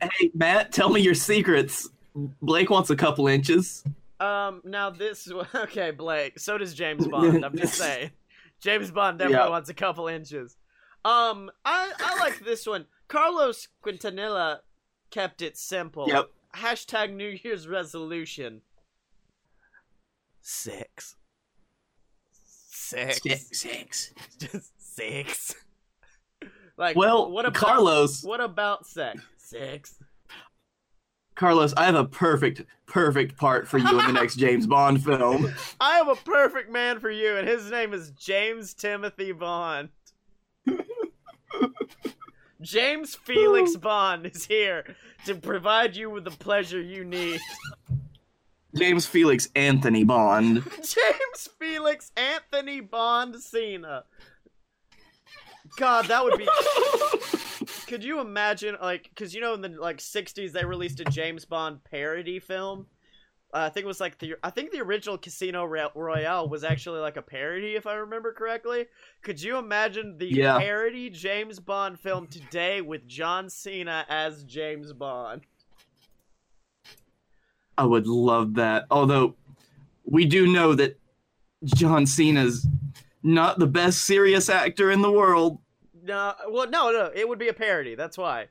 Hey, 0.00 0.30
Matt, 0.34 0.72
tell 0.72 0.88
me 0.88 1.00
your 1.00 1.14
secrets. 1.14 1.88
Blake 2.42 2.70
wants 2.70 2.90
a 2.90 2.96
couple 2.96 3.28
inches. 3.28 3.84
Um. 4.20 4.60
Now 4.64 4.90
this. 4.90 5.26
One, 5.32 5.46
okay, 5.54 5.90
Blake. 5.90 6.38
So 6.38 6.58
does 6.58 6.74
James 6.74 7.06
Bond. 7.08 7.44
I'm 7.44 7.56
just 7.56 7.74
saying. 7.74 8.10
James 8.60 8.90
Bond 8.90 9.18
definitely 9.18 9.44
Yeah. 9.44 9.50
wants 9.50 9.70
a 9.70 9.74
couple 9.74 10.06
inches. 10.08 10.56
Um. 11.04 11.50
I 11.64 11.92
I 11.98 12.18
like 12.20 12.44
this 12.44 12.66
one. 12.66 12.86
Carlos 13.08 13.68
Quintanilla 13.84 14.58
kept 15.10 15.40
it 15.42 15.56
simple. 15.56 16.06
Yep. 16.08 16.30
Hashtag 16.56 17.14
New 17.14 17.38
Year's 17.42 17.66
resolution. 17.66 18.60
Six. 20.42 21.16
Six. 22.32 23.20
Six. 23.52 24.12
Just 24.38 24.72
six. 24.96 25.54
like. 26.76 26.96
Well, 26.96 27.30
what 27.30 27.46
about 27.46 27.54
Carlos, 27.58 28.22
What 28.24 28.40
about 28.40 28.86
sex? 28.86 29.20
Six. 29.38 29.94
Carlos, 31.40 31.72
I 31.74 31.86
have 31.86 31.94
a 31.94 32.04
perfect, 32.04 32.66
perfect 32.84 33.34
part 33.38 33.66
for 33.66 33.78
you 33.78 33.98
in 33.98 34.06
the 34.06 34.12
next 34.12 34.36
James 34.36 34.66
Bond 34.66 35.02
film. 35.02 35.50
I 35.80 35.94
have 35.94 36.08
a 36.08 36.14
perfect 36.14 36.70
man 36.70 37.00
for 37.00 37.10
you, 37.10 37.34
and 37.34 37.48
his 37.48 37.70
name 37.70 37.94
is 37.94 38.10
James 38.10 38.74
Timothy 38.74 39.32
Bond. 39.32 39.88
James 42.60 43.14
Felix 43.14 43.74
Bond 43.78 44.26
is 44.26 44.44
here 44.44 44.94
to 45.24 45.34
provide 45.34 45.96
you 45.96 46.10
with 46.10 46.24
the 46.24 46.30
pleasure 46.30 46.78
you 46.78 47.06
need. 47.06 47.40
James 48.76 49.06
Felix 49.06 49.48
Anthony 49.56 50.04
Bond. 50.04 50.62
James 50.76 51.48
Felix 51.58 52.12
Anthony 52.18 52.80
Bond 52.80 53.36
Cena. 53.36 54.04
God, 55.78 56.04
that 56.04 56.22
would 56.22 56.36
be. 56.36 56.46
Could 57.90 58.04
you 58.04 58.20
imagine, 58.20 58.76
like, 58.80 59.08
because 59.08 59.34
you 59.34 59.40
know 59.40 59.52
in 59.52 59.62
the 59.62 59.68
like 59.70 59.98
'60s 59.98 60.52
they 60.52 60.64
released 60.64 61.00
a 61.00 61.04
James 61.04 61.44
Bond 61.44 61.82
parody 61.82 62.38
film. 62.38 62.86
Uh, 63.52 63.62
I 63.62 63.68
think 63.68 63.82
it 63.82 63.88
was 63.88 63.98
like 63.98 64.16
the 64.20 64.36
I 64.44 64.50
think 64.50 64.70
the 64.70 64.78
original 64.80 65.18
Casino 65.18 65.64
Royale 65.64 66.48
was 66.48 66.62
actually 66.62 67.00
like 67.00 67.16
a 67.16 67.22
parody, 67.22 67.74
if 67.74 67.88
I 67.88 67.94
remember 67.94 68.32
correctly. 68.32 68.86
Could 69.22 69.42
you 69.42 69.58
imagine 69.58 70.18
the 70.18 70.28
Yeah. 70.28 70.60
parody 70.60 71.10
James 71.10 71.58
Bond 71.58 71.98
film 71.98 72.28
today 72.28 72.80
with 72.80 73.08
John 73.08 73.50
Cena 73.50 74.06
as 74.08 74.44
James 74.44 74.92
Bond? 74.92 75.42
I 77.76 77.86
would 77.86 78.06
love 78.06 78.54
that. 78.54 78.86
Although 78.88 79.34
we 80.04 80.26
do 80.26 80.46
know 80.46 80.74
that 80.76 80.96
John 81.64 82.06
Cena's 82.06 82.68
not 83.24 83.58
the 83.58 83.66
best 83.66 84.04
serious 84.04 84.48
actor 84.48 84.92
in 84.92 85.02
the 85.02 85.10
world. 85.10 85.58
No, 86.10 86.34
well, 86.48 86.68
no, 86.68 86.90
no, 86.90 87.10
it 87.14 87.28
would 87.28 87.38
be 87.38 87.48
a 87.48 87.52
parody. 87.52 87.94
That's 87.94 88.18
why. 88.18 88.48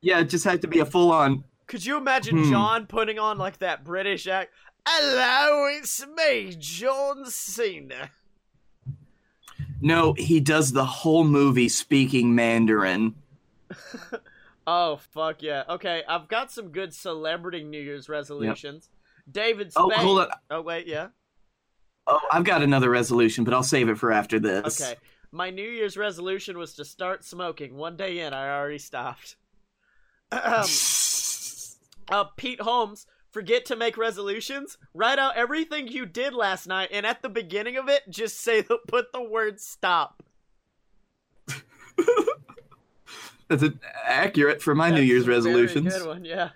Yeah, 0.00 0.20
it 0.20 0.28
just 0.28 0.44
had 0.44 0.60
to 0.62 0.68
be 0.68 0.78
a 0.80 0.84
full 0.86 1.10
on. 1.10 1.42
Could 1.66 1.84
you 1.84 1.96
imagine 1.96 2.36
Hmm. 2.44 2.50
John 2.50 2.86
putting 2.86 3.18
on 3.18 3.38
like 3.38 3.58
that 3.58 3.82
British 3.84 4.26
act? 4.26 4.52
Hello, 4.86 5.66
it's 5.66 6.06
me, 6.06 6.54
John 6.58 7.24
Cena. 7.30 8.10
No, 9.80 10.12
he 10.14 10.40
does 10.40 10.72
the 10.72 10.84
whole 10.84 11.24
movie 11.24 11.68
speaking 11.68 12.34
Mandarin. 12.34 13.14
Oh 14.70 14.96
fuck 15.12 15.42
yeah. 15.42 15.62
Okay, 15.66 16.02
I've 16.06 16.28
got 16.28 16.52
some 16.52 16.68
good 16.72 16.92
celebrity 16.92 17.64
New 17.64 17.80
Year's 17.80 18.06
resolutions. 18.06 18.90
David 19.30 19.72
Oh, 19.74 19.88
hold 19.88 20.18
on. 20.20 20.28
Oh 20.50 20.60
wait, 20.60 20.86
yeah. 20.86 21.06
Oh, 22.06 22.20
I've 22.30 22.44
got 22.44 22.60
another 22.62 22.90
resolution, 22.90 23.44
but 23.44 23.54
I'll 23.54 23.62
save 23.62 23.88
it 23.88 23.96
for 23.96 24.12
after 24.12 24.38
this. 24.38 24.78
Okay. 24.82 24.98
My 25.30 25.50
New 25.50 25.68
Year's 25.68 25.96
resolution 25.96 26.56
was 26.58 26.74
to 26.74 26.84
start 26.84 27.24
smoking. 27.24 27.76
One 27.76 27.96
day 27.96 28.20
in, 28.20 28.32
I 28.32 28.48
already 28.56 28.78
stopped. 28.78 29.36
um, 30.32 30.64
uh, 32.10 32.24
Pete 32.36 32.60
Holmes, 32.60 33.06
forget 33.30 33.64
to 33.66 33.76
make 33.76 33.96
resolutions. 33.96 34.78
Write 34.94 35.18
out 35.18 35.36
everything 35.36 35.88
you 35.88 36.06
did 36.06 36.34
last 36.34 36.66
night, 36.66 36.88
and 36.92 37.04
at 37.04 37.22
the 37.22 37.28
beginning 37.28 37.76
of 37.76 37.88
it, 37.88 38.02
just 38.08 38.40
say 38.40 38.62
the, 38.62 38.78
put 38.88 39.12
the 39.12 39.22
word 39.22 39.60
stop. 39.60 40.22
That's 43.48 43.62
a- 43.62 43.74
accurate 44.04 44.62
for 44.62 44.74
my 44.74 44.90
New 44.90 45.02
Year's 45.02 45.28
resolutions. 45.28 45.96
Good 45.96 46.06
one, 46.06 46.24
yeah. 46.24 46.50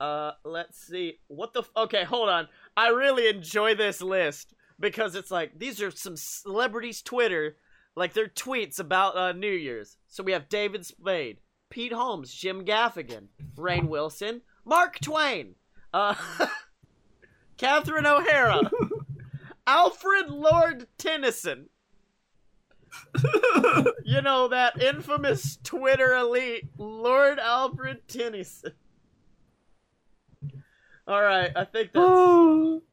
Uh, 0.00 0.32
let's 0.44 0.78
see. 0.80 1.18
What 1.26 1.52
the? 1.52 1.60
F- 1.60 1.70
okay, 1.76 2.04
hold 2.04 2.28
on. 2.28 2.48
I 2.76 2.88
really 2.90 3.28
enjoy 3.28 3.74
this 3.74 4.00
list 4.00 4.54
because 4.78 5.16
it's 5.16 5.30
like 5.30 5.58
these 5.58 5.82
are 5.82 5.90
some 5.90 6.16
celebrities' 6.16 7.02
Twitter, 7.02 7.56
like 7.98 8.12
their 8.14 8.28
tweets 8.28 8.78
about 8.78 9.16
uh, 9.16 9.32
New 9.32 9.50
Year's. 9.50 9.96
So 10.06 10.22
we 10.22 10.32
have 10.32 10.48
David 10.48 10.86
Spade, 10.86 11.38
Pete 11.68 11.92
Holmes, 11.92 12.32
Jim 12.32 12.64
Gaffigan, 12.64 13.26
Rainn 13.56 13.88
Wilson, 13.88 14.42
Mark 14.64 15.00
Twain, 15.00 15.56
uh, 15.92 16.14
Catherine 17.58 18.06
O'Hara, 18.06 18.70
Alfred 19.66 20.30
Lord 20.30 20.86
Tennyson. 20.96 21.68
you 24.04 24.22
know 24.22 24.48
that 24.48 24.80
infamous 24.80 25.58
Twitter 25.62 26.14
elite, 26.14 26.68
Lord 26.78 27.38
Alfred 27.38 28.08
Tennyson. 28.08 28.72
All 31.06 31.22
right, 31.22 31.50
I 31.54 31.64
think 31.64 31.92
that's. 31.92 32.82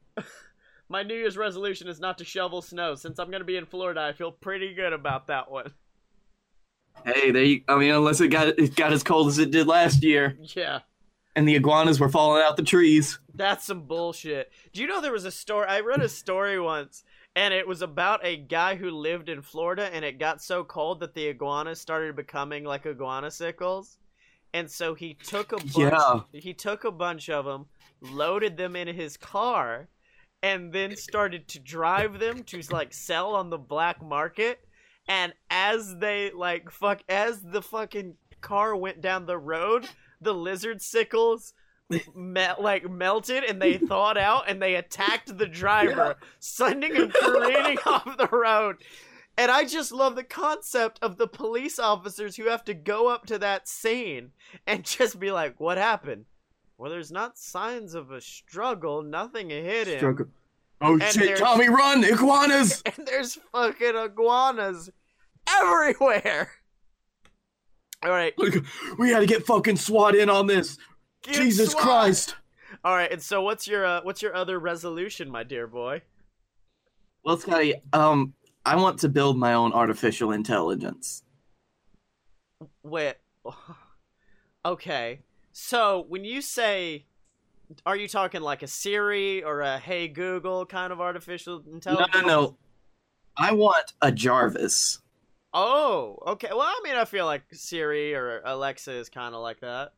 my 0.88 1.02
New 1.02 1.14
Year's 1.14 1.36
resolution 1.36 1.88
is 1.88 2.00
not 2.00 2.18
to 2.18 2.24
shovel 2.24 2.62
snow. 2.62 2.94
Since 2.94 3.18
I'm 3.18 3.30
gonna 3.30 3.44
be 3.44 3.56
in 3.56 3.66
Florida, 3.66 4.00
I 4.02 4.12
feel 4.12 4.32
pretty 4.32 4.74
good 4.74 4.92
about 4.92 5.26
that 5.28 5.50
one. 5.50 5.72
Hey, 7.04 7.30
there 7.30 7.58
I 7.68 7.78
mean, 7.78 7.92
unless 7.92 8.20
it 8.20 8.28
got 8.28 8.48
it 8.48 8.74
got 8.74 8.92
as 8.92 9.02
cold 9.02 9.28
as 9.28 9.38
it 9.38 9.50
did 9.50 9.66
last 9.66 10.02
year, 10.02 10.36
Yeah, 10.56 10.80
and 11.34 11.46
the 11.46 11.54
iguanas 11.54 12.00
were 12.00 12.08
falling 12.08 12.42
out 12.42 12.56
the 12.56 12.62
trees. 12.62 13.18
that's 13.34 13.64
some 13.66 13.82
bullshit. 13.82 14.50
Do 14.72 14.80
you 14.80 14.86
know 14.88 15.00
there 15.00 15.12
was 15.12 15.26
a 15.26 15.30
story? 15.30 15.66
I 15.68 15.80
read 15.80 16.00
a 16.00 16.08
story 16.08 16.58
once, 16.58 17.04
and 17.34 17.52
it 17.52 17.68
was 17.68 17.82
about 17.82 18.24
a 18.24 18.38
guy 18.38 18.76
who 18.76 18.90
lived 18.90 19.28
in 19.28 19.42
Florida, 19.42 19.90
and 19.92 20.04
it 20.06 20.18
got 20.18 20.40
so 20.42 20.64
cold 20.64 21.00
that 21.00 21.14
the 21.14 21.26
iguanas 21.26 21.80
started 21.80 22.16
becoming 22.16 22.64
like 22.64 22.84
iguanasicles, 22.84 23.98
and 24.54 24.70
so 24.70 24.94
he 24.94 25.14
took 25.14 25.52
a 25.52 25.58
bunch. 25.58 25.76
Yeah. 25.76 26.20
He 26.32 26.54
took 26.54 26.84
a 26.84 26.90
bunch 26.90 27.28
of 27.28 27.44
them, 27.44 27.66
loaded 28.00 28.56
them 28.56 28.74
in 28.74 28.88
his 28.88 29.18
car, 29.18 29.88
and 30.42 30.72
then 30.72 30.96
started 30.96 31.48
to 31.48 31.58
drive 31.58 32.18
them 32.18 32.42
to 32.44 32.62
like 32.70 32.92
sell 32.92 33.34
on 33.34 33.50
the 33.50 33.58
black 33.58 34.02
market. 34.02 34.60
And 35.08 35.32
as 35.50 35.96
they 35.96 36.30
like 36.32 36.70
fuck, 36.70 37.02
as 37.08 37.40
the 37.40 37.62
fucking 37.62 38.14
car 38.40 38.76
went 38.76 39.00
down 39.00 39.26
the 39.26 39.38
road, 39.38 39.88
the 40.20 40.34
lizard 40.34 40.82
sickles 40.82 41.52
me- 42.14 42.48
like 42.60 42.90
melted 42.90 43.44
and 43.44 43.60
they 43.60 43.78
thawed 43.78 44.18
out 44.18 44.48
and 44.48 44.60
they 44.60 44.74
attacked 44.74 45.36
the 45.36 45.46
driver, 45.46 46.16
sending 46.38 46.94
him 46.94 47.10
careening 47.10 47.78
off 47.86 48.16
the 48.16 48.28
road. 48.30 48.76
And 49.38 49.50
I 49.50 49.64
just 49.64 49.92
love 49.92 50.16
the 50.16 50.24
concept 50.24 50.98
of 51.02 51.18
the 51.18 51.28
police 51.28 51.78
officers 51.78 52.36
who 52.36 52.48
have 52.48 52.64
to 52.64 52.74
go 52.74 53.08
up 53.08 53.26
to 53.26 53.38
that 53.38 53.68
scene 53.68 54.30
and 54.66 54.84
just 54.84 55.20
be 55.20 55.30
like, 55.30 55.60
"What 55.60 55.76
happened?" 55.76 56.24
Well, 56.78 56.90
there's 56.90 57.10
not 57.10 57.38
signs 57.38 57.94
of 57.94 58.10
a 58.10 58.20
struggle. 58.20 59.02
Nothing 59.02 59.50
hit 59.50 59.88
him. 59.88 59.98
Struggle. 59.98 60.26
Oh 60.80 60.94
And 60.94 61.02
shit, 61.02 61.38
Tommy, 61.38 61.68
run! 61.70 62.04
Iguanas! 62.04 62.82
and 62.86 63.06
there's 63.06 63.38
fucking 63.52 63.96
iguanas 63.96 64.90
everywhere. 65.48 66.50
All 68.02 68.10
right, 68.10 68.34
we 68.98 69.10
gotta 69.10 69.24
get 69.24 69.46
fucking 69.46 69.76
SWAT 69.76 70.14
in 70.14 70.28
on 70.28 70.46
this. 70.46 70.76
get 71.22 71.36
Jesus 71.36 71.70
SWAT. 71.70 71.82
Christ! 71.82 72.34
All 72.84 72.94
right, 72.94 73.10
and 73.10 73.22
so 73.22 73.40
what's 73.40 73.66
your 73.66 73.86
uh, 73.86 74.00
what's 74.02 74.20
your 74.20 74.36
other 74.36 74.58
resolution, 74.58 75.30
my 75.30 75.44
dear 75.44 75.66
boy? 75.66 76.02
Well, 77.24 77.38
Scottye, 77.38 77.80
um, 77.94 78.34
I 78.66 78.76
want 78.76 78.98
to 79.00 79.08
build 79.08 79.38
my 79.38 79.54
own 79.54 79.72
artificial 79.72 80.30
intelligence. 80.32 81.22
Wait. 82.82 83.14
Okay. 84.64 85.20
So 85.58 86.04
when 86.06 86.26
you 86.26 86.42
say, 86.42 87.06
are 87.86 87.96
you 87.96 88.08
talking 88.08 88.42
like 88.42 88.62
a 88.62 88.66
Siri 88.66 89.42
or 89.42 89.62
a 89.62 89.78
Hey 89.78 90.06
Google 90.06 90.66
kind 90.66 90.92
of 90.92 91.00
artificial 91.00 91.62
intelligence? 91.72 92.10
No, 92.12 92.20
no, 92.20 92.26
no. 92.26 92.56
I 93.38 93.52
want 93.52 93.94
a 94.02 94.12
Jarvis. 94.12 94.98
Oh, 95.54 96.18
okay. 96.26 96.48
Well, 96.50 96.60
I 96.60 96.78
mean, 96.84 96.94
I 96.94 97.06
feel 97.06 97.24
like 97.24 97.42
Siri 97.52 98.14
or 98.14 98.42
Alexa 98.44 98.92
is 98.92 99.08
kind 99.08 99.34
of 99.34 99.40
like 99.40 99.60
that. 99.60 99.94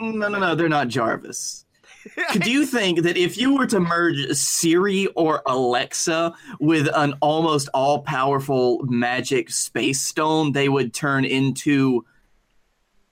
No, 0.00 0.28
no, 0.28 0.38
no, 0.38 0.54
they're 0.54 0.68
not 0.68 0.86
Jarvis. 0.86 1.64
Do 2.38 2.48
you 2.48 2.64
think 2.64 3.02
that 3.02 3.16
if 3.16 3.36
you 3.36 3.56
were 3.56 3.66
to 3.66 3.80
merge 3.80 4.24
Siri 4.36 5.08
or 5.16 5.42
Alexa 5.46 6.32
with 6.60 6.88
an 6.94 7.14
almost 7.20 7.68
all 7.74 8.02
powerful 8.02 8.84
magic 8.84 9.50
space 9.50 10.00
stone, 10.00 10.52
they 10.52 10.68
would 10.68 10.94
turn 10.94 11.24
into 11.24 12.06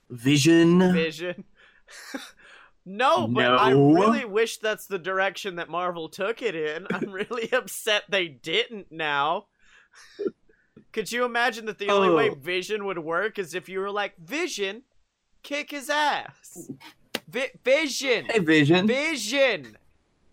Vision? 0.09 0.93
Vision. 0.93 1.43
No, 2.85 3.27
but 3.27 3.45
I 3.45 3.71
really 3.71 4.25
wish 4.25 4.57
that's 4.57 4.85
the 4.87 4.99
direction 4.99 5.55
that 5.55 5.69
Marvel 5.69 6.09
took 6.09 6.41
it 6.41 6.55
in. 6.55 6.87
I'm 6.91 7.11
really 7.11 7.51
upset 7.51 8.03
they 8.09 8.27
didn't 8.27 8.91
now. 8.91 9.47
Could 10.91 11.11
you 11.11 11.25
imagine 11.25 11.65
that 11.65 11.77
the 11.77 11.89
only 11.89 12.09
way 12.13 12.29
Oh. 12.29 12.35
Vision 12.35 12.85
would 12.85 12.99
work 12.99 13.37
is 13.39 13.53
if 13.53 13.67
you 13.67 13.79
were 13.79 13.91
like, 13.91 14.17
Vision, 14.17 14.83
kick 15.43 15.71
his 15.71 15.89
ass. 15.89 16.69
Vi- 17.27 17.51
Vision! 17.63 18.25
Hey, 18.25 18.39
Vision. 18.39 18.87
Vision! 18.87 19.77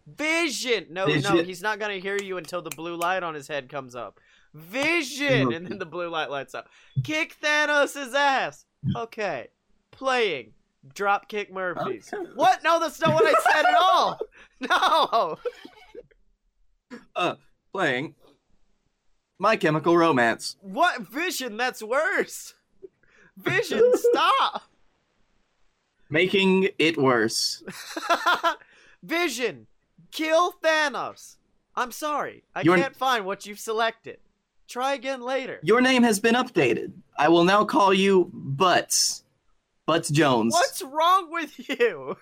Vision! 0.06 0.86
No, 0.90 1.06
no, 1.06 1.42
he's 1.42 1.62
not 1.62 1.78
gonna 1.78 1.96
hear 1.98 2.16
you 2.16 2.36
until 2.36 2.60
the 2.62 2.70
blue 2.70 2.96
light 2.96 3.22
on 3.22 3.34
his 3.34 3.48
head 3.48 3.68
comes 3.68 3.94
up. 3.96 4.20
Vision! 4.54 5.52
And 5.52 5.66
then 5.66 5.78
the 5.78 5.86
blue 5.86 6.08
light 6.08 6.30
lights 6.30 6.54
up. 6.54 6.68
Kick 7.02 7.36
Thanos' 7.42 8.14
ass! 8.14 8.64
Okay. 8.94 9.48
Playing. 9.90 10.52
Dropkick 10.94 11.50
Murphys. 11.52 12.10
Okay. 12.12 12.30
What? 12.34 12.62
No, 12.64 12.80
that's 12.80 13.00
not 13.00 13.14
what 13.14 13.24
I 13.26 13.52
said 13.52 13.64
at 13.66 13.74
all! 13.80 14.20
No! 14.60 15.38
Uh, 17.16 17.34
playing 17.72 18.14
My 19.38 19.56
Chemical 19.56 19.96
Romance. 19.96 20.56
What? 20.60 21.00
Vision? 21.02 21.56
That's 21.56 21.82
worse! 21.82 22.54
Vision, 23.36 23.82
stop! 23.94 24.62
Making 26.10 26.68
it 26.78 26.96
worse. 26.98 27.62
Vision! 29.02 29.66
Kill 30.10 30.52
Thanos! 30.62 31.36
I'm 31.74 31.90
sorry. 31.90 32.44
I 32.54 32.60
You're- 32.60 32.80
can't 32.80 32.94
find 32.96 33.24
what 33.24 33.46
you've 33.46 33.58
selected. 33.58 34.18
Try 34.68 34.94
again 34.94 35.22
later. 35.22 35.58
Your 35.62 35.80
name 35.80 36.02
has 36.02 36.20
been 36.20 36.34
updated. 36.34 36.92
I 37.18 37.28
will 37.28 37.44
now 37.44 37.64
call 37.64 37.92
you 37.92 38.30
Butts. 38.32 39.24
Butts 39.86 40.08
Jones. 40.10 40.52
What's 40.52 40.82
wrong 40.82 41.30
with 41.32 41.68
you? 41.68 42.16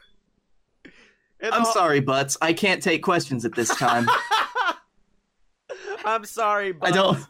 And 1.40 1.54
I'm 1.54 1.64
all- 1.64 1.72
sorry, 1.72 2.00
Butts. 2.00 2.36
I 2.40 2.52
can't 2.52 2.82
take 2.82 3.02
questions 3.02 3.44
at 3.44 3.54
this 3.54 3.74
time. 3.76 4.08
I'm 6.04 6.24
sorry, 6.24 6.72
Butts. 6.72 6.92
I 6.92 6.94
don't. 6.94 7.26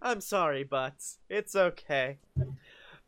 I'm 0.00 0.20
sorry, 0.20 0.64
Butts. 0.64 1.18
It's 1.28 1.54
okay. 1.54 2.18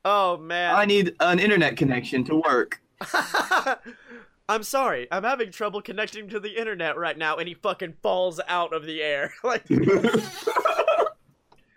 Oh 0.05 0.37
man. 0.37 0.75
I 0.75 0.85
need 0.85 1.15
an 1.21 1.39
internet 1.39 1.77
connection 1.77 2.25
to 2.25 2.37
work. 2.37 2.81
I'm 4.49 4.63
sorry. 4.63 5.09
I'm 5.11 5.25
having 5.25 5.51
trouble 5.51 5.81
connecting 5.81 6.29
to 6.29 6.39
the 6.39 6.59
internet 6.59 6.99
right 6.99 7.17
now, 7.17 7.37
and 7.37 7.49
he 7.49 7.55
fucking 7.55 7.95
falls 8.03 8.41
out 8.47 8.75
of 8.75 8.85
the 8.85 9.03
air. 9.03 9.33
like, 9.45 9.65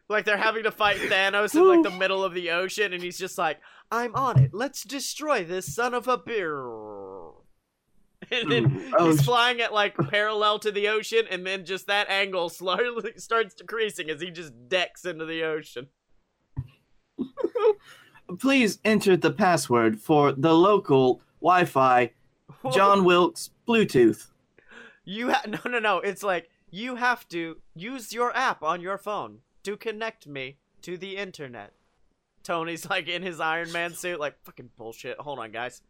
like 0.10 0.26
they're 0.26 0.38
having 0.38 0.64
to 0.64 0.72
fight 0.72 0.98
Thanos 1.10 1.56
in 1.56 1.68
like 1.68 1.84
the 1.84 1.98
middle 1.98 2.24
of 2.24 2.34
the 2.34 2.52
ocean, 2.52 2.94
and 2.94 3.02
he's 3.04 3.18
just 3.18 3.38
like, 3.38 3.60
"I'm 3.92 4.16
on 4.16 4.40
it. 4.40 4.54
Let's 4.54 4.84
destroy 4.84 5.44
this 5.44 5.74
son 5.74 5.94
of 5.94 6.08
a 6.08 6.18
beer." 6.18 6.66
And 8.30 8.52
then 8.52 8.92
Oh, 8.98 9.12
he's 9.12 9.22
flying 9.22 9.62
at 9.62 9.72
like 9.74 9.96
parallel 9.96 10.60
to 10.60 10.72
the 10.72 10.90
ocean, 10.90 11.26
and 11.30 11.46
then 11.46 11.64
just 11.66 11.88
that 11.88 12.10
angle 12.10 12.50
slowly 12.50 13.14
starts 13.18 13.54
decreasing 13.54 14.10
as 14.10 14.20
he 14.20 14.32
just 14.32 14.52
decks 14.68 15.06
into 15.06 15.24
the 15.26 15.44
ocean. 15.44 15.88
Please 18.40 18.80
enter 18.84 19.16
the 19.16 19.32
password 19.32 20.00
for 20.02 20.34
the 20.34 20.54
local 20.54 21.22
Wi-Fi 21.42 22.12
John 22.74 23.06
Wilkes 23.06 23.52
Bluetooth. 23.68 24.28
You 25.06 25.32
ha- 25.32 25.44
no 25.48 25.60
no 25.70 25.80
no. 25.80 26.00
It's 26.00 26.24
like 26.24 26.50
you 26.70 26.96
have 26.96 27.26
to 27.30 27.58
use 27.76 28.12
your 28.12 28.36
app 28.36 28.62
on 28.62 28.82
your 28.82 28.98
phone 28.98 29.40
to 29.68 29.76
connect 29.76 30.26
me 30.28 30.56
to 30.82 30.98
the 30.98 31.18
internet. 31.18 31.74
Tony's 32.42 32.90
like 32.90 33.10
in 33.10 33.22
his 33.22 33.42
Iron 33.42 33.72
Man 33.74 33.94
suit, 33.94 34.18
like 34.18 34.42
fucking 34.46 34.70
bullshit. 34.78 35.20
Hold 35.20 35.40
on, 35.40 35.52
guys. 35.52 35.82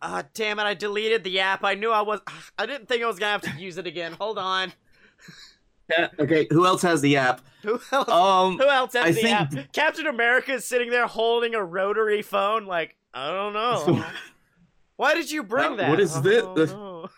Ah, 0.00 0.22
damn 0.32 0.58
it! 0.58 0.62
I 0.62 0.72
deleted 0.72 1.22
the 1.24 1.40
app. 1.40 1.62
I 1.62 1.74
knew 1.74 1.90
I 1.92 2.00
was. 2.00 2.20
I 2.58 2.64
didn't 2.64 2.88
think 2.88 3.02
I 3.02 3.06
was 3.06 3.18
gonna 3.18 3.32
have 3.32 3.42
to 3.42 3.60
use 3.60 3.76
it 3.76 3.86
again. 3.86 4.14
Hold 4.18 4.38
on. 4.38 4.72
Yeah, 5.90 6.08
okay, 6.18 6.46
who 6.50 6.64
else 6.64 6.80
has 6.82 7.02
the 7.02 7.18
app? 7.18 7.42
Who 7.62 7.78
else? 7.92 8.08
Um, 8.08 8.56
Who 8.58 8.66
else 8.68 8.94
has 8.94 9.04
I 9.04 9.10
the 9.12 9.20
think- 9.20 9.34
app? 9.66 9.72
Captain 9.72 10.06
America 10.06 10.52
is 10.54 10.64
sitting 10.64 10.88
there 10.90 11.06
holding 11.06 11.54
a 11.54 11.62
rotary 11.62 12.22
phone. 12.22 12.64
Like 12.64 12.96
I 13.12 13.30
don't 13.30 13.52
know. 13.52 14.04
Why 14.96 15.12
did 15.14 15.30
you 15.30 15.42
bring 15.42 15.72
Uh, 15.72 15.76
that? 15.76 15.90
what 15.90 16.00
is 16.00 16.16
I 16.16 16.20
this? 16.22 16.42
don't. 16.72 17.10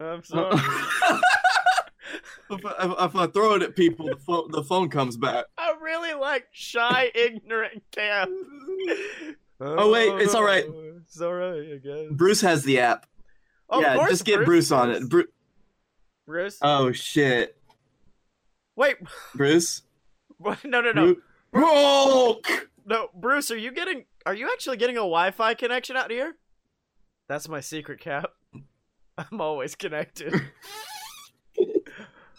I'm 0.00 0.22
sorry. 0.24 0.56
if, 2.50 2.64
I, 2.64 3.04
if 3.06 3.16
I 3.16 3.26
throw 3.26 3.54
it 3.54 3.62
at 3.62 3.76
people, 3.76 4.06
the 4.06 4.16
phone, 4.16 4.50
the 4.50 4.62
phone 4.62 4.88
comes 4.88 5.16
back. 5.16 5.46
I 5.58 5.74
really 5.80 6.14
like 6.14 6.46
shy, 6.52 7.10
ignorant 7.14 7.82
Cam. 7.92 9.34
Oh, 9.58 9.90
wait, 9.90 10.10
it's 10.20 10.34
all 10.34 10.44
right. 10.44 10.66
It's 11.06 11.18
all 11.18 11.32
right, 11.32 11.62
I 11.72 11.76
guess. 11.78 12.04
Bruce 12.10 12.42
has 12.42 12.62
the 12.62 12.80
app. 12.80 13.06
Of 13.70 13.80
yeah, 13.80 14.06
just 14.08 14.26
get 14.26 14.44
Bruce, 14.44 14.70
on 14.70 14.90
it. 14.90 15.08
Bru- 15.08 15.28
Bruce. 16.26 16.58
oh 16.60 16.92
shit, 16.92 17.56
wait, 18.76 18.96
Bruce. 19.34 19.82
what? 20.36 20.62
no, 20.64 20.82
no, 20.82 20.92
no, 20.92 21.16
Bru- 21.52 22.40
no. 22.84 23.08
Bruce, 23.14 23.50
are 23.50 23.56
you 23.56 23.72
getting? 23.72 24.04
Are 24.26 24.34
you 24.34 24.50
actually 24.52 24.76
getting 24.76 24.96
a 24.96 25.00
Wi-Fi 25.00 25.54
connection 25.54 25.96
out 25.96 26.10
here? 26.10 26.36
That's 27.28 27.48
my 27.48 27.60
secret, 27.60 28.00
Cap. 28.00 28.30
I'm 29.16 29.40
always 29.40 29.74
connected. 29.74 30.34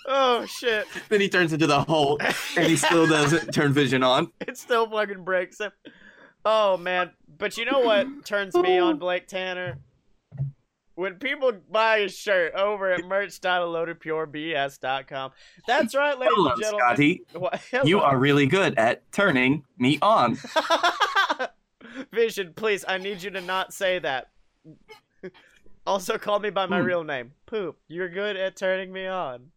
Oh 0.08 0.46
shit! 0.46 0.88
Then 1.10 1.20
he 1.22 1.30
turns 1.30 1.52
into 1.54 1.68
the 1.68 1.84
Hulk, 1.84 2.24
and 2.56 2.66
he 2.66 2.76
still 2.78 3.06
doesn't 3.16 3.52
turn 3.54 3.74
vision 3.74 4.02
on. 4.04 4.32
it 4.40 4.58
still 4.58 4.90
fucking 4.90 5.24
breaks 5.26 5.60
him. 5.60 5.72
Oh 6.46 6.78
man, 6.78 7.12
but 7.38 7.58
you 7.58 7.66
know 7.66 7.80
what 7.80 8.24
turns 8.26 8.56
me 8.56 8.78
on 8.78 8.98
Blake 9.00 9.28
Tanner? 9.28 9.80
When 10.96 11.16
people 11.16 11.52
buy 11.70 11.98
a 11.98 12.08
shirt 12.10 12.54
over 12.56 12.90
at 12.92 13.04
merch.aloadofpurebs.com. 13.06 15.32
That's 15.68 15.94
right, 15.94 16.18
ladies 16.18 16.34
Hello, 16.36 16.52
and 16.54 16.62
gentlemen. 16.62 16.88
Scottye. 16.96 17.20
What- 17.40 17.62
You 17.88 18.00
are 18.00 18.18
really 18.18 18.48
good 18.48 18.80
at 18.80 19.12
turning 19.12 19.64
me 19.78 20.00
on. 20.02 20.38
Vision, 22.12 22.54
please, 22.56 22.84
I 22.88 22.98
need 22.98 23.22
you 23.22 23.30
to 23.32 23.42
not 23.42 23.74
say 23.74 24.00
that. 24.00 24.30
also, 25.86 26.18
call 26.18 26.40
me 26.40 26.50
by 26.50 26.66
my 26.66 26.80
Hmm. 26.80 26.86
real 26.88 27.04
name. 27.04 27.34
Poop. 27.46 27.78
You're 27.88 28.10
good 28.10 28.36
at 28.36 28.56
turning 28.56 28.92
me 28.92 29.06
on. 29.06 29.52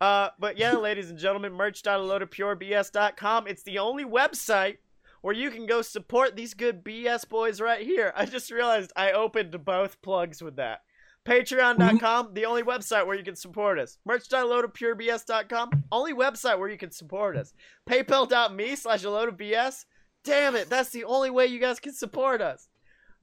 Uh, 0.00 0.30
but 0.38 0.58
yeah, 0.58 0.72
ladies 0.76 1.10
and 1.10 1.18
gentlemen, 1.18 1.52
merch.aloadofpurebs.com. 1.52 3.46
It's 3.46 3.62
the 3.62 3.78
only 3.78 4.04
website 4.04 4.78
where 5.22 5.34
you 5.34 5.50
can 5.50 5.66
go 5.66 5.80
support 5.80 6.36
these 6.36 6.52
good 6.52 6.84
BS 6.84 7.28
boys 7.28 7.60
right 7.60 7.80
here. 7.80 8.12
I 8.14 8.26
just 8.26 8.50
realized 8.50 8.92
I 8.96 9.12
opened 9.12 9.64
both 9.64 10.02
plugs 10.02 10.42
with 10.42 10.56
that. 10.56 10.82
Patreon.com, 11.24 12.34
the 12.34 12.44
only 12.44 12.62
website 12.62 13.06
where 13.06 13.16
you 13.16 13.24
can 13.24 13.34
support 13.34 13.78
us. 13.78 13.96
Merch.aloadofpurebs.com, 14.04 15.84
only 15.90 16.12
website 16.12 16.58
where 16.58 16.68
you 16.68 16.76
can 16.76 16.90
support 16.90 17.36
us. 17.36 17.54
PayPal.me 17.88 18.76
slash 18.76 19.04
a 19.04 19.10
load 19.10 19.30
of 19.30 19.38
BS. 19.38 19.86
Damn 20.24 20.54
it, 20.56 20.68
that's 20.68 20.90
the 20.90 21.04
only 21.04 21.30
way 21.30 21.46
you 21.46 21.58
guys 21.58 21.80
can 21.80 21.94
support 21.94 22.42
us. 22.42 22.68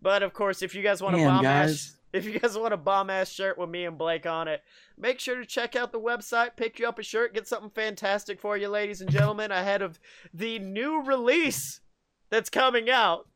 But 0.01 0.23
of 0.23 0.33
course, 0.33 0.63
if 0.63 0.73
you 0.73 0.81
guys 0.81 1.01
want 1.03 1.15
to 1.17 1.23
bomb 1.23 1.43
guys. 1.43 1.95
If 2.13 2.25
you 2.25 2.39
guys 2.39 2.57
want 2.57 2.73
a 2.73 2.77
bomb 2.77 3.09
ass 3.09 3.29
shirt 3.29 3.57
with 3.57 3.69
me 3.69 3.85
and 3.85 3.97
Blake 3.97 4.25
on 4.25 4.47
it, 4.47 4.61
make 4.97 5.19
sure 5.19 5.35
to 5.35 5.45
check 5.45 5.75
out 5.75 5.91
the 5.91 5.99
website, 5.99 6.55
pick 6.55 6.79
you 6.79 6.87
up 6.87 6.99
a 6.99 7.03
shirt, 7.03 7.33
get 7.33 7.47
something 7.47 7.69
fantastic 7.69 8.39
for 8.39 8.57
you, 8.57 8.67
ladies 8.67 9.01
and 9.01 9.11
gentlemen, 9.11 9.51
ahead 9.51 9.81
of 9.81 9.99
the 10.33 10.59
new 10.59 11.01
release 11.01 11.81
that's 12.29 12.49
coming 12.49 12.89
out. 12.89 13.27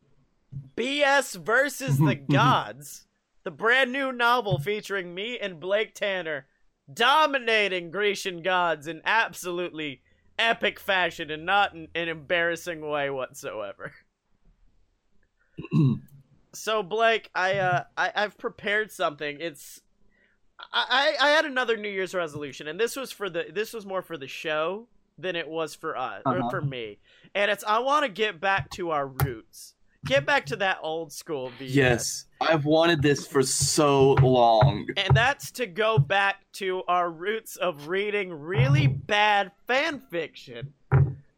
BS 0.76 1.36
versus 1.36 1.97
the 1.97 2.15
Gods, 2.32 3.07
the 3.43 3.51
brand 3.51 3.91
new 3.91 4.11
novel 4.11 4.59
featuring 4.59 5.13
me 5.13 5.38
and 5.38 5.59
Blake 5.59 5.93
Tanner 5.93 6.47
dominating 6.91 7.91
Grecian 7.91 8.41
gods 8.41 8.88
in 8.88 9.01
absolutely 9.05 10.01
epic 10.38 10.80
fashion 10.80 11.32
and 11.32 11.45
not 11.45 11.73
in 11.73 11.88
an 11.95 12.09
embarrassing 12.09 12.82
way 12.82 13.09
whatsoever. 13.09 13.93
so 16.56 16.82
Blake, 16.84 17.30
I 17.36 17.58
uh 17.58 17.84
I, 17.97 18.12
I've 18.16 18.38
prepared 18.38 18.91
something. 18.91 19.38
It's 19.39 19.82
I, 20.74 21.16
I 21.22 21.28
I 21.28 21.30
had 21.32 21.45
another 21.45 21.78
New 21.78 21.89
Year's 21.89 22.14
resolution, 22.16 22.68
and 22.68 22.80
this 22.80 22.95
was 22.95 23.12
for 23.12 23.30
the 23.30 23.45
this 23.53 23.74
was 23.74 23.86
more 23.86 24.01
for 24.01 24.18
the 24.18 24.28
show 24.28 24.88
than 25.18 25.36
it 25.36 25.47
was 25.47 25.76
for 25.76 25.95
us 25.97 26.22
or 26.26 26.39
Uh-huh. 26.39 26.49
for 26.49 26.62
me. 26.62 26.97
And 27.34 27.49
it's 27.51 27.64
I 27.64 27.80
want 27.80 28.03
to 28.03 28.10
get 28.10 28.39
back 28.41 28.70
to 28.72 28.91
our 28.91 29.08
roots. 29.08 29.74
Get 30.06 30.24
back 30.26 30.45
to 30.47 30.56
that 30.58 30.78
old 30.84 31.12
school 31.12 31.51
BS. 31.60 31.74
Yes, 31.74 32.26
I've 32.39 32.66
wanted 32.66 33.01
this 33.01 33.26
for 33.26 33.41
so 33.41 34.12
long. 34.22 34.86
And 34.97 35.18
that's 35.18 35.49
to 35.53 35.66
go 35.66 35.97
back 35.97 36.45
to 36.53 36.84
our 36.88 37.10
roots 37.10 37.56
of 37.56 37.88
reading 37.88 38.32
really 38.32 38.86
bad 38.86 39.51
fan 39.68 39.99
fiction. 40.12 40.74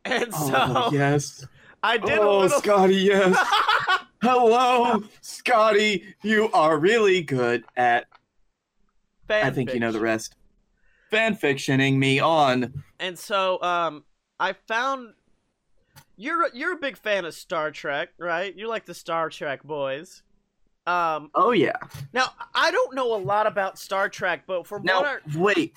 And 0.03 0.34
so 0.34 0.53
Oh, 0.53 0.89
yes. 0.91 1.45
I 1.82 1.97
did 1.97 2.18
a 2.18 2.22
Oh, 2.22 2.39
little 2.39 2.59
Scottye, 2.59 3.03
yes. 3.05 3.38
Hello, 4.22 5.03
Scottye. 5.22 6.03
You 6.24 6.49
are 6.51 6.78
really 6.78 7.22
good 7.22 7.63
at. 7.76 8.05
fan 9.28 9.45
I 9.45 9.51
think 9.51 9.74
you 9.74 9.80
know 9.80 9.91
the 9.91 9.99
rest. 9.99 10.36
Fanfictioning 11.11 11.97
me 11.97 12.20
on. 12.20 12.84
And 12.99 13.18
so 13.18 13.61
um 13.61 14.03
I 14.39 14.53
found 14.53 15.13
you're 16.15 16.49
you're 16.53 16.74
a 16.74 16.78
big 16.78 16.97
fan 16.97 17.26
of 17.26 17.34
Star 17.34 17.72
Trek, 17.72 18.09
right? 18.18 18.55
You're 18.57 18.70
like 18.70 18.86
the 18.86 18.93
Star 18.93 19.30
Trek 19.30 19.63
boys. 19.63 20.24
Um 20.88 21.30
Oh 21.36 21.51
yeah. 21.51 21.78
now 22.13 22.34
I 22.55 22.72
don't 22.72 22.95
know 22.95 23.15
a 23.15 23.20
lot 23.20 23.45
about 23.47 23.78
Star 23.78 24.09
Trek, 24.09 24.43
but 24.47 24.65
from 24.65 24.84
Now 24.84 25.01
what 25.01 25.22
I 25.32 25.38
wait. 25.38 25.76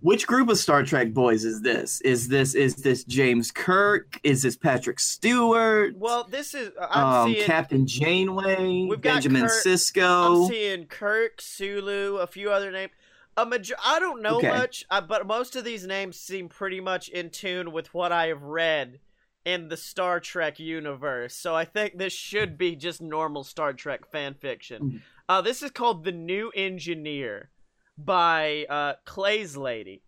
Which 0.00 0.26
group 0.26 0.48
of 0.48 0.58
Star 0.58 0.82
Trek 0.82 1.12
boys 1.12 1.44
is 1.44 1.60
this? 1.62 2.00
Is 2.02 2.28
this 2.28 2.54
is 2.54 2.76
this 2.76 3.04
James 3.04 3.50
Kirk? 3.50 4.18
Is 4.22 4.42
this 4.42 4.56
Patrick 4.56 4.98
Stewart? 5.00 5.94
well, 5.96 6.24
this 6.24 6.54
is 6.54 6.70
um, 6.90 7.32
seeing 7.32 7.44
Captain 7.44 7.86
Janeway, 7.86 8.86
We've 8.88 9.00
got 9.00 9.14
Benjamin 9.14 9.42
Kirk- 9.42 9.64
Sisko. 9.64 10.44
I'm 10.44 10.48
seeing 10.48 10.86
Kirk, 10.86 11.40
Sulu, 11.40 12.16
a 12.18 12.26
few 12.26 12.50
other 12.50 12.70
names. 12.70 12.92
A 13.36 13.44
major- 13.44 13.74
I 13.84 13.98
don't 14.00 14.22
know 14.22 14.38
Okay. 14.38 14.48
much, 14.48 14.84
uh, 14.90 15.02
but 15.02 15.26
most 15.26 15.56
of 15.56 15.64
these 15.64 15.86
names 15.86 16.18
seem 16.18 16.48
pretty 16.48 16.80
much 16.80 17.08
in 17.10 17.28
tune 17.30 17.70
with 17.72 17.92
what 17.92 18.12
I 18.12 18.28
have 18.28 18.42
read 18.42 19.00
in 19.44 19.68
the 19.68 19.76
Star 19.76 20.20
Trek 20.20 20.58
universe. 20.58 21.34
So 21.36 21.54
I 21.54 21.66
think 21.66 21.98
this 21.98 22.14
should 22.14 22.56
be 22.56 22.76
just 22.76 23.02
normal 23.02 23.44
Star 23.44 23.72
Trek 23.74 24.10
fan 24.10 24.34
fiction. 24.34 24.82
Mhm. 24.82 25.00
Uh, 25.28 25.40
this 25.42 25.62
is 25.62 25.70
called 25.70 26.04
The 26.04 26.12
New 26.12 26.50
Engineer 26.54 27.50
by 27.98 28.66
uh, 28.68 28.94
Clay's 29.04 29.56
Lady. 29.56 30.02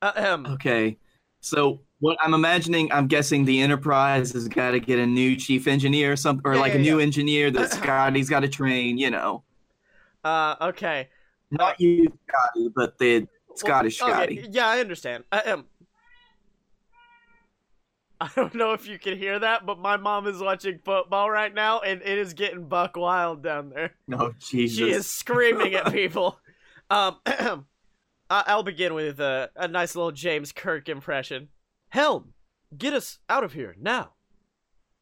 Uh, 0.00 0.12
um, 0.16 0.46
Okay. 0.46 0.98
So 1.40 1.80
what 2.00 2.18
I'm 2.20 2.34
imagining, 2.34 2.90
I'm 2.92 3.06
guessing 3.06 3.44
the 3.44 3.60
Enterprise 3.60 4.32
has 4.32 4.48
got 4.48 4.72
to 4.72 4.80
get 4.80 4.98
a 4.98 5.06
new 5.06 5.36
chief 5.36 5.66
engineer 5.66 6.12
or 6.12 6.16
something, 6.16 6.42
or 6.44 6.54
Yeah, 6.54 6.60
like 6.60 6.72
yeah, 6.74 6.80
a 6.80 6.82
new 6.82 6.98
yeah. 6.98 7.04
engineer 7.04 7.50
that 7.52 7.72
Scotty's 7.72 8.28
got 8.28 8.40
to 8.40 8.48
train. 8.48 8.98
You 8.98 9.10
know, 9.10 9.44
uh, 10.24 10.56
okay. 10.60 11.08
not 11.50 11.80
you, 11.80 12.12
Scottye, 12.28 12.72
but 12.74 12.98
the 12.98 13.26
Scottish 13.54 14.00
Well, 14.00 14.10
okay, 14.10 14.36
Scotty. 14.36 14.48
Yeah, 14.50 14.68
I 14.68 14.80
understand. 14.80 15.24
Uh, 15.30 15.40
um, 15.46 15.64
I 18.20 18.28
don't 18.34 18.54
know 18.54 18.72
if 18.72 18.88
you 18.88 18.98
can 18.98 19.16
hear 19.16 19.38
that, 19.38 19.64
but 19.64 19.78
my 19.78 19.96
mom 19.96 20.26
is 20.26 20.40
watching 20.40 20.80
football 20.84 21.30
right 21.30 21.54
now, 21.54 21.80
and 21.80 22.02
it 22.02 22.18
is 22.18 22.34
getting 22.34 22.64
buck 22.66 22.96
wild 22.96 23.44
down 23.44 23.70
there. 23.70 23.92
Oh 24.12 24.32
Jesus! 24.40 24.76
She 24.76 24.90
is 24.90 25.08
screaming 25.08 25.74
at 25.74 25.92
people. 25.92 26.40
Um, 26.90 27.16
I'll 28.30 28.62
begin 28.62 28.94
with 28.94 29.20
a, 29.20 29.50
a 29.56 29.68
nice 29.68 29.94
little 29.94 30.12
James 30.12 30.52
Kirk 30.52 30.88
impression. 30.88 31.48
Helm, 31.90 32.34
get 32.76 32.92
us 32.92 33.18
out 33.28 33.44
of 33.44 33.52
here 33.54 33.74
now. 33.78 34.12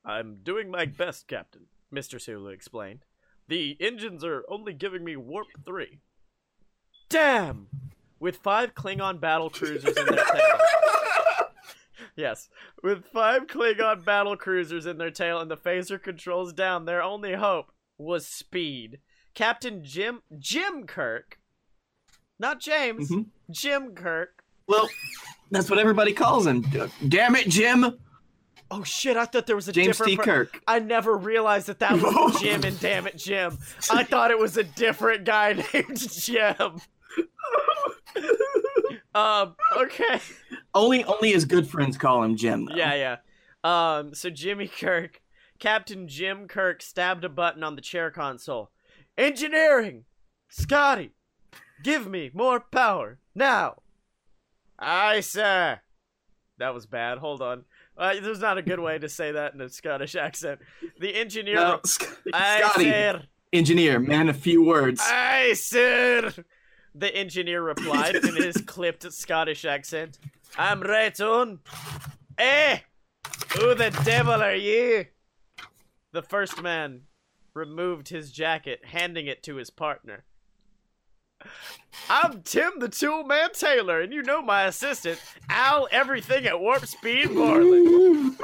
I'm 0.05 0.39
doing 0.43 0.71
my 0.71 0.87
best, 0.87 1.27
Captain. 1.27 1.67
Mr. 1.93 2.21
Sulu 2.21 2.51
explained. 2.51 3.05
The 3.49 3.77
engines 3.81 4.25
are 4.25 4.45
only 4.49 4.73
giving 4.73 5.05
me 5.05 5.17
warp 5.17 5.49
three. 5.65 6.01
Damn! 7.09 7.69
With 8.19 8.37
five 8.37 8.75
Klingon 8.75 9.21
battle 9.21 9.51
cruisers 9.51 9.97
in 9.97 10.07
their 10.07 10.25
tail. 10.25 10.59
yes, 12.17 12.49
with 12.83 13.05
five 13.07 13.47
Klingon 13.47 14.05
battle 14.05 14.37
cruisers 14.37 14.87
in 14.87 14.99
their 14.99 15.11
tail 15.11 15.41
and 15.41 15.51
the 15.51 15.57
phaser 15.57 16.03
controls 16.03 16.53
down, 16.53 16.85
their 16.85 17.03
only 17.03 17.35
hope 17.35 17.73
was 17.99 18.27
speed. 18.27 18.99
Captain 19.35 19.85
Jim 19.85 20.23
Jim 20.39 20.87
Kirk, 20.87 21.39
not 22.39 22.61
James, 22.61 23.11
Mhm. 23.11 23.27
Jim 23.51 23.95
Kirk. 23.95 24.43
Well, 24.69 24.89
that's 25.51 25.71
what 25.71 25.79
everybody 25.79 26.13
calls 26.13 26.47
him. 26.47 26.63
Damn 27.09 27.37
it, 27.37 27.49
Jim! 27.49 27.99
Oh 28.71 28.83
shit! 28.83 29.17
I 29.17 29.27
thought 29.27 29.47
there 29.47 29.55
was 29.55 29.69
a 29.69 29.73
James 29.73 29.87
different. 29.89 30.11
T. 30.11 30.17
Kirk. 30.17 30.61
I 30.67 30.81
never 30.81 31.17
realized 31.17 31.69
that 31.69 31.79
that 31.79 31.93
was 32.03 32.41
Jim 32.41 32.65
and 32.65 32.79
damn 32.81 33.07
it, 33.07 33.17
Jim. 33.17 33.59
I 33.91 34.03
thought 34.03 34.31
it 34.33 34.39
was 34.39 34.57
a 34.57 34.65
different 34.65 35.25
guy 35.25 35.53
named 35.73 35.99
Jim. 36.11 36.81
um. 39.15 39.55
Okay. 39.77 40.21
Only, 40.75 41.05
only 41.05 41.33
his 41.33 41.45
good 41.47 41.67
friends 41.69 41.97
call 41.97 42.23
him 42.23 42.37
Jim. 42.37 42.67
Though. 42.67 42.75
Yeah. 42.77 42.95
Yeah. 42.95 43.17
Um. 43.99 44.15
So 44.15 44.31
Jimmy 44.31 44.69
Kirk, 44.69 45.23
Captain 45.59 46.09
Jim 46.09 46.49
Kirk, 46.49 46.83
stabbed 46.83 47.25
a 47.25 47.29
button 47.29 47.63
on 47.63 47.77
the 47.77 47.83
chair 47.83 48.11
console. 48.11 48.71
Engineering, 49.17 50.05
Scotty, 50.49 51.13
give 51.83 52.07
me 52.07 52.31
more 52.35 52.61
power 52.61 53.19
now. 53.35 53.77
Aye, 54.79 55.21
sir. 55.21 55.81
That 56.59 56.75
was 56.75 56.87
bad. 56.87 57.19
Hold 57.19 57.43
on. 57.43 57.65
Uh, 57.97 58.15
there's 58.21 58.41
not 58.41 58.59
a 58.59 58.63
good 58.63 58.81
way 58.81 58.99
to 58.99 59.09
say 59.09 59.33
that 59.33 59.55
in 59.55 59.61
a 59.61 59.69
Scottish 59.69 60.15
accent. 60.15 60.61
The 61.01 61.15
engineer. 61.15 61.55
No, 61.57 61.81
Sc- 61.85 62.17
Aye, 62.33 62.61
Scotty, 62.63 62.85
sir. 62.85 63.23
engineer, 63.53 63.99
man, 63.99 64.29
a 64.29 64.35
few 64.35 64.63
words. 64.65 65.01
Aye, 65.05 65.55
sir. 65.55 66.33
The 66.95 67.15
engineer 67.15 67.63
replied 67.63 68.17
in 68.17 68.37
his 68.37 68.57
clipped 68.67 69.11
Scottish 69.13 69.65
accent. 69.65 70.19
I'm 70.59 70.81
right 70.81 71.19
on. 71.21 71.61
Eh? 72.39 72.79
Who 73.59 73.75
the 73.75 73.91
devil 74.05 74.43
are 74.43 74.55
you? 74.55 75.07
The 76.13 76.23
first 76.23 76.63
man 76.63 77.03
removed 77.55 78.09
his 78.09 78.31
jacket, 78.31 78.81
handing 78.87 79.27
it 79.27 79.43
to 79.45 79.57
his 79.57 79.69
partner. 79.71 80.25
I'm 82.09 82.43
Tim 82.43 82.79
the 82.79 82.89
Tool 82.89 83.25
Man 83.25 83.51
Taylor, 83.53 84.01
and 84.01 84.13
you 84.13 84.23
know 84.23 84.43
my 84.43 84.65
assistant, 84.65 85.21
Al 85.49 85.89
Everything 85.91 86.47
at 86.47 86.61
Warp 86.61 86.87
Speed 86.87 87.35
Borland. 87.35 88.37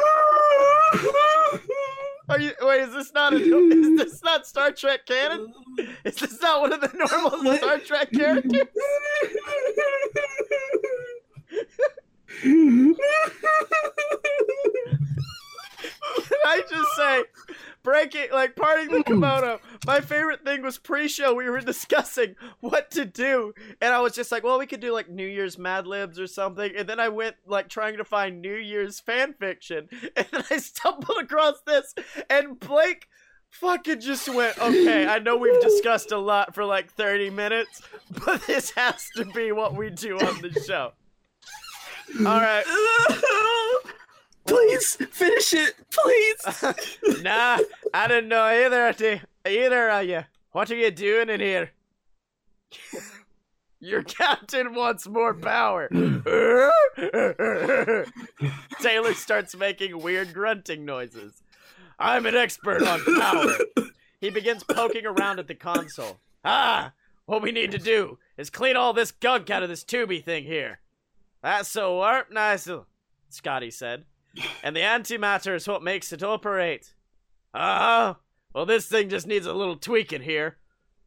Are 2.29 2.41
you 2.41 2.53
wait, 2.61 2.83
is 2.83 2.95
this 2.95 3.13
not 3.13 3.35
a 3.35 3.37
is 3.37 3.99
this 3.99 4.23
not 4.23 4.47
Star 4.47 4.73
Trek 4.73 5.07
canon? 5.07 5.53
Is 6.05 6.17
this 6.17 6.41
not 6.41 6.63
one 6.63 6.73
of 6.73 6.81
the 6.81 6.91
normal 6.95 7.57
Star 7.57 7.79
Trek 7.79 8.11
characters? 8.13 8.63
Can 16.15 16.39
I 16.47 16.63
just 16.69 16.91
say, 16.97 17.23
breaking 17.83 18.29
like 18.33 18.57
parting 18.57 18.91
the 18.91 19.03
kimono. 19.03 19.61
My 19.87 20.01
favorite 20.01 20.45
thing 20.45 20.63
was 20.63 20.79
pre-show. 20.79 21.35
We 21.35 21.49
were 21.49 21.61
discussing 21.61 22.37
what 22.61 22.91
to 22.93 23.05
do, 23.05 23.55
and 23.81 23.93
I 23.93 24.01
was 24.01 24.15
just 24.15 24.33
like, 24.33 24.45
"Well, 24.45 24.59
we 24.59 24.67
could 24.67 24.81
do 24.81 24.93
like 24.93 25.09
New 25.09 25.27
Year's 25.27 25.59
Mad 25.59 25.87
Libs 25.87 26.19
or 26.19 26.27
something." 26.27 26.73
And 26.77 26.89
then 26.89 27.01
I 27.01 27.09
went 27.09 27.37
like 27.47 27.69
trying 27.69 27.97
to 27.99 28.05
find 28.05 28.41
New 28.41 28.57
Year's 28.57 29.01
fan 29.01 29.35
fiction, 29.35 29.89
and 30.17 30.27
then 30.31 30.45
I 30.51 30.59
stumbled 30.59 31.19
across 31.21 31.61
this, 31.67 31.95
and 32.31 32.59
Blake 32.59 33.09
fucking 33.51 34.01
just 34.01 34.29
went, 34.29 34.59
"Okay, 34.59 35.07
I 35.07 35.19
know 35.19 35.37
we've 35.37 35.61
discussed 35.61 36.13
a 36.13 36.19
lot 36.19 36.55
for 36.55 36.65
like 36.65 36.91
thirty 36.93 37.31
minutes, 37.31 37.83
but 38.25 38.47
this 38.47 38.71
has 38.73 39.09
to 39.17 39.25
be 39.27 39.53
what 39.53 39.75
we 39.75 39.91
do 39.91 40.19
on 40.19 40.41
the 40.41 40.53
show." 40.67 40.93
All 42.19 42.41
right. 42.41 42.65
Please 44.45 44.97
finish 45.11 45.55
it, 45.55 45.75
please. 45.91 46.65
nah, 47.23 47.59
I 47.95 48.09
don't 48.09 48.29
know 48.29 48.45
either 48.45 48.89
of 48.89 49.01
you. 49.01 49.21
Either 49.47 49.91
of 49.91 50.07
you. 50.07 50.25
What 50.53 50.71
are 50.71 50.77
you 50.77 50.91
doing 50.91 51.29
in 51.29 51.41
here? 51.41 51.71
Your 53.81 54.03
captain 54.03 54.75
wants 54.75 55.09
more 55.09 55.35
power. 55.35 55.89
Taylor 58.81 59.15
starts 59.15 59.57
making 59.57 60.01
weird 60.01 60.33
grunting 60.33 60.85
noises. 60.85 61.43
I'm 61.99 62.27
an 62.27 62.37
expert 62.37 62.83
on 62.83 63.01
power. 63.19 63.57
He 64.21 64.31
begins 64.31 64.63
poking 64.63 65.05
around 65.05 65.41
at 65.41 65.49
the 65.49 65.57
console. 65.57 66.21
Ah, 66.45 66.93
what 67.27 67.43
we 67.43 67.51
need 67.51 67.73
to 67.73 67.79
do 67.79 68.19
is 68.37 68.51
clean 68.51 68.77
all 68.77 68.93
this 68.93 69.11
gunk 69.11 69.51
out 69.51 69.65
of 69.65 69.69
this 69.69 69.83
tubey 69.83 70.23
thing 70.23 70.45
here. 70.45 70.79
That's 71.43 71.69
so 71.69 71.97
warp 71.97 72.31
nice, 72.31 72.69
Scotty 73.31 73.73
said 73.73 74.05
and 74.63 74.75
the 74.77 74.81
antimatter 74.81 75.55
is 75.55 75.69
what 75.69 75.83
makes 75.83 76.13
it 76.13 76.23
operate. 76.23 76.95
Ah, 77.55 78.17
well, 78.55 78.67
this 78.67 78.87
thing 78.87 79.09
just 79.09 79.27
needs 79.27 79.47
a 79.47 79.53
little 79.53 79.77
tweaking 79.77 80.23
here. 80.23 80.59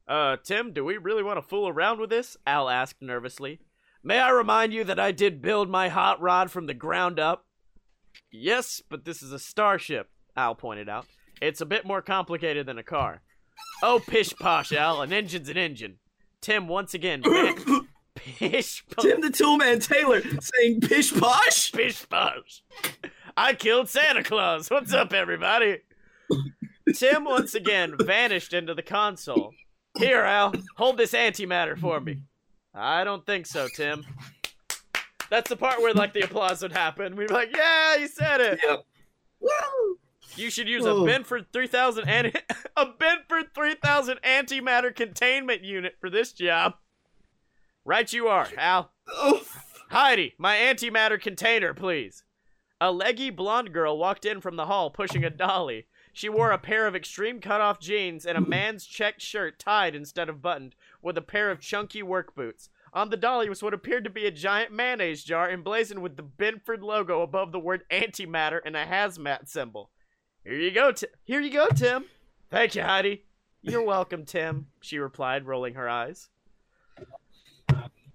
Uh, 0.07 0.38
Tim, 0.43 0.71
do 0.73 0.86
we 0.86 0.97
really 0.97 1.23
want 1.23 1.38
to 1.38 1.41
fool 1.47 1.67
around 1.67 1.99
with 1.99 2.09
this? 2.09 2.38
Al 2.45 2.69
asked 2.69 3.01
nervously. 3.01 3.59
May 4.03 4.19
I 4.19 4.30
remind 4.30 4.71
you 4.73 4.84
that 4.84 4.99
I 4.99 5.11
did 5.11 5.41
build 5.41 5.69
my 5.69 5.89
hot 5.89 6.21
rod 6.21 6.51
from 6.51 6.67
the 6.67 6.76
ground 6.76 7.19
up? 7.19 7.45
Yes, 8.32 8.82
but 8.88 9.05
this 9.05 9.23
is 9.23 9.32
a 9.32 9.39
starship, 9.39 10.09
Al 10.38 10.53
pointed 10.53 10.88
out. 10.88 11.07
It's 11.41 11.61
a 11.61 11.65
bit 11.65 11.86
more 11.86 12.01
complicated 12.03 12.67
than 12.67 12.78
a 12.78 12.84
car. 12.84 13.21
Oh, 13.82 13.99
pish 14.05 14.34
posh, 14.36 14.71
Al, 14.71 15.01
an 15.01 15.11
engine's 15.11 15.49
an 15.49 15.57
engine. 15.57 15.97
Tim 16.41 16.67
once 16.67 16.93
again. 16.93 17.21
ban- 17.21 17.88
pish 18.15 18.86
posh. 18.91 19.03
Tim 19.03 19.21
the 19.21 19.30
Toolman 19.30 19.86
Taylor 19.86 20.21
saying 20.39 20.82
pish 20.82 21.11
posh. 21.13 21.71
Pish 21.71 22.07
posh. 22.07 22.61
I 23.38 23.53
killed 23.53 23.89
Santa 23.89 24.23
Claus. 24.23 24.69
What's 24.69 24.93
up, 24.93 25.13
everybody? 25.13 25.79
Tim 26.95 27.25
once 27.25 27.53
again 27.53 27.95
vanished 27.99 28.53
into 28.53 28.73
the 28.73 28.81
console. 28.81 29.53
Here, 29.97 30.21
Al, 30.21 30.53
hold 30.77 30.97
this 30.97 31.11
antimatter 31.13 31.77
for 31.77 31.99
me. 31.99 32.21
I 32.73 33.03
don't 33.03 33.25
think 33.25 33.45
so, 33.45 33.67
Tim. 33.75 34.05
That's 35.29 35.49
the 35.49 35.55
part 35.57 35.81
where 35.81 35.93
like 35.93 36.13
the 36.13 36.21
applause 36.21 36.61
would 36.61 36.71
happen. 36.71 37.15
We'd 37.15 37.27
be 37.27 37.33
like, 37.33 37.55
"Yeah, 37.55 37.95
you 37.95 38.07
said 38.07 38.41
it." 38.41 38.59
Yep. 38.63 38.86
Woo! 39.39 39.97
You 40.36 40.49
should 40.49 40.67
use 40.67 40.86
a 40.86 40.93
Whoa. 40.93 41.05
Benford 41.05 41.45
3000 41.51 42.07
anti- 42.07 42.39
a 42.77 42.86
Benford 42.86 43.53
3000 43.53 44.19
antimatter 44.21 44.93
containment 44.95 45.63
unit 45.63 45.95
for 45.99 46.09
this 46.09 46.33
job. 46.33 46.75
Right 47.86 48.11
you 48.11 48.27
are, 48.27 48.47
Al. 48.57 48.91
Oh, 49.07 49.41
Heidi, 49.89 50.36
my 50.38 50.55
antimatter 50.57 51.19
container, 51.21 51.73
please. 51.73 52.23
A 52.82 52.91
leggy 52.91 53.30
blonde 53.30 53.73
girl 53.73 53.97
walked 53.97 54.26
in 54.26 54.41
from 54.41 54.57
the 54.57 54.65
hall 54.65 54.89
pushing 54.89 55.23
a 55.23 55.30
dolly. 55.30 55.88
She 56.11 56.30
wore 56.30 56.51
a 56.51 56.57
pair 56.57 56.88
of 56.88 56.95
extreme 56.95 57.39
cutoff 57.39 57.80
jeans 57.80 58.26
and 58.26 58.38
a 58.38 58.41
man's 58.49 58.86
checked 58.86 59.21
shirt 59.21 59.59
tied 59.59 59.95
instead 59.95 60.30
of 60.30 60.41
buttoned, 60.41 60.76
with 61.01 61.17
a 61.17 61.21
pair 61.21 61.51
of 61.51 61.59
chunky 61.61 62.03
work 62.03 62.36
boots. 62.36 62.69
On 62.93 63.09
the 63.09 63.17
dolly 63.17 63.49
was 63.49 63.61
what 63.61 63.73
appeared 63.73 64.03
to 64.05 64.09
be 64.09 64.26
a 64.26 64.32
giant 64.32 64.71
mayonnaise 64.71 65.23
jar 65.23 65.49
emblazoned 65.49 66.01
with 66.01 66.15
the 66.15 66.23
Benford 66.23 66.82
logo 66.82 67.21
above 67.21 67.51
the 67.51 67.59
word 67.59 67.84
antimatter 67.91 68.59
and 68.65 68.76
a 68.76 68.86
hazmat 68.86 69.49
symbol. 69.49 69.89
Here 70.43 70.53
you 70.59 70.71
go, 70.71 70.91
Ti- 70.91 71.07
Here 71.23 71.41
you 71.41 71.51
go, 71.51 71.67
Tim. 71.67 72.05
Thank 72.49 72.76
you, 72.76 72.84
Heidi. 72.84 73.26
You're 73.61 73.82
welcome, 73.86 74.26
Tim, 74.26 74.67
she 74.80 74.97
replied, 74.97 75.45
rolling 75.45 75.73
her 75.73 75.89
eyes. 75.89 76.30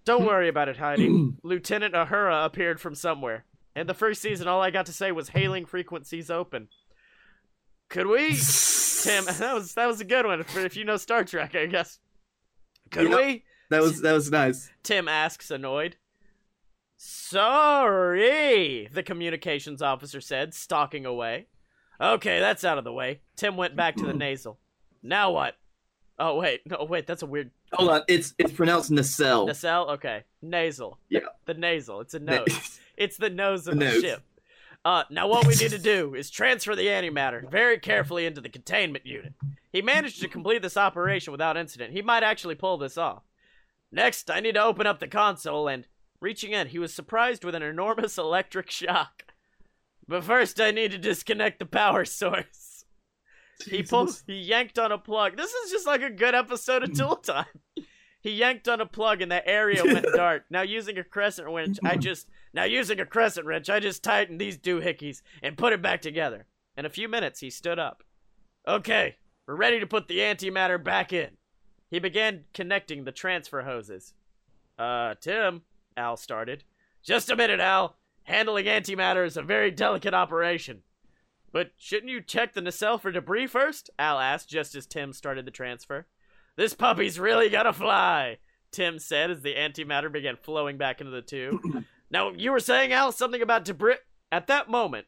Don't 0.07 0.25
worry 0.25 0.49
about 0.49 0.69
it, 0.69 0.79
Heidi. 0.79 1.33
Lieutenant 1.43 1.95
Uhura 1.95 2.47
appeared 2.47 2.81
from 2.81 2.95
somewhere. 2.95 3.45
In 3.77 3.87
the 3.87 3.95
first 3.95 4.21
season, 4.21 4.49
all 4.49 4.61
I 4.61 4.71
got 4.71 4.87
to 4.87 4.93
say 4.93 5.13
was 5.13 5.29
hailing 5.29 5.65
frequencies 5.65 6.31
open. 6.31 6.69
Could 7.89 8.07
we, 8.07 8.29
Tim? 8.29 9.25
That 9.39 9.55
was 9.55 9.75
that 9.75 9.87
was 9.87 10.01
a 10.01 10.05
good 10.05 10.27
one 10.27 10.43
for 10.45 10.61
if 10.61 10.77
you 10.77 10.85
know 10.85 10.97
Star 10.97 11.25
Trek, 11.25 11.55
I 11.55 11.67
guess. 11.67 11.99
Could 12.91 13.09
we? 13.11 13.45
that 13.71 13.81
was 13.81 14.03
that 14.03 14.13
was 14.13 14.31
nice. 14.31 14.71
Tim 14.83 15.09
asks, 15.09 15.51
annoyed. 15.51 15.97
Sorry, 16.97 18.89
the 18.93 19.03
communications 19.03 19.81
officer 19.81 20.21
said, 20.21 20.53
stalking 20.53 21.07
away. 21.07 21.47
Okay, 22.01 22.41
that's 22.41 22.65
out 22.65 22.77
of 22.77 22.85
the 22.85 22.93
way. 22.93 23.21
Tim 23.37 23.57
went 23.57 23.75
back 23.75 23.97
to 23.97 24.05
the 24.05 24.13
nasal. 24.15 24.59
Now 25.03 25.31
what? 25.31 25.57
Oh 26.19 26.37
wait, 26.39 26.61
no 26.67 26.85
wait, 26.85 27.07
that's 27.07 27.23
a 27.23 27.27
weird 27.27 27.51
Hold 27.73 27.91
on, 27.91 28.03
it's 28.09 28.35
it's 28.39 28.53
pronounced 28.53 28.91
nacelle. 28.91 29.47
Nacelle? 29.47 29.91
Okay. 29.91 30.25
Nasal. 30.43 30.99
Yeah. 31.09 31.21
The 31.47 31.55
nasal. 31.55 32.01
It's 32.01 32.15
a 32.15 32.19
nose. 32.19 32.81
it's 33.01 33.17
the 33.17 33.31
nose 33.31 33.67
of 33.67 33.75
The 33.79 33.85
the, 33.87 33.91
nose. 33.93 34.01
ship. 34.01 34.23
Uh, 34.85 35.03
now 35.11 35.27
what 35.29 35.47
we 35.47 35.55
need 35.57 35.71
to 35.73 35.79
do 35.79 36.15
is 36.15 36.31
transfer 36.31 36.75
the 36.77 36.87
antimatter 36.87 37.51
very 37.51 37.79
carefully 37.79 38.25
into 38.25 38.41
the 38.41 38.49
containment 38.49 39.05
unit. 39.05 39.35
He 39.73 39.83
managed 39.83 40.21
to 40.23 40.29
complete 40.29 40.63
this 40.63 40.77
operation 40.77 41.33
without 41.33 41.57
incident. 41.57 41.93
He 41.93 42.01
might 42.03 42.23
actually 42.23 42.55
pull 42.55 42.79
this 42.79 42.97
off. 42.97 43.23
Next, 43.93 44.31
I 44.31 44.41
need 44.41 44.55
to 44.55 44.63
open 44.63 44.87
up 44.87 45.01
the 45.01 45.09
console 45.09 45.69
and, 45.69 45.87
reaching 46.21 46.53
in, 46.53 46.69
he 46.69 46.79
was 46.79 46.95
surprised 46.95 47.45
with 47.45 47.55
an 47.55 47.63
enormous 47.63 48.17
electric 48.19 48.71
shock. 48.71 49.25
But 50.09 50.25
first, 50.25 50.61
I 50.61 50.71
need 50.71 50.93
to 50.93 50.99
disconnect 50.99 51.59
the 51.59 51.67
power 51.67 52.05
source. 52.05 52.85
He 53.69 53.83
pulled, 53.83 54.23
he 54.27 54.35
yanked 54.39 54.79
on 54.79 54.91
a 54.93 54.99
plug. 54.99 55.37
This 55.37 55.53
is 55.53 55.71
just 55.71 55.87
like 55.87 56.03
a 56.03 56.11
good 56.11 56.35
episode 56.35 56.83
of 56.83 56.95
Tool 56.97 57.17
Time. 57.17 57.45
He 58.23 58.31
yanked 58.31 58.69
on 58.69 58.81
a 58.81 58.87
plug 58.87 59.21
and 59.21 59.31
the 59.31 59.47
area 59.47 59.85
went 59.85 60.07
dark. 60.15 60.45
Now 60.51 60.63
using 60.63 60.97
a 60.99 61.05
crescent 61.05 61.49
wrench, 61.49 61.79
I 61.85 61.97
just 61.97 62.27
now 62.53 62.65
using 62.65 63.01
a 63.01 63.07
crescent 63.07 63.47
wrench, 63.47 63.71
I 63.71 63.81
just 63.81 64.03
tightened 64.03 64.41
these 64.41 64.59
doohickeys 64.59 65.23
and 65.43 65.59
put 65.59 65.73
it 65.73 65.83
back 65.83 66.03
together. 66.03 66.47
In 66.77 66.85
a 66.85 66.91
few 66.91 67.09
minutes, 67.09 67.41
he 67.41 67.51
stood 67.51 67.79
up. 67.79 68.03
Okay, 68.67 69.17
we're 69.47 69.55
ready 69.57 69.81
to 69.81 69.87
put 69.87 70.09
the 70.09 70.19
antimatter 70.19 70.83
back 70.83 71.13
in. 71.13 71.31
He 71.91 71.99
began 71.99 72.45
connecting 72.55 73.05
the 73.05 73.13
transfer 73.13 73.63
hoses. 73.63 74.15
Uh, 74.79 75.15
Tim, 75.21 75.63
Al 75.97 76.17
started. 76.17 76.65
Just 77.03 77.31
a 77.31 77.37
minute, 77.37 77.61
Al. 77.61 77.97
Handling 78.25 78.67
antimatter 78.67 79.27
is 79.27 79.37
a 79.37 79.43
very 79.43 79.71
delicate 79.71 80.15
operation. 80.15 80.83
But 81.53 81.73
shouldn't 81.77 82.13
you 82.13 82.21
check 82.21 82.53
the 82.53 82.61
nacelle 82.61 82.99
for 82.99 83.11
debris 83.11 83.49
first? 83.49 83.91
Al 83.99 84.21
asked 84.21 84.49
just 84.49 84.75
as 84.75 84.87
Tim 84.87 85.13
started 85.13 85.47
the 85.47 85.51
transfer. 85.51 86.07
This 86.57 86.75
puppy's 86.75 87.19
really 87.19 87.49
gonna 87.49 87.73
fly, 87.73 88.39
Tim 88.71 88.99
said 88.99 89.31
as 89.31 89.43
the 89.43 89.55
antimatter 89.55 90.13
began 90.13 90.37
flowing 90.37 90.77
back 90.77 91.01
into 91.01 91.11
the 91.11 91.23
tube. 91.23 91.61
now, 92.11 92.33
you 92.37 92.51
were 92.51 92.61
saying, 92.61 92.93
Al, 92.93 93.13
something 93.13 93.43
about 93.43 93.65
debris. 93.65 93.97
At 94.33 94.47
that 94.49 94.69
moment, 94.69 95.07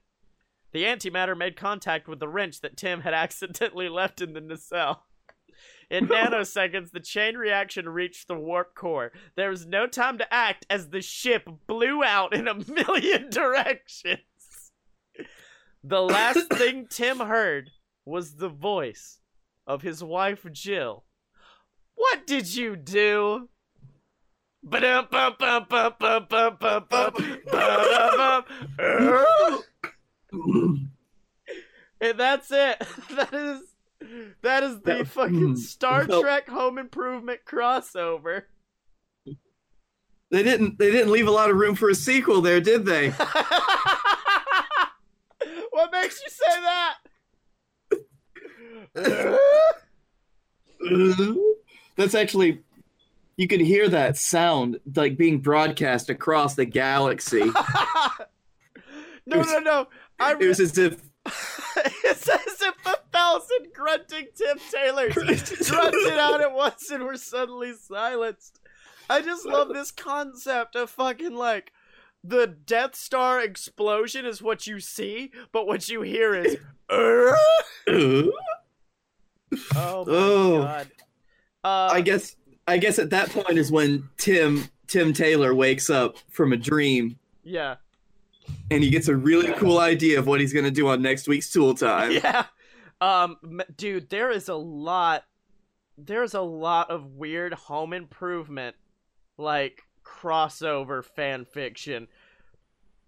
the 0.73 0.85
antimatter 0.85 1.37
made 1.37 1.57
contact 1.57 2.09
with 2.09 2.21
the 2.21 2.29
wrench 2.29 2.61
that 2.61 2.77
Tim 2.77 3.01
had 3.01 3.15
accidentally 3.15 3.89
left 3.89 4.21
in 4.21 4.33
the 4.33 4.41
nacelle. 4.41 5.05
In 5.91 6.07
nanoseconds, 6.09 6.93
the 6.93 7.01
chain 7.01 7.37
reaction 7.37 7.89
reached 7.89 8.29
the 8.29 8.39
warp 8.39 8.75
core. 8.75 9.13
There 9.37 9.51
was 9.51 9.67
no 9.67 9.87
time 9.87 10.19
to 10.19 10.35
act 10.35 10.65
as 10.71 10.89
the 10.89 11.03
ship 11.03 11.49
blew 11.67 12.03
out 12.03 12.35
in 12.35 12.49
a 12.49 12.55
million 12.71 13.31
directions. 13.31 14.19
The 15.85 16.01
last 16.01 16.49
thing 16.53 16.87
Tim 16.89 17.19
heard 17.19 17.71
was 18.05 18.37
the 18.37 18.49
voice 18.49 19.19
of 19.67 19.83
his 19.83 20.03
wife, 20.03 20.47
Jill. 20.53 21.05
What 21.95 22.27
did 22.27 22.55
you 22.55 22.77
do? 22.77 23.49
And 32.01 32.19
that's 32.19 32.51
it. 32.51 32.83
That 33.11 33.33
is 33.33 33.61
that 34.43 34.65
is 34.65 34.81
the 34.81 34.95
That- 34.97 35.07
fucking 35.07 35.57
Star 35.57 36.05
well- 36.09 36.23
Trek 36.23 36.49
Home 36.49 36.77
Improvement 36.79 37.41
crossover. 37.47 38.43
They 40.31 40.43
didn't. 40.43 40.79
They 40.79 40.91
didn't 40.91 41.13
leave 41.13 41.29
a 41.29 41.31
lot 41.31 41.51
of 41.51 41.57
room 41.57 41.75
for 41.77 41.91
a 41.91 41.95
sequel 41.95 42.41
there, 42.41 42.61
did 42.61 42.85
they? 42.87 43.11
what 45.71 45.93
makes 45.93 46.21
you 46.23 46.31
say 46.31 46.61
that? 46.63 46.97
That's 51.97 52.15
actually. 52.15 52.63
You 53.37 53.49
could 53.49 53.61
hear 53.61 53.89
that 53.89 54.17
sound 54.17 54.79
like 54.95 55.17
being 55.17 55.41
broadcast 55.41 56.11
across 56.11 56.55
the 56.55 56.65
galaxy. 56.67 57.41
no, 59.27 59.39
was- 59.39 59.47
no, 59.53 59.59
no. 59.59 59.89
I 60.21 60.33
It 60.33 60.47
was 60.47 60.61
as 60.61 60.77
if 60.79 61.01
it's 62.05 62.29
as 62.29 62.61
if 62.63 62.75
a 62.87 62.97
thousand 63.13 63.73
grunting 63.75 64.27
Tim 64.35 64.59
Taylors 64.71 65.15
grunted 65.15 66.13
out 66.19 66.41
at 66.41 66.53
once 66.53 66.91
and 66.91 67.05
were 67.05 67.17
suddenly 67.17 67.73
silenced. 67.75 68.61
I 69.09 69.21
just 69.23 69.47
love 69.47 69.69
this 69.73 69.91
concept 69.91 70.75
of 70.77 70.91
fucking 70.91 71.35
like 71.35 71.73
the 72.25 72.47
Death 72.47 72.95
Star 72.95 73.41
explosion 73.41 74.27
is 74.27 74.43
what 74.43 74.67
you 74.67 74.79
see, 74.81 75.33
but 75.53 75.67
what 75.67 75.89
you 75.89 76.03
hear 76.03 76.35
is. 76.35 76.57
"Uh." 76.91 77.35
"Uh, 77.89 78.23
Oh 79.75 80.05
my 80.07 80.13
Oh. 80.15 80.59
god. 80.63 80.91
Uh, 81.65 81.91
I 81.93 82.01
guess 82.01 82.37
I 82.67 82.79
guess 82.79 82.99
at 82.99 83.11
that 83.11 83.31
point 83.31 83.59
is 83.59 83.73
when 83.73 84.09
Tim 84.19 84.69
Tim 84.87 85.13
Taylor 85.13 85.55
wakes 85.55 85.91
up 85.91 86.17
from 86.31 86.53
a 86.53 86.57
dream 86.57 87.19
yeah. 87.43 87.77
and 88.71 88.83
he 88.83 88.91
gets 88.91 89.09
a 89.09 89.17
really 89.17 89.53
cool 89.55 89.79
idea 89.79 90.19
of 90.19 90.27
what 90.27 90.41
he's 90.41 90.53
gonna 90.53 90.71
do 90.71 90.89
on 90.89 91.03
next 91.03 91.29
week's 91.29 91.51
Tool 91.51 91.75
Time. 91.75 92.13
Yeah. 92.13 92.47
Um, 93.01 93.61
dude, 93.77 94.11
there 94.11 94.31
is 94.31 94.49
a 94.49 94.55
lot. 94.55 95.25
There's 95.99 96.35
a 96.35 96.41
lot 96.41 96.89
of 96.91 97.17
weird 97.17 97.53
home 97.53 97.93
improvement, 97.93 98.77
like 99.37 99.83
crossover 100.05 101.05
fan 101.05 101.45
fiction. 101.45 102.07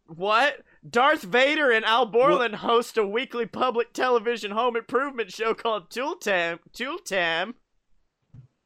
What? 0.07 0.63
Darth 0.89 1.23
Vader 1.23 1.71
and 1.71 1.85
Al 1.85 2.07
Borland 2.07 2.57
host 2.57 2.99
a 2.99 3.07
weekly 3.07 3.47
public 3.47 3.93
television 3.93 4.51
home 4.51 4.77
improvement 4.77 5.33
show 5.33 5.55
called 5.55 5.91
Tool 5.91 6.17
Tam. 6.17 6.59
Tool 6.73 6.99
Tam. 6.99 7.55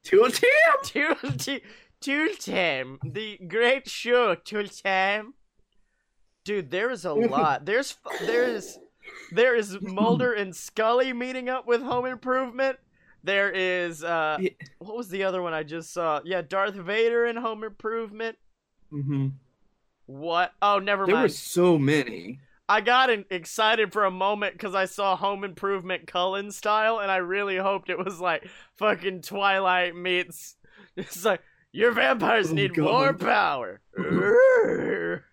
Tool 0.08 0.30
Tim. 0.30 0.48
Tool 0.84 1.32
T- 1.36 1.62
Tool 2.00 2.28
Tam. 2.38 2.98
The 3.04 3.38
great 3.46 3.88
show 3.88 4.34
Tool 4.34 4.66
Tam. 4.66 5.34
Dude, 6.44 6.70
there 6.70 6.90
is 6.90 7.04
a 7.04 7.12
lot. 7.14 7.66
There's 7.66 7.96
there's 8.22 8.78
there 9.32 9.54
is 9.54 9.76
Mulder 9.80 10.32
and 10.32 10.54
Scully 10.56 11.12
meeting 11.12 11.48
up 11.48 11.66
with 11.66 11.82
Home 11.82 12.06
Improvement. 12.06 12.78
There 13.22 13.50
is 13.50 14.02
uh 14.02 14.38
Yeah. 14.40 14.50
what 14.78 14.96
was 14.96 15.08
the 15.08 15.24
other 15.24 15.42
one 15.42 15.52
I 15.52 15.62
just 15.62 15.92
saw? 15.92 16.20
Yeah, 16.24 16.40
Darth 16.40 16.74
Vader 16.74 17.26
and 17.26 17.38
Home 17.38 17.64
Improvement. 17.64 18.38
Mm-hmm. 18.92 19.28
What? 20.06 20.52
Oh, 20.62 20.78
never 20.78 21.04
There 21.04 21.14
mind. 21.16 21.24
There 21.24 21.24
were 21.24 21.28
so 21.28 21.78
many. 21.78 22.40
I 22.68 22.82
got 22.82 23.08
excited 23.30 23.92
for 23.92 24.04
a 24.04 24.10
moment 24.10 24.52
because 24.52 24.74
I 24.74 24.84
saw 24.84 25.16
Home 25.16 25.42
Improvement 25.42 26.06
Cullen 26.06 26.50
style, 26.50 26.98
and 26.98 27.10
I 27.10 27.16
really 27.16 27.56
hoped 27.56 27.88
it 27.88 27.98
was 27.98 28.20
like 28.20 28.46
fucking 28.76 29.22
Twilight 29.22 29.96
meets. 29.96 30.56
It's 30.96 31.24
like 31.24 31.40
your 31.72 31.92
vampires 31.92 32.50
Oh, 32.50 32.54
need 32.54 32.74
God. 32.74 32.84
more 32.84 33.14
power. 33.14 33.80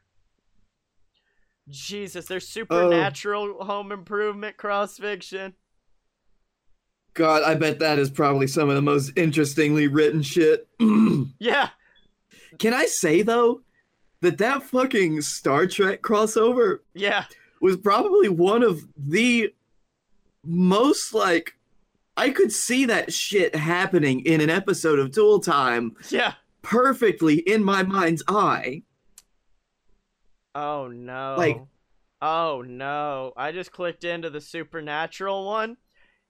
Jesus, 1.69 2.25
there's 2.27 2.45
oh. 2.45 2.47
supernatural 2.61 3.63
Home 3.65 3.91
Improvement 3.91 4.55
cross 4.57 4.97
fiction. 4.97 5.55
God, 7.15 7.43
I 7.43 7.55
bet 7.55 7.79
that 7.79 7.97
is 7.97 8.09
probably 8.09 8.45
some 8.47 8.69
of 8.69 8.75
the 8.75 8.81
most 8.81 9.11
interestingly 9.15 9.87
written 9.87 10.21
shit. 10.21 10.67
Yeah, 11.39 11.69
Can 12.59 12.73
I 12.73 12.85
say 12.85 13.21
though 13.23 13.61
that 14.25 14.37
that 14.39 14.63
fucking 14.63 15.21
Star 15.21 15.67
Trek 15.67 16.01
crossover 16.01 16.79
yeah, 16.93 17.25
was 17.61 17.77
probably 17.77 18.29
one 18.29 18.63
of 18.63 18.85
the 18.97 19.53
most 20.43 21.13
like 21.13 21.55
I 22.17 22.29
could 22.29 22.51
see 22.51 22.85
that 22.85 23.13
shit 23.13 23.55
happening 23.55 24.25
in 24.25 24.41
an 24.41 24.49
episode 24.49 24.99
of 24.99 25.11
Tool 25.11 25.39
Time 25.39 25.95
yeah. 26.09 26.33
perfectly 26.61 27.35
in 27.35 27.63
my 27.63 27.83
mind's 27.83 28.23
eye. 28.27 28.83
Oh 30.53 30.87
no. 30.87 31.35
Like- 31.37 31.61
oh 32.21 32.63
no. 32.65 33.33
I 33.35 33.51
just 33.51 33.71
clicked 33.71 34.03
into 34.03 34.29
the 34.29 34.41
supernatural 34.41 35.45
one. 35.45 35.77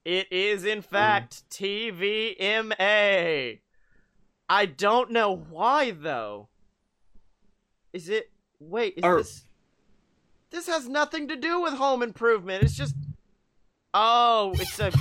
It 0.03 0.31
is 0.31 0.65
in 0.65 0.79
mm. 0.79 0.85
fact 0.85 1.49
TVMA. 1.49 3.59
I 4.49 4.65
don't 4.65 5.11
know 5.11 5.35
why 5.35 5.91
though. 5.91 6.49
Is 7.95 8.09
it 8.09 8.29
wait, 8.59 8.95
is 8.97 9.03
this 9.03 9.43
This 10.49 10.67
has 10.67 10.89
nothing 10.89 11.29
to 11.29 11.37
do 11.37 11.61
with 11.61 11.73
home 11.75 12.03
improvement. 12.03 12.61
It's 12.63 12.75
just 12.75 12.93
Oh, 13.93 14.53
it's 14.59 14.77
a 14.79 14.91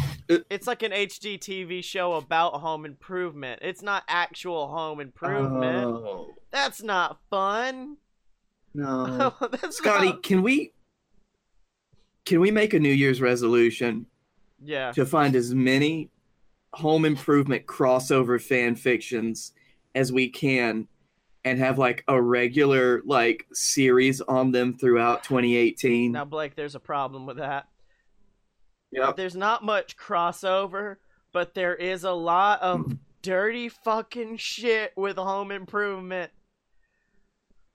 it's 0.49 0.69
like 0.69 0.85
an 0.85 0.93
HD 0.93 1.37
TV 1.37 1.83
show 1.83 2.13
about 2.13 2.55
home 2.61 2.85
improvement. 2.87 3.59
It's 3.63 3.83
not 3.83 4.05
actual 4.07 4.69
home 4.69 5.01
improvement. 5.01 5.87
Oh, 5.89 6.35
That's 6.53 6.81
not 6.85 7.19
fun. 7.29 7.97
no. 8.73 9.35
That's 9.41 9.81
Scottye, 9.81 10.05
not- 10.05 10.23
can 10.23 10.43
we 10.43 10.73
can 12.25 12.39
we 12.41 12.53
make 12.53 12.73
a 12.73 12.79
New 12.79 12.93
Year's 12.93 13.21
resolution 13.21 14.07
Yeah. 14.63 14.93
to 14.93 15.05
find 15.05 15.35
as 15.35 15.53
many 15.53 16.11
home 16.75 17.05
improvement 17.05 17.67
crossover 17.67 18.41
fan 18.41 18.77
fictions 18.77 19.53
as 19.97 20.13
we 20.13 20.29
can 20.29 20.87
and 21.45 21.59
have 21.59 21.79
like 21.79 22.05
a 22.09 22.21
regular 22.21 23.03
like 23.05 23.47
series 23.53 24.21
on 24.23 24.53
them 24.53 24.75
throughout 24.75 25.25
2018. 25.25 26.13
Now, 26.13 26.25
Blake, 26.25 26.55
there's 26.55 26.75
a 26.75 26.81
problem 26.81 27.27
with 27.27 27.37
that. 27.37 27.69
Yep. 28.93 29.17
There's 29.17 29.37
not 29.37 29.65
much 29.65 29.97
crossover, 29.97 30.97
but 31.33 31.55
there 31.55 31.75
is 31.75 32.05
a 32.05 32.13
lot 32.13 32.63
of 32.63 32.81
hmm. 32.81 32.93
dirty 33.23 33.69
fucking 33.69 34.37
shit 34.37 34.93
with 34.97 35.17
home 35.17 35.51
improvement. 35.51 36.31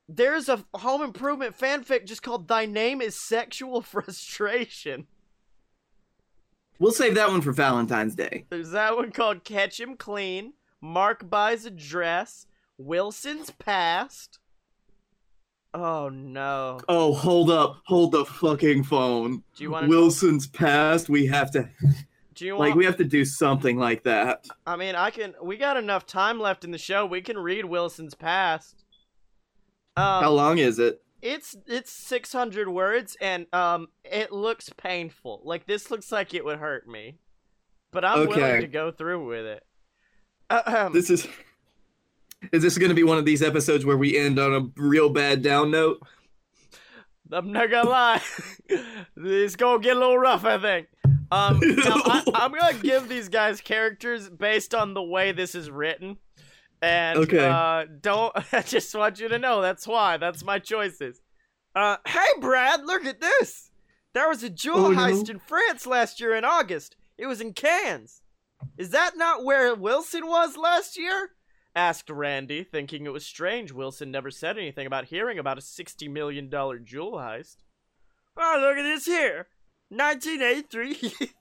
there's 0.07 0.49
a 0.49 0.63
home 0.73 1.03
improvement 1.03 1.57
fanfic 1.57 2.05
just 2.05 2.23
called 2.23 2.47
Thy 2.47 2.65
Name 2.65 3.01
is 3.01 3.21
Sexual 3.27 3.81
Frustration. 3.81 5.07
We'll 6.79 6.93
save 6.93 7.15
that 7.15 7.29
one 7.29 7.41
for 7.41 7.51
Valentine's 7.51 8.15
Day. 8.15 8.45
There's 8.49 8.71
that 8.71 8.95
one 8.95 9.11
called 9.11 9.43
Catch 9.43 9.81
Him 9.81 9.97
Clean, 9.97 10.53
Mark 10.79 11.29
Buys 11.29 11.65
a 11.65 11.69
Dress, 11.69 12.47
Wilson's 12.79 13.51
Past. 13.51 14.39
Oh 15.73 16.09
no. 16.09 16.79
Oh, 16.87 17.13
hold 17.13 17.51
up. 17.51 17.81
Hold 17.85 18.13
the 18.13 18.25
fucking 18.25 18.83
phone. 18.83 19.43
Do 19.55 19.63
you 19.63 19.69
want 19.69 19.87
Wilson's 19.87 20.47
past. 20.47 21.09
We 21.09 21.27
have 21.27 21.51
to 21.51 21.69
do 22.33 22.45
you 22.45 22.55
want 22.55 22.69
like 22.69 22.75
we 22.75 22.85
have 22.85 22.97
to 22.97 23.03
do 23.03 23.23
something 23.23 23.77
like 23.77 24.03
that. 24.03 24.47
I 24.65 24.75
mean, 24.77 24.95
I 24.95 25.11
can 25.11 25.35
we 25.43 25.57
got 25.57 25.77
enough 25.77 26.07
time 26.07 26.39
left 26.39 26.63
in 26.63 26.71
the 26.71 26.79
show. 26.79 27.05
We 27.05 27.21
can 27.21 27.37
read 27.37 27.65
Wilson's 27.65 28.15
Past. 28.15 28.83
Um, 29.95 30.23
How 30.23 30.31
long 30.31 30.57
is 30.57 30.79
it? 30.79 31.03
It's 31.21 31.55
it's 31.67 31.91
600 31.91 32.69
words 32.69 33.15
and 33.21 33.45
um 33.53 33.89
it 34.03 34.31
looks 34.31 34.71
painful. 34.75 35.41
Like 35.43 35.67
this 35.67 35.91
looks 35.91 36.11
like 36.11 36.33
it 36.33 36.43
would 36.45 36.57
hurt 36.57 36.87
me. 36.87 37.19
But 37.91 38.05
I'm 38.05 38.27
willing 38.27 38.61
to 38.61 38.67
go 38.67 38.91
through 38.91 39.27
with 39.27 39.45
it. 39.45 39.63
This 40.93 41.11
is 41.11 41.27
Is 42.51 42.63
this 42.63 42.77
going 42.77 42.89
to 42.89 42.95
be 42.95 43.03
one 43.03 43.17
of 43.17 43.25
these 43.25 43.41
episodes 43.41 43.85
where 43.85 43.97
we 43.97 44.17
end 44.17 44.39
on 44.39 44.53
a 44.53 44.81
real 44.81 45.09
bad 45.09 45.41
down 45.41 45.71
note? 45.71 46.01
I'm 47.31 47.51
not 47.51 47.69
gonna 47.69 47.89
lie. 47.89 48.21
it's 49.17 49.55
gonna 49.55 49.79
get 49.83 49.95
a 49.95 49.99
little 49.99 50.17
rough, 50.17 50.45
I 50.45 50.57
think. 50.57 50.87
Um, 51.31 51.59
now 51.61 52.01
I, 52.05 52.23
I'm 52.33 52.51
gonna 52.51 52.73
give 52.81 53.07
these 53.07 53.29
guys 53.29 53.61
characters 53.61 54.27
based 54.29 54.73
on 54.73 54.95
the 54.95 55.03
way 55.03 55.31
this 55.31 55.53
is 55.53 55.69
written, 55.69 56.17
and 56.81 57.19
Okay. 57.19 57.47
uh, 57.47 57.85
don't. 58.01 58.33
I 58.53 58.61
just 58.63 58.95
want 58.95 59.19
you 59.19 59.27
to 59.27 59.37
know 59.37 59.61
that's 59.61 59.85
why. 59.85 60.17
That's 60.17 60.43
my 60.43 60.57
choices. 60.57 61.21
Uh, 61.75 61.97
hey, 62.07 62.25
Brad, 62.41 62.83
look 62.85 63.05
at 63.05 63.21
this. 63.21 63.69
There 64.15 64.27
was 64.27 64.41
a 64.41 64.49
jewel 64.49 64.87
Oh, 64.87 64.91
no. 64.91 64.99
heist 64.99 65.29
in 65.29 65.37
France 65.37 65.85
last 65.85 66.19
year 66.19 66.33
in 66.35 66.43
August. 66.43 66.95
It 67.15 67.27
was 67.27 67.41
in 67.41 67.53
Cannes. 67.53 68.23
Is 68.75 68.89
that 68.89 69.11
not 69.15 69.43
where 69.45 69.75
Wilson 69.75 70.25
was 70.25 70.57
last 70.57 70.97
year? 70.97 71.29
Asked 71.79 72.09
Randy, 72.09 72.65
thinking 72.65 73.05
it 73.05 73.13
was 73.13 73.25
strange 73.25 73.71
Wilson 73.71 74.11
never 74.11 74.29
said 74.29 74.57
anything 74.57 74.85
about 74.85 75.05
hearing 75.05 75.39
about 75.39 75.57
a 75.57 75.61
$60 75.61 76.11
million 76.11 76.49
jewel 76.83 77.13
heist. 77.13 77.55
Oh, 78.35 78.57
look 78.59 78.75
at 78.75 78.83
this 78.83 79.05
here. 79.05 79.47
1983, 79.87 81.31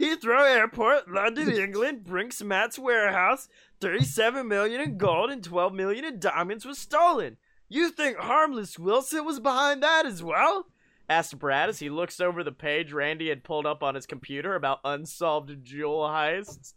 Heathrow 0.00 0.50
Airport, 0.50 1.08
London, 1.08 1.52
England, 1.52 2.02
Brink's-Mat's 2.02 2.76
warehouse, 2.76 3.48
37 3.80 4.48
million 4.48 4.80
in 4.80 4.98
gold 4.98 5.30
and 5.30 5.44
12 5.44 5.72
million 5.72 6.04
in 6.04 6.18
diamonds 6.18 6.64
was 6.64 6.80
stolen. 6.80 7.36
You 7.68 7.90
think 7.90 8.16
harmless 8.16 8.80
Wilson 8.80 9.24
was 9.24 9.38
behind 9.38 9.80
that 9.84 10.06
as 10.06 10.24
well? 10.24 10.66
Asked 11.08 11.38
Brad 11.38 11.68
as 11.68 11.78
he 11.78 11.88
looks 11.88 12.18
over 12.18 12.42
the 12.42 12.50
page 12.50 12.92
Randy 12.92 13.28
had 13.28 13.44
pulled 13.44 13.64
up 13.64 13.84
on 13.84 13.94
his 13.94 14.06
computer 14.06 14.56
about 14.56 14.80
unsolved 14.84 15.52
jewel 15.62 16.00
heists. 16.00 16.74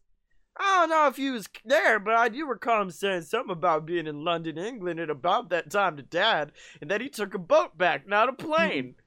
I 0.58 0.82
don't 0.82 0.90
know 0.90 1.08
if 1.08 1.16
he 1.16 1.32
was 1.32 1.48
there, 1.64 2.00
but 2.00 2.14
I 2.14 2.30
do 2.30 2.46
recall 2.46 2.82
him 2.82 2.92
saying 2.92 3.24
something 3.24 3.52
about 3.52 3.86
being 3.86 4.08
in 4.08 4.24
London, 4.24 4.58
England 4.58 5.00
at 5.00 5.10
about 5.10 5.50
that 5.50 5.72
time 5.72 5.98
to 5.98 6.04
Dad, 6.04 6.52
and 6.82 6.92
that 6.92 7.02
he 7.02 7.10
took 7.10 7.34
a 7.34 7.40
boat 7.40 7.78
back, 7.78 8.08
not 8.08 8.30
a 8.30 8.34
plane. 8.34 8.96
Hmm. 8.96 9.02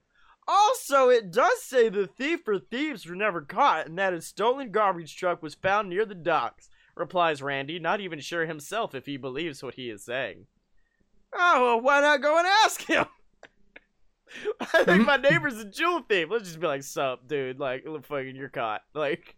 Also, 0.46 1.08
it 1.08 1.30
does 1.30 1.62
say 1.62 1.88
the 1.88 2.06
thief 2.06 2.46
or 2.46 2.58
thieves 2.58 3.06
were 3.06 3.14
never 3.14 3.40
caught, 3.40 3.86
and 3.86 3.98
that 3.98 4.12
a 4.12 4.20
stolen 4.20 4.70
garbage 4.70 5.16
truck 5.16 5.42
was 5.42 5.54
found 5.54 5.88
near 5.88 6.04
the 6.04 6.14
docks, 6.14 6.68
replies 6.94 7.42
Randy, 7.42 7.78
not 7.78 8.00
even 8.00 8.20
sure 8.20 8.46
himself 8.46 8.94
if 8.94 9.06
he 9.06 9.16
believes 9.16 9.62
what 9.62 9.74
he 9.74 9.90
is 9.90 10.04
saying. 10.04 10.46
Oh, 11.32 11.62
well, 11.62 11.80
why 11.80 12.00
not 12.00 12.22
go 12.22 12.38
and 12.38 12.46
ask 12.64 12.82
him? 12.82 13.06
I 14.60 14.84
think 14.84 15.06
my 15.06 15.16
neighbor's 15.16 15.58
a 15.58 15.64
jewel 15.64 16.00
thief. 16.08 16.28
Let's 16.30 16.44
just 16.44 16.60
be 16.60 16.66
like, 16.66 16.82
sup, 16.82 17.26
dude. 17.26 17.58
Like, 17.58 17.84
look, 17.86 18.04
fucking, 18.04 18.36
you're 18.36 18.48
caught. 18.48 18.82
Like, 18.94 19.36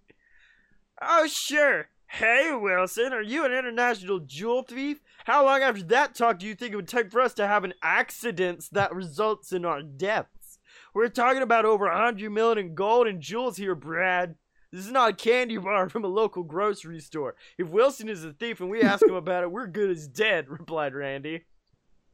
oh, 1.01 1.27
sure. 1.27 1.89
Hey, 2.09 2.53
Wilson, 2.55 3.13
are 3.13 3.23
you 3.23 3.45
an 3.45 3.53
international 3.53 4.21
jewel 4.21 4.63
thief? 4.63 5.01
How 5.25 5.45
long 5.45 5.63
after 5.63 5.83
that 5.85 6.15
talk 6.15 6.39
do 6.39 6.47
you 6.47 6.55
think 6.55 6.73
it 6.73 6.77
would 6.77 6.89
take 6.89 7.11
for 7.11 7.21
us 7.21 7.35
to 7.35 7.47
have 7.47 7.65
an 7.65 7.75
accident 7.83 8.69
that 8.73 8.95
results 8.95 9.53
in 9.53 9.65
our 9.65 9.83
deaths? 9.83 10.59
We're 10.95 11.09
talking 11.09 11.43
about 11.43 11.65
over 11.65 11.87
a 11.87 11.97
hundred 11.97 12.31
million 12.31 12.59
in 12.59 12.75
gold 12.75 13.07
and 13.07 13.21
jewels 13.21 13.57
here, 13.57 13.75
Brad. 13.75 14.37
This 14.73 14.87
is 14.87 14.93
not 14.93 15.11
a 15.11 15.15
candy 15.15 15.57
bar 15.57 15.89
from 15.91 16.05
a 16.05 16.09
local 16.09 16.43
grocery 16.43 17.01
store. 17.01 17.35
If 17.59 17.69
Wilson 17.69 18.09
is 18.09 18.25
a 18.25 18.33
thief 18.33 18.61
and 18.61 18.71
we 18.71 18.83
ask 18.83 19.03
him 19.03 19.15
about 19.15 19.43
it, 19.43 19.51
we're 19.51 19.67
good 19.67 19.91
as 19.91 20.07
dead, 20.07 20.49
replied 20.51 20.95
Randy. 20.95 21.43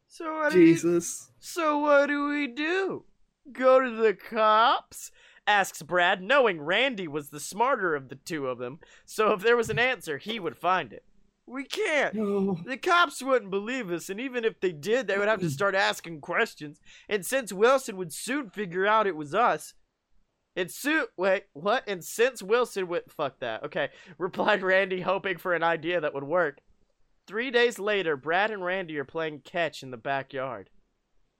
So 0.08 0.38
what 0.38 0.52
do 0.52 0.60
you 0.60 0.74
Jesus. 0.74 1.30
so 1.38 1.78
what 1.78 2.06
do 2.06 2.28
we 2.28 2.46
do? 2.46 3.04
Go 3.52 3.80
to 3.80 3.90
the 3.90 4.14
cops? 4.14 5.10
Asks 5.46 5.82
Brad, 5.82 6.22
knowing 6.22 6.60
Randy 6.60 7.08
was 7.08 7.30
the 7.30 7.40
smarter 7.40 7.94
of 7.94 8.08
the 8.08 8.16
two 8.16 8.46
of 8.46 8.58
them, 8.58 8.78
so 9.04 9.32
if 9.32 9.42
there 9.42 9.56
was 9.56 9.70
an 9.70 9.78
answer, 9.78 10.18
he 10.18 10.38
would 10.38 10.56
find 10.56 10.92
it. 10.92 11.04
We 11.46 11.64
can't. 11.64 12.14
No. 12.14 12.58
The 12.66 12.76
cops 12.76 13.22
wouldn't 13.22 13.50
believe 13.50 13.90
us, 13.90 14.08
and 14.08 14.20
even 14.20 14.44
if 14.44 14.60
they 14.60 14.72
did, 14.72 15.06
they 15.06 15.18
would 15.18 15.28
have 15.28 15.40
to 15.40 15.46
mm. 15.46 15.50
start 15.50 15.74
asking 15.74 16.20
questions. 16.20 16.80
And 17.08 17.26
since 17.26 17.52
Wilson 17.52 17.96
would 17.96 18.12
soon 18.12 18.50
figure 18.50 18.86
out 18.86 19.06
it 19.06 19.16
was 19.16 19.34
us, 19.34 19.74
and 20.54 20.70
soon 20.70 21.06
wait, 21.16 21.44
what? 21.54 21.84
And 21.88 22.04
since 22.04 22.42
Wilson 22.42 22.88
would 22.88 23.10
fuck 23.10 23.40
that. 23.40 23.64
Okay, 23.64 23.88
replied 24.18 24.62
Randy, 24.62 25.00
hoping 25.00 25.38
for 25.38 25.54
an 25.54 25.62
idea 25.62 26.00
that 26.00 26.14
would 26.14 26.24
work. 26.24 26.60
Three 27.26 27.50
days 27.50 27.78
later, 27.78 28.16
Brad 28.16 28.50
and 28.50 28.64
Randy 28.64 28.98
are 28.98 29.04
playing 29.04 29.42
catch 29.44 29.82
in 29.82 29.90
the 29.90 29.96
backyard. 29.96 30.70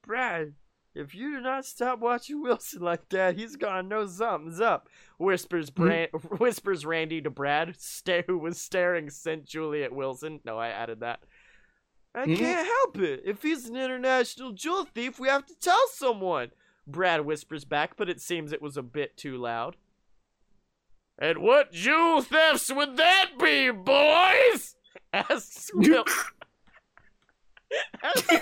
Brad, 0.05 0.55
if 0.95 1.15
you 1.15 1.37
do 1.37 1.41
not 1.41 1.65
stop 1.65 1.99
watching 2.01 2.43
Wilson 2.43 2.83
like 2.83 3.09
that, 3.11 3.37
he's 3.37 3.57
gonna 3.57 3.83
know 3.83 4.07
something's 4.07 4.61
up. 4.61 4.89
Whispers 5.19 5.71
Brand, 5.71 6.11
whispers 6.39 6.85
Randy 6.87 7.21
to 7.23 7.31
Brad, 7.31 7.75
sta- 7.79 8.25
who 8.27 8.39
was 8.39 8.61
staring 8.61 9.09
sensually 9.11 9.83
at 9.85 9.93
Wilson. 9.95 10.41
No, 10.45 10.59
I 10.59 10.69
added 10.69 11.01
that. 11.01 11.21
I 12.15 12.25
Hmm? 12.25 12.35
can't 12.35 12.67
help 12.67 12.99
it. 12.99 13.23
If 13.25 13.43
he's 13.43 13.69
an 13.69 13.77
international 13.77 14.53
jewel 14.53 14.85
thief, 14.85 15.19
we 15.19 15.29
have 15.29 15.47
to 15.47 15.55
tell 15.59 15.81
someone. 15.93 16.51
Brad 16.87 17.25
whispers 17.25 17.65
back, 17.65 17.97
but 17.97 18.09
it 18.11 18.21
seems 18.21 18.53
it 18.53 18.61
was 18.61 18.77
a 18.77 18.83
bit 18.83 19.17
too 19.17 19.39
loud. 19.39 19.77
And 21.19 21.39
what 21.39 21.73
jewel 21.73 22.21
thefts 22.23 22.73
would 22.73 22.97
that 22.97 23.31
be, 23.41 23.71
boys? 23.71 24.75
Asks 25.13 25.71
Will. 25.75 26.05
asks, 28.03 28.33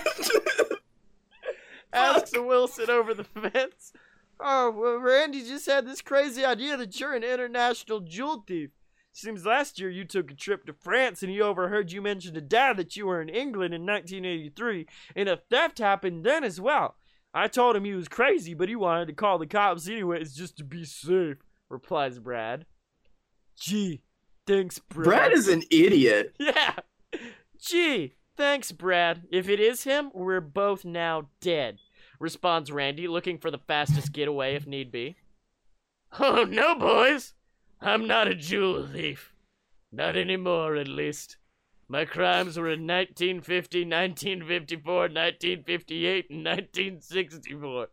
asks 1.93 2.31
Wilson 2.33 2.89
over 2.89 3.13
the 3.13 3.23
fence. 3.23 3.93
Oh, 4.39 4.71
well, 4.71 4.97
Randy 4.97 5.43
just 5.43 5.67
had 5.67 5.85
this 5.85 6.01
crazy 6.01 6.43
idea 6.43 6.75
that 6.77 6.99
you're 6.99 7.13
an 7.13 7.23
international 7.23 7.99
jewel 7.99 8.43
thief. 8.47 8.71
Seems 9.13 9.45
last 9.45 9.79
year 9.79 9.89
you 9.89 10.05
took 10.05 10.31
a 10.31 10.35
trip 10.35 10.65
to 10.65 10.73
France 10.73 11.21
and 11.21 11.31
he 11.31 11.41
overheard 11.41 11.91
you 11.91 12.01
mention 12.01 12.33
to 12.33 12.41
Dad 12.41 12.77
that 12.77 12.95
you 12.95 13.07
were 13.07 13.21
in 13.21 13.29
England 13.29 13.73
in 13.73 13.85
1983 13.85 14.87
and 15.15 15.27
a 15.27 15.37
theft 15.37 15.79
happened 15.79 16.23
then 16.23 16.43
as 16.43 16.61
well. 16.61 16.95
I 17.33 17.47
told 17.47 17.75
him 17.75 17.83
he 17.85 17.93
was 17.93 18.07
crazy, 18.07 18.53
but 18.53 18.69
he 18.69 18.75
wanted 18.75 19.07
to 19.07 19.13
call 19.13 19.37
the 19.37 19.45
cops 19.45 19.87
anyways 19.87 20.33
just 20.33 20.57
to 20.57 20.63
be 20.63 20.85
safe, 20.85 21.37
replies 21.69 22.19
Brad. 22.19 22.65
Gee, 23.59 24.01
thanks, 24.47 24.79
Brad. 24.79 25.05
Brad 25.05 25.33
is 25.33 25.47
an 25.47 25.63
idiot. 25.69 26.35
Yeah. 26.39 26.75
Gee, 27.59 28.15
thanks, 28.41 28.71
Brad. 28.71 29.27
If 29.29 29.47
it 29.47 29.59
is 29.59 29.83
him, 29.83 30.09
we're 30.15 30.41
both 30.41 30.83
now 30.83 31.29
dead, 31.41 31.77
responds 32.19 32.71
Randy, 32.71 33.07
looking 33.07 33.37
for 33.37 33.51
the 33.51 33.59
fastest 33.59 34.13
getaway 34.13 34.55
if 34.55 34.65
need 34.65 34.91
be. 34.91 35.15
Oh, 36.19 36.43
no, 36.43 36.75
boys. 36.75 37.35
I'm 37.79 38.05
not 38.05 38.27
a 38.27 38.35
jewel 38.35 38.85
thief. 38.85 39.31
Not 39.93 40.17
anymore, 40.17 40.75
at 40.75 40.89
least. 40.89 41.37
My 41.87 42.03
crimes 42.03 42.57
were 42.57 42.67
in 42.67 42.85
1950, 42.85 43.85
1954, 43.85 44.93
1958, 44.93 46.29
and 46.31 46.43
1964. 46.43 47.87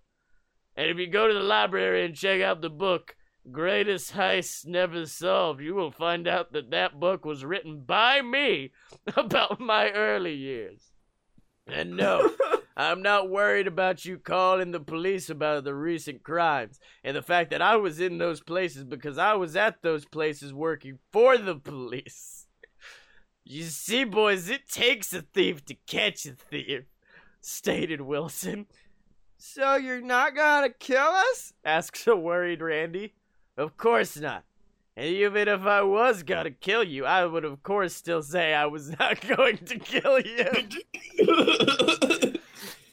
And 0.77 0.91
if 0.91 0.97
you 0.97 1.07
go 1.07 1.29
to 1.29 1.35
the 1.35 1.41
library 1.41 2.05
and 2.05 2.17
check 2.17 2.41
out 2.41 2.61
the 2.61 2.71
book, 2.71 3.15
Greatest 3.53 4.15
Heists 4.15 4.67
Never 4.67 5.07
Solved, 5.07 5.61
you 5.61 5.75
will 5.75 5.91
find 5.91 6.29
out 6.29 6.53
that 6.53 6.71
that 6.71 6.99
book 7.01 7.25
was 7.25 7.45
written 7.45 7.81
by 7.81 8.21
me 8.23 8.73
about 9.17 9.61
my 9.61 9.91
early 9.91 10.35
years. 10.35 10.93
And 11.67 11.97
no, 11.97 12.31
I'm 12.77 13.03
not 13.03 13.31
worried 13.31 13.67
about 13.67 14.05
you 14.05 14.19
calling 14.19 14.71
the 14.71 14.81
police 14.81 15.31
about 15.31 15.65
the 15.65 15.75
recent 15.75 16.23
crimes 16.23 16.79
and 17.03 17.17
the 17.17 17.23
fact 17.23 17.51
that 17.51 17.63
I 17.63 17.77
was 17.77 18.01
in 18.01 18.19
those 18.19 18.41
places 18.41 18.85
because 18.85 19.19
I 19.19 19.35
was 19.35 19.57
at 19.57 19.83
those 19.83 20.05
places 20.05 20.53
working 20.55 20.99
for 21.13 21.37
the 21.39 21.57
police. 21.57 22.47
You 23.51 23.63
see, 23.63 24.05
boys, 24.05 24.51
it 24.51 24.69
takes 24.69 25.15
a 25.15 25.23
thief 25.23 25.65
to 25.65 25.77
catch 25.87 26.27
a 26.27 26.33
thief, 26.33 26.83
stated 27.41 28.03
Wilson. 28.03 28.67
So 29.39 29.77
you're 29.77 30.03
not 30.03 30.37
gonna 30.37 30.69
kill 30.69 30.99
us? 30.99 31.55
asks 31.65 32.07
a 32.07 32.15
worried 32.15 32.61
Randy. 32.61 33.15
Of 33.59 33.77
course 33.77 34.17
not. 34.17 34.45
And 34.97 35.07
even 35.07 35.49
if 35.49 35.63
I 35.63 35.83
was 35.83 36.23
gonna 36.23 36.51
kill 36.51 36.83
you, 36.83 37.05
I 37.05 37.27
would 37.27 37.45
of 37.45 37.63
course 37.63 37.95
still 37.95 38.23
say 38.23 38.55
I 38.55 38.65
was 38.67 38.89
not 38.99 39.21
going 39.37 39.59
to 39.59 39.79
kill 39.79 40.21
you. 40.21 40.47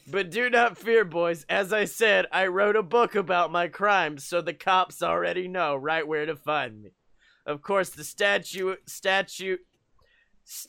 But 0.07 0.29
do 0.29 0.49
not 0.49 0.77
fear, 0.77 1.03
boys. 1.03 1.45
As 1.49 1.73
I 1.73 1.85
said, 1.85 2.27
I 2.31 2.47
wrote 2.47 2.75
a 2.75 2.83
book 2.83 3.15
about 3.15 3.51
my 3.51 3.67
crimes, 3.67 4.23
so 4.23 4.39
the 4.39 4.53
cops 4.53 5.01
already 5.01 5.47
know 5.47 5.75
right 5.75 6.07
where 6.07 6.25
to 6.27 6.35
find 6.35 6.81
me. 6.81 6.91
Of 7.45 7.61
course, 7.61 7.89
the 7.89 8.03
statue 8.03 8.75
statue 8.85 9.57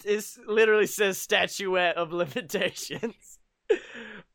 is 0.04 0.38
literally 0.46 0.86
says 0.86 1.18
statuette 1.18 1.96
of 1.96 2.12
limitations 2.12 3.38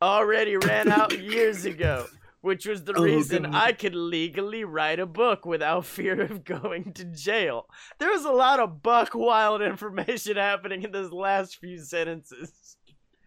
already 0.02 0.56
ran 0.56 0.90
out 0.90 1.18
years 1.18 1.64
ago, 1.64 2.06
which 2.42 2.66
was 2.66 2.84
the 2.84 2.92
Oh, 2.94 3.02
reason 3.02 3.44
God. 3.44 3.54
I 3.54 3.72
could 3.72 3.94
legally 3.94 4.62
write 4.64 5.00
a 5.00 5.06
book 5.06 5.46
without 5.46 5.86
fear 5.96 6.20
of 6.20 6.44
going 6.44 6.92
to 6.92 7.04
jail. 7.06 7.66
There 7.98 8.10
was 8.10 8.24
a 8.24 8.30
lot 8.30 8.60
of 8.60 8.82
buck 8.82 9.14
wild 9.14 9.62
information 9.62 10.36
happening 10.50 10.82
in 10.82 10.92
those 10.92 11.10
last 11.10 11.56
few 11.58 11.78
sentences. 11.78 12.76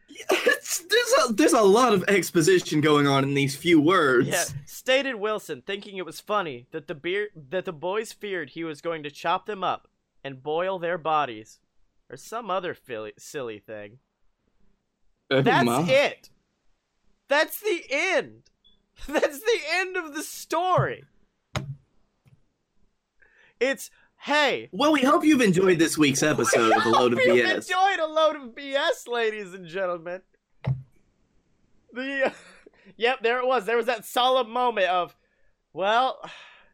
It's, 0.07 0.80
there's 0.80 1.30
a 1.30 1.34
there's 1.34 1.53
a 1.53 1.61
lot 1.61 1.93
of 1.93 2.03
exposition 2.07 2.80
going 2.80 3.05
on 3.05 3.24
in 3.26 3.34
these 3.34 3.55
few 3.55 3.82
words. 3.82 4.28
Yeah, 4.30 4.45
stated 4.66 5.16
Wilson, 5.16 5.61
thinking 5.66 5.97
it 5.97 6.05
was 6.05 6.22
funny 6.22 6.68
that 6.72 6.88
the 6.88 6.95
beer 6.95 7.30
that 7.49 7.66
the 7.66 7.74
boys 7.74 8.13
feared 8.13 8.51
he 8.51 8.63
was 8.63 8.80
going 8.82 9.03
to 9.03 9.11
chop 9.11 9.45
them 9.45 9.61
up 9.63 9.89
and 10.24 10.41
boil 10.41 10.80
their 10.80 10.97
bodies, 10.97 11.59
or 12.09 12.16
some 12.16 12.49
other 12.49 12.74
filly, 12.74 13.11
silly 13.18 13.59
thing. 13.59 13.97
Oh, 15.30 15.41
That's 15.41 15.89
it. 15.89 16.30
That's 17.28 17.59
the 17.59 17.84
end. 17.89 18.43
That's 19.08 19.39
the 19.39 19.60
end 19.74 19.98
of 19.98 20.14
the 20.14 20.24
story. 20.24 21.06
It's 23.60 23.89
hey. 24.20 24.70
Well, 24.72 24.91
we 24.91 25.02
hope 25.02 25.24
you've 25.24 25.41
enjoyed 25.41 25.80
this 25.80 25.98
week's 25.98 26.24
episode 26.24 26.72
of 26.72 26.86
a 26.86 26.89
load 26.89 27.14
of 27.14 27.20
you've 27.20 27.46
BS. 27.46 27.56
enjoyed 27.56 28.00
a 28.00 28.08
load 28.08 28.36
of 28.36 28.41
BS, 28.56 29.08
ladies 29.08 29.54
and 29.54 29.66
gentlemen. 29.68 30.22
The 31.93 32.34
yep, 32.98 33.22
there 33.22 33.39
it 33.39 33.48
was. 33.48 33.66
There 33.66 33.78
was 33.78 33.86
that 33.86 34.06
solemn 34.06 34.50
moment 34.50 34.88
of, 34.88 35.16
well, 35.74 36.20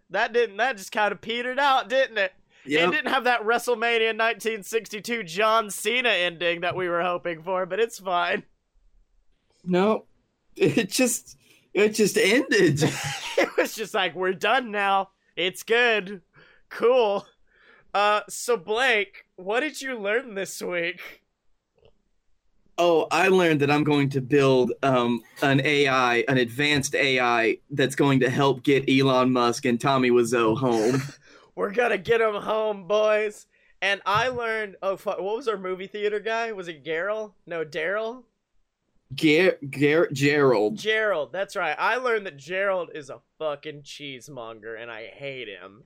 that 0.09 0.33
didn't. 0.33 0.57
That 0.57 0.77
just 0.77 0.91
kind 0.91 1.11
of 1.11 1.21
petered 1.21 1.59
out, 1.59 1.89
didn't 1.89 2.17
it? 2.17 2.33
It 2.63 2.91
didn't 2.91 3.11
have 3.11 3.23
that 3.23 3.41
WrestleMania 3.41 4.13
1962 4.15 5.23
John 5.23 5.71
Cena 5.71 6.09
ending 6.09 6.61
that 6.61 6.75
we 6.75 6.87
were 6.87 7.01
hoping 7.01 7.41
for, 7.41 7.65
but 7.65 7.79
it's 7.79 7.97
fine. 7.97 8.43
No, 9.63 10.05
it 10.55 10.89
just 10.89 11.37
it 11.73 11.89
just 11.89 12.17
ended. 12.17 12.83
it 13.37 13.49
was 13.57 13.75
just 13.75 13.93
like 13.93 14.15
we're 14.15 14.33
done 14.33 14.71
now. 14.71 15.09
It's 15.35 15.63
good. 15.63 16.21
Cool. 16.69 17.25
Uh 17.93 18.21
so 18.29 18.57
Blake, 18.57 19.25
what 19.35 19.61
did 19.61 19.81
you 19.81 19.97
learn 19.99 20.35
this 20.35 20.61
week? 20.61 21.21
Oh, 22.77 23.07
I 23.11 23.27
learned 23.27 23.59
that 23.59 23.69
I'm 23.69 23.83
going 23.83 24.09
to 24.09 24.21
build 24.21 24.71
um, 24.81 25.21
an 25.43 25.61
AI, 25.63 26.23
an 26.27 26.37
advanced 26.37 26.95
AI 26.95 27.57
that's 27.69 27.93
going 27.95 28.21
to 28.21 28.29
help 28.29 28.63
get 28.63 28.89
Elon 28.89 29.31
Musk 29.31 29.65
and 29.65 29.79
Tommy 29.79 30.09
Wiseau 30.09 30.57
home. 30.57 30.99
We're 31.55 31.71
gonna 31.71 31.97
get 31.97 32.19
them 32.19 32.41
home, 32.41 32.87
boys. 32.87 33.45
And 33.81 34.01
I 34.05 34.29
learned 34.29 34.77
oh 34.81 34.95
fu- 34.95 35.09
what 35.11 35.35
was 35.35 35.47
our 35.47 35.57
movie 35.57 35.87
theater 35.87 36.19
guy? 36.19 36.51
Was 36.53 36.67
it 36.67 36.83
Gerald? 36.83 37.33
No, 37.45 37.65
Daryl? 37.65 38.23
Ger- 39.13 39.57
Ger- 39.69 40.09
Gerald. 40.11 40.77
Gerald, 40.77 41.31
that's 41.31 41.55
right. 41.55 41.75
I 41.77 41.97
learned 41.97 42.25
that 42.25 42.37
Gerald 42.37 42.91
is 42.93 43.09
a 43.09 43.19
fucking 43.39 43.83
cheesemonger 43.83 44.75
and 44.75 44.89
I 44.91 45.07
hate 45.07 45.47
him. 45.47 45.83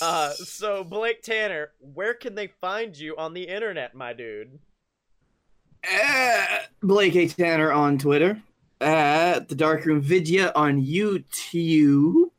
Uh 0.00 0.32
so 0.32 0.82
Blake 0.84 1.22
Tanner, 1.22 1.72
where 1.80 2.14
can 2.14 2.34
they 2.34 2.48
find 2.60 2.96
you 2.96 3.16
on 3.16 3.34
the 3.34 3.42
internet, 3.44 3.94
my 3.94 4.12
dude? 4.12 4.58
At 5.84 6.68
Blake 6.82 7.14
A. 7.16 7.28
Tanner 7.28 7.72
on 7.72 7.98
Twitter. 7.98 8.40
At 8.80 9.48
the 9.48 9.54
Darkroom 9.54 10.00
Vidya 10.00 10.52
on 10.54 10.82
YouTube. 10.82 12.30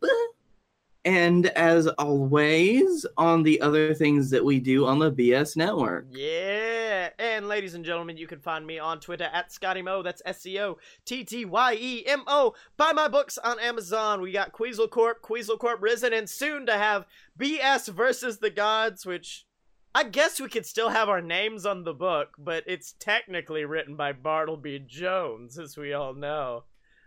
And 1.06 1.46
as 1.50 1.86
always, 1.88 3.06
on 3.16 3.44
the 3.44 3.62
other 3.62 3.94
things 3.94 4.32
that 4.32 4.44
we 4.44 4.60
do 4.60 4.88
on 4.88 4.98
the 4.98 5.12
BS 5.12 5.56
Network. 5.56 6.08
Yeah, 6.10 6.75
and 7.20 7.48
ladies 7.48 7.74
and 7.74 7.86
gentlemen, 7.86 8.18
you 8.18 8.28
can 8.28 8.40
find 8.40 8.66
me 8.66 8.80
on 8.80 9.00
Twitter 9.00 9.30
at 9.32 9.50
Scottyemo. 9.50 10.04
That's 10.04 10.22
S 10.26 10.42
C 10.42 10.60
O 10.60 10.78
T 11.06 11.24
T 11.24 11.46
Y 11.46 11.78
E 11.80 12.04
M 12.06 12.24
O. 12.28 12.54
Buy 12.78 12.94
my 12.94 13.08
books 13.08 13.38
on 13.38 13.60
Amazon. 13.60 14.22
We 14.22 14.32
got 14.32 14.52
Queasel 14.52 14.88
Corp, 14.88 15.22
Queasel 15.22 15.58
Corp 15.58 15.82
Risen, 15.82 16.14
and 16.14 16.30
soon 16.30 16.66
to 16.66 16.74
have 16.74 17.06
BS 17.40 17.90
versus 17.90 18.40
the 18.40 18.50
Gods, 18.50 19.06
which 19.06 19.46
I 19.94 20.04
guess 20.04 20.42
we 20.42 20.50
could 20.50 20.66
still 20.66 20.90
have 20.90 21.08
our 21.08 21.22
names 21.22 21.66
on 21.66 21.86
the 21.86 21.94
book, 21.94 22.32
but 22.38 22.64
it's 22.68 22.96
technically 23.00 23.64
written 23.64 23.96
by 23.96 24.12
Bartleby 24.12 24.80
Jones, 24.88 25.58
as 25.58 25.78
we 25.78 25.94
all 25.94 26.14
know, 26.14 26.66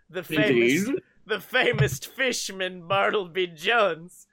the 0.08 0.22
famous 0.22 0.86
Indeed. 0.86 1.02
the 1.26 1.38
famous 1.38 1.98
fishman 2.16 2.88
Bartleby 2.88 3.48
Jones. 3.48 4.26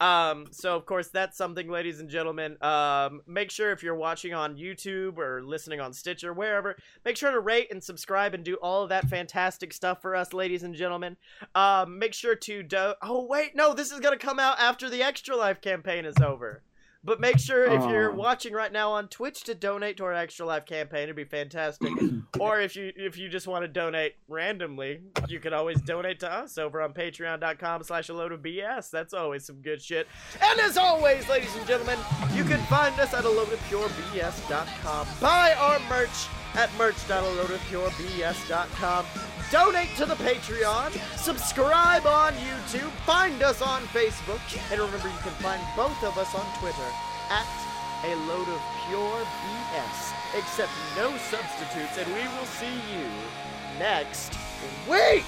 Um, 0.00 0.46
so 0.50 0.74
of 0.76 0.86
course 0.86 1.08
that's 1.08 1.36
something, 1.36 1.68
ladies 1.68 2.00
and 2.00 2.08
gentlemen. 2.08 2.56
Um, 2.62 3.20
make 3.26 3.50
sure 3.50 3.70
if 3.70 3.82
you're 3.82 3.94
watching 3.94 4.32
on 4.32 4.56
YouTube 4.56 5.18
or 5.18 5.42
listening 5.42 5.80
on 5.80 5.92
Stitcher, 5.92 6.32
wherever, 6.32 6.76
make 7.04 7.16
sure 7.16 7.30
to 7.30 7.40
rate 7.40 7.68
and 7.70 7.82
subscribe 7.82 8.34
and 8.34 8.42
do 8.42 8.54
all 8.56 8.82
of 8.82 8.88
that 8.88 9.08
fantastic 9.08 9.72
stuff 9.72 10.00
for 10.00 10.16
us, 10.16 10.32
ladies 10.32 10.62
and 10.62 10.74
gentlemen. 10.74 11.16
Um, 11.54 11.98
make 11.98 12.14
sure 12.14 12.34
to 12.34 12.62
do. 12.62 12.94
Oh 13.02 13.26
wait, 13.26 13.54
no, 13.54 13.74
this 13.74 13.92
is 13.92 14.00
gonna 14.00 14.16
come 14.16 14.38
out 14.38 14.58
after 14.58 14.88
the 14.88 15.02
Extra 15.02 15.36
Life 15.36 15.60
campaign 15.60 16.04
is 16.04 16.16
over. 16.22 16.62
But 17.02 17.18
make 17.18 17.38
sure 17.38 17.64
if 17.64 17.80
you're 17.88 18.12
Aw. 18.12 18.14
watching 18.14 18.52
right 18.52 18.70
now 18.70 18.92
on 18.92 19.08
Twitch 19.08 19.44
to 19.44 19.54
donate 19.54 19.96
to 19.96 20.04
our 20.04 20.12
Extra 20.12 20.44
Life 20.44 20.66
campaign, 20.66 21.04
it'd 21.04 21.16
be 21.16 21.24
fantastic. 21.24 21.90
or 22.38 22.60
if 22.60 22.76
you 22.76 22.92
if 22.94 23.16
you 23.16 23.30
just 23.30 23.46
want 23.46 23.64
to 23.64 23.68
donate 23.68 24.16
randomly, 24.28 25.00
you 25.26 25.40
can 25.40 25.54
always 25.54 25.80
donate 25.80 26.20
to 26.20 26.30
us 26.30 26.58
over 26.58 26.82
on 26.82 26.92
patreon.com 26.92 27.84
slash 27.84 28.10
a 28.10 28.14
load 28.14 28.32
of 28.32 28.42
BS. 28.42 28.90
That's 28.90 29.14
always 29.14 29.46
some 29.46 29.62
good 29.62 29.80
shit. 29.80 30.06
And 30.42 30.60
as 30.60 30.76
always, 30.76 31.26
ladies 31.28 31.56
and 31.56 31.66
gentlemen, 31.66 31.98
you 32.34 32.44
can 32.44 32.60
find 32.66 33.00
us 33.00 33.14
at 33.14 33.24
a 33.24 33.30
load 33.30 33.50
of 33.50 33.58
pure 33.68 33.88
BS.com. 33.88 35.06
Buy 35.20 35.54
our 35.54 35.78
merch 35.88 36.28
at 36.54 36.68
merch.aloadofpurebs.com. 36.76 39.06
Donate 39.50 39.88
to 39.96 40.06
the 40.06 40.14
Patreon, 40.14 40.92
subscribe 41.18 42.06
on 42.06 42.32
YouTube, 42.34 42.88
find 43.04 43.42
us 43.42 43.60
on 43.60 43.82
Facebook, 43.86 44.40
and 44.70 44.80
remember 44.80 45.08
you 45.08 45.18
can 45.22 45.32
find 45.42 45.60
both 45.74 46.04
of 46.04 46.16
us 46.18 46.32
on 46.36 46.46
Twitter 46.60 46.86
at 47.30 47.46
a 48.04 48.14
load 48.28 48.46
of 48.46 48.60
pure 48.86 49.26
BS. 49.42 50.12
Except 50.38 50.70
no 50.96 51.16
substitutes, 51.16 51.98
and 51.98 52.06
we 52.14 52.22
will 52.38 52.46
see 52.46 52.76
you 52.94 53.08
next 53.80 54.38
week! 54.88 55.24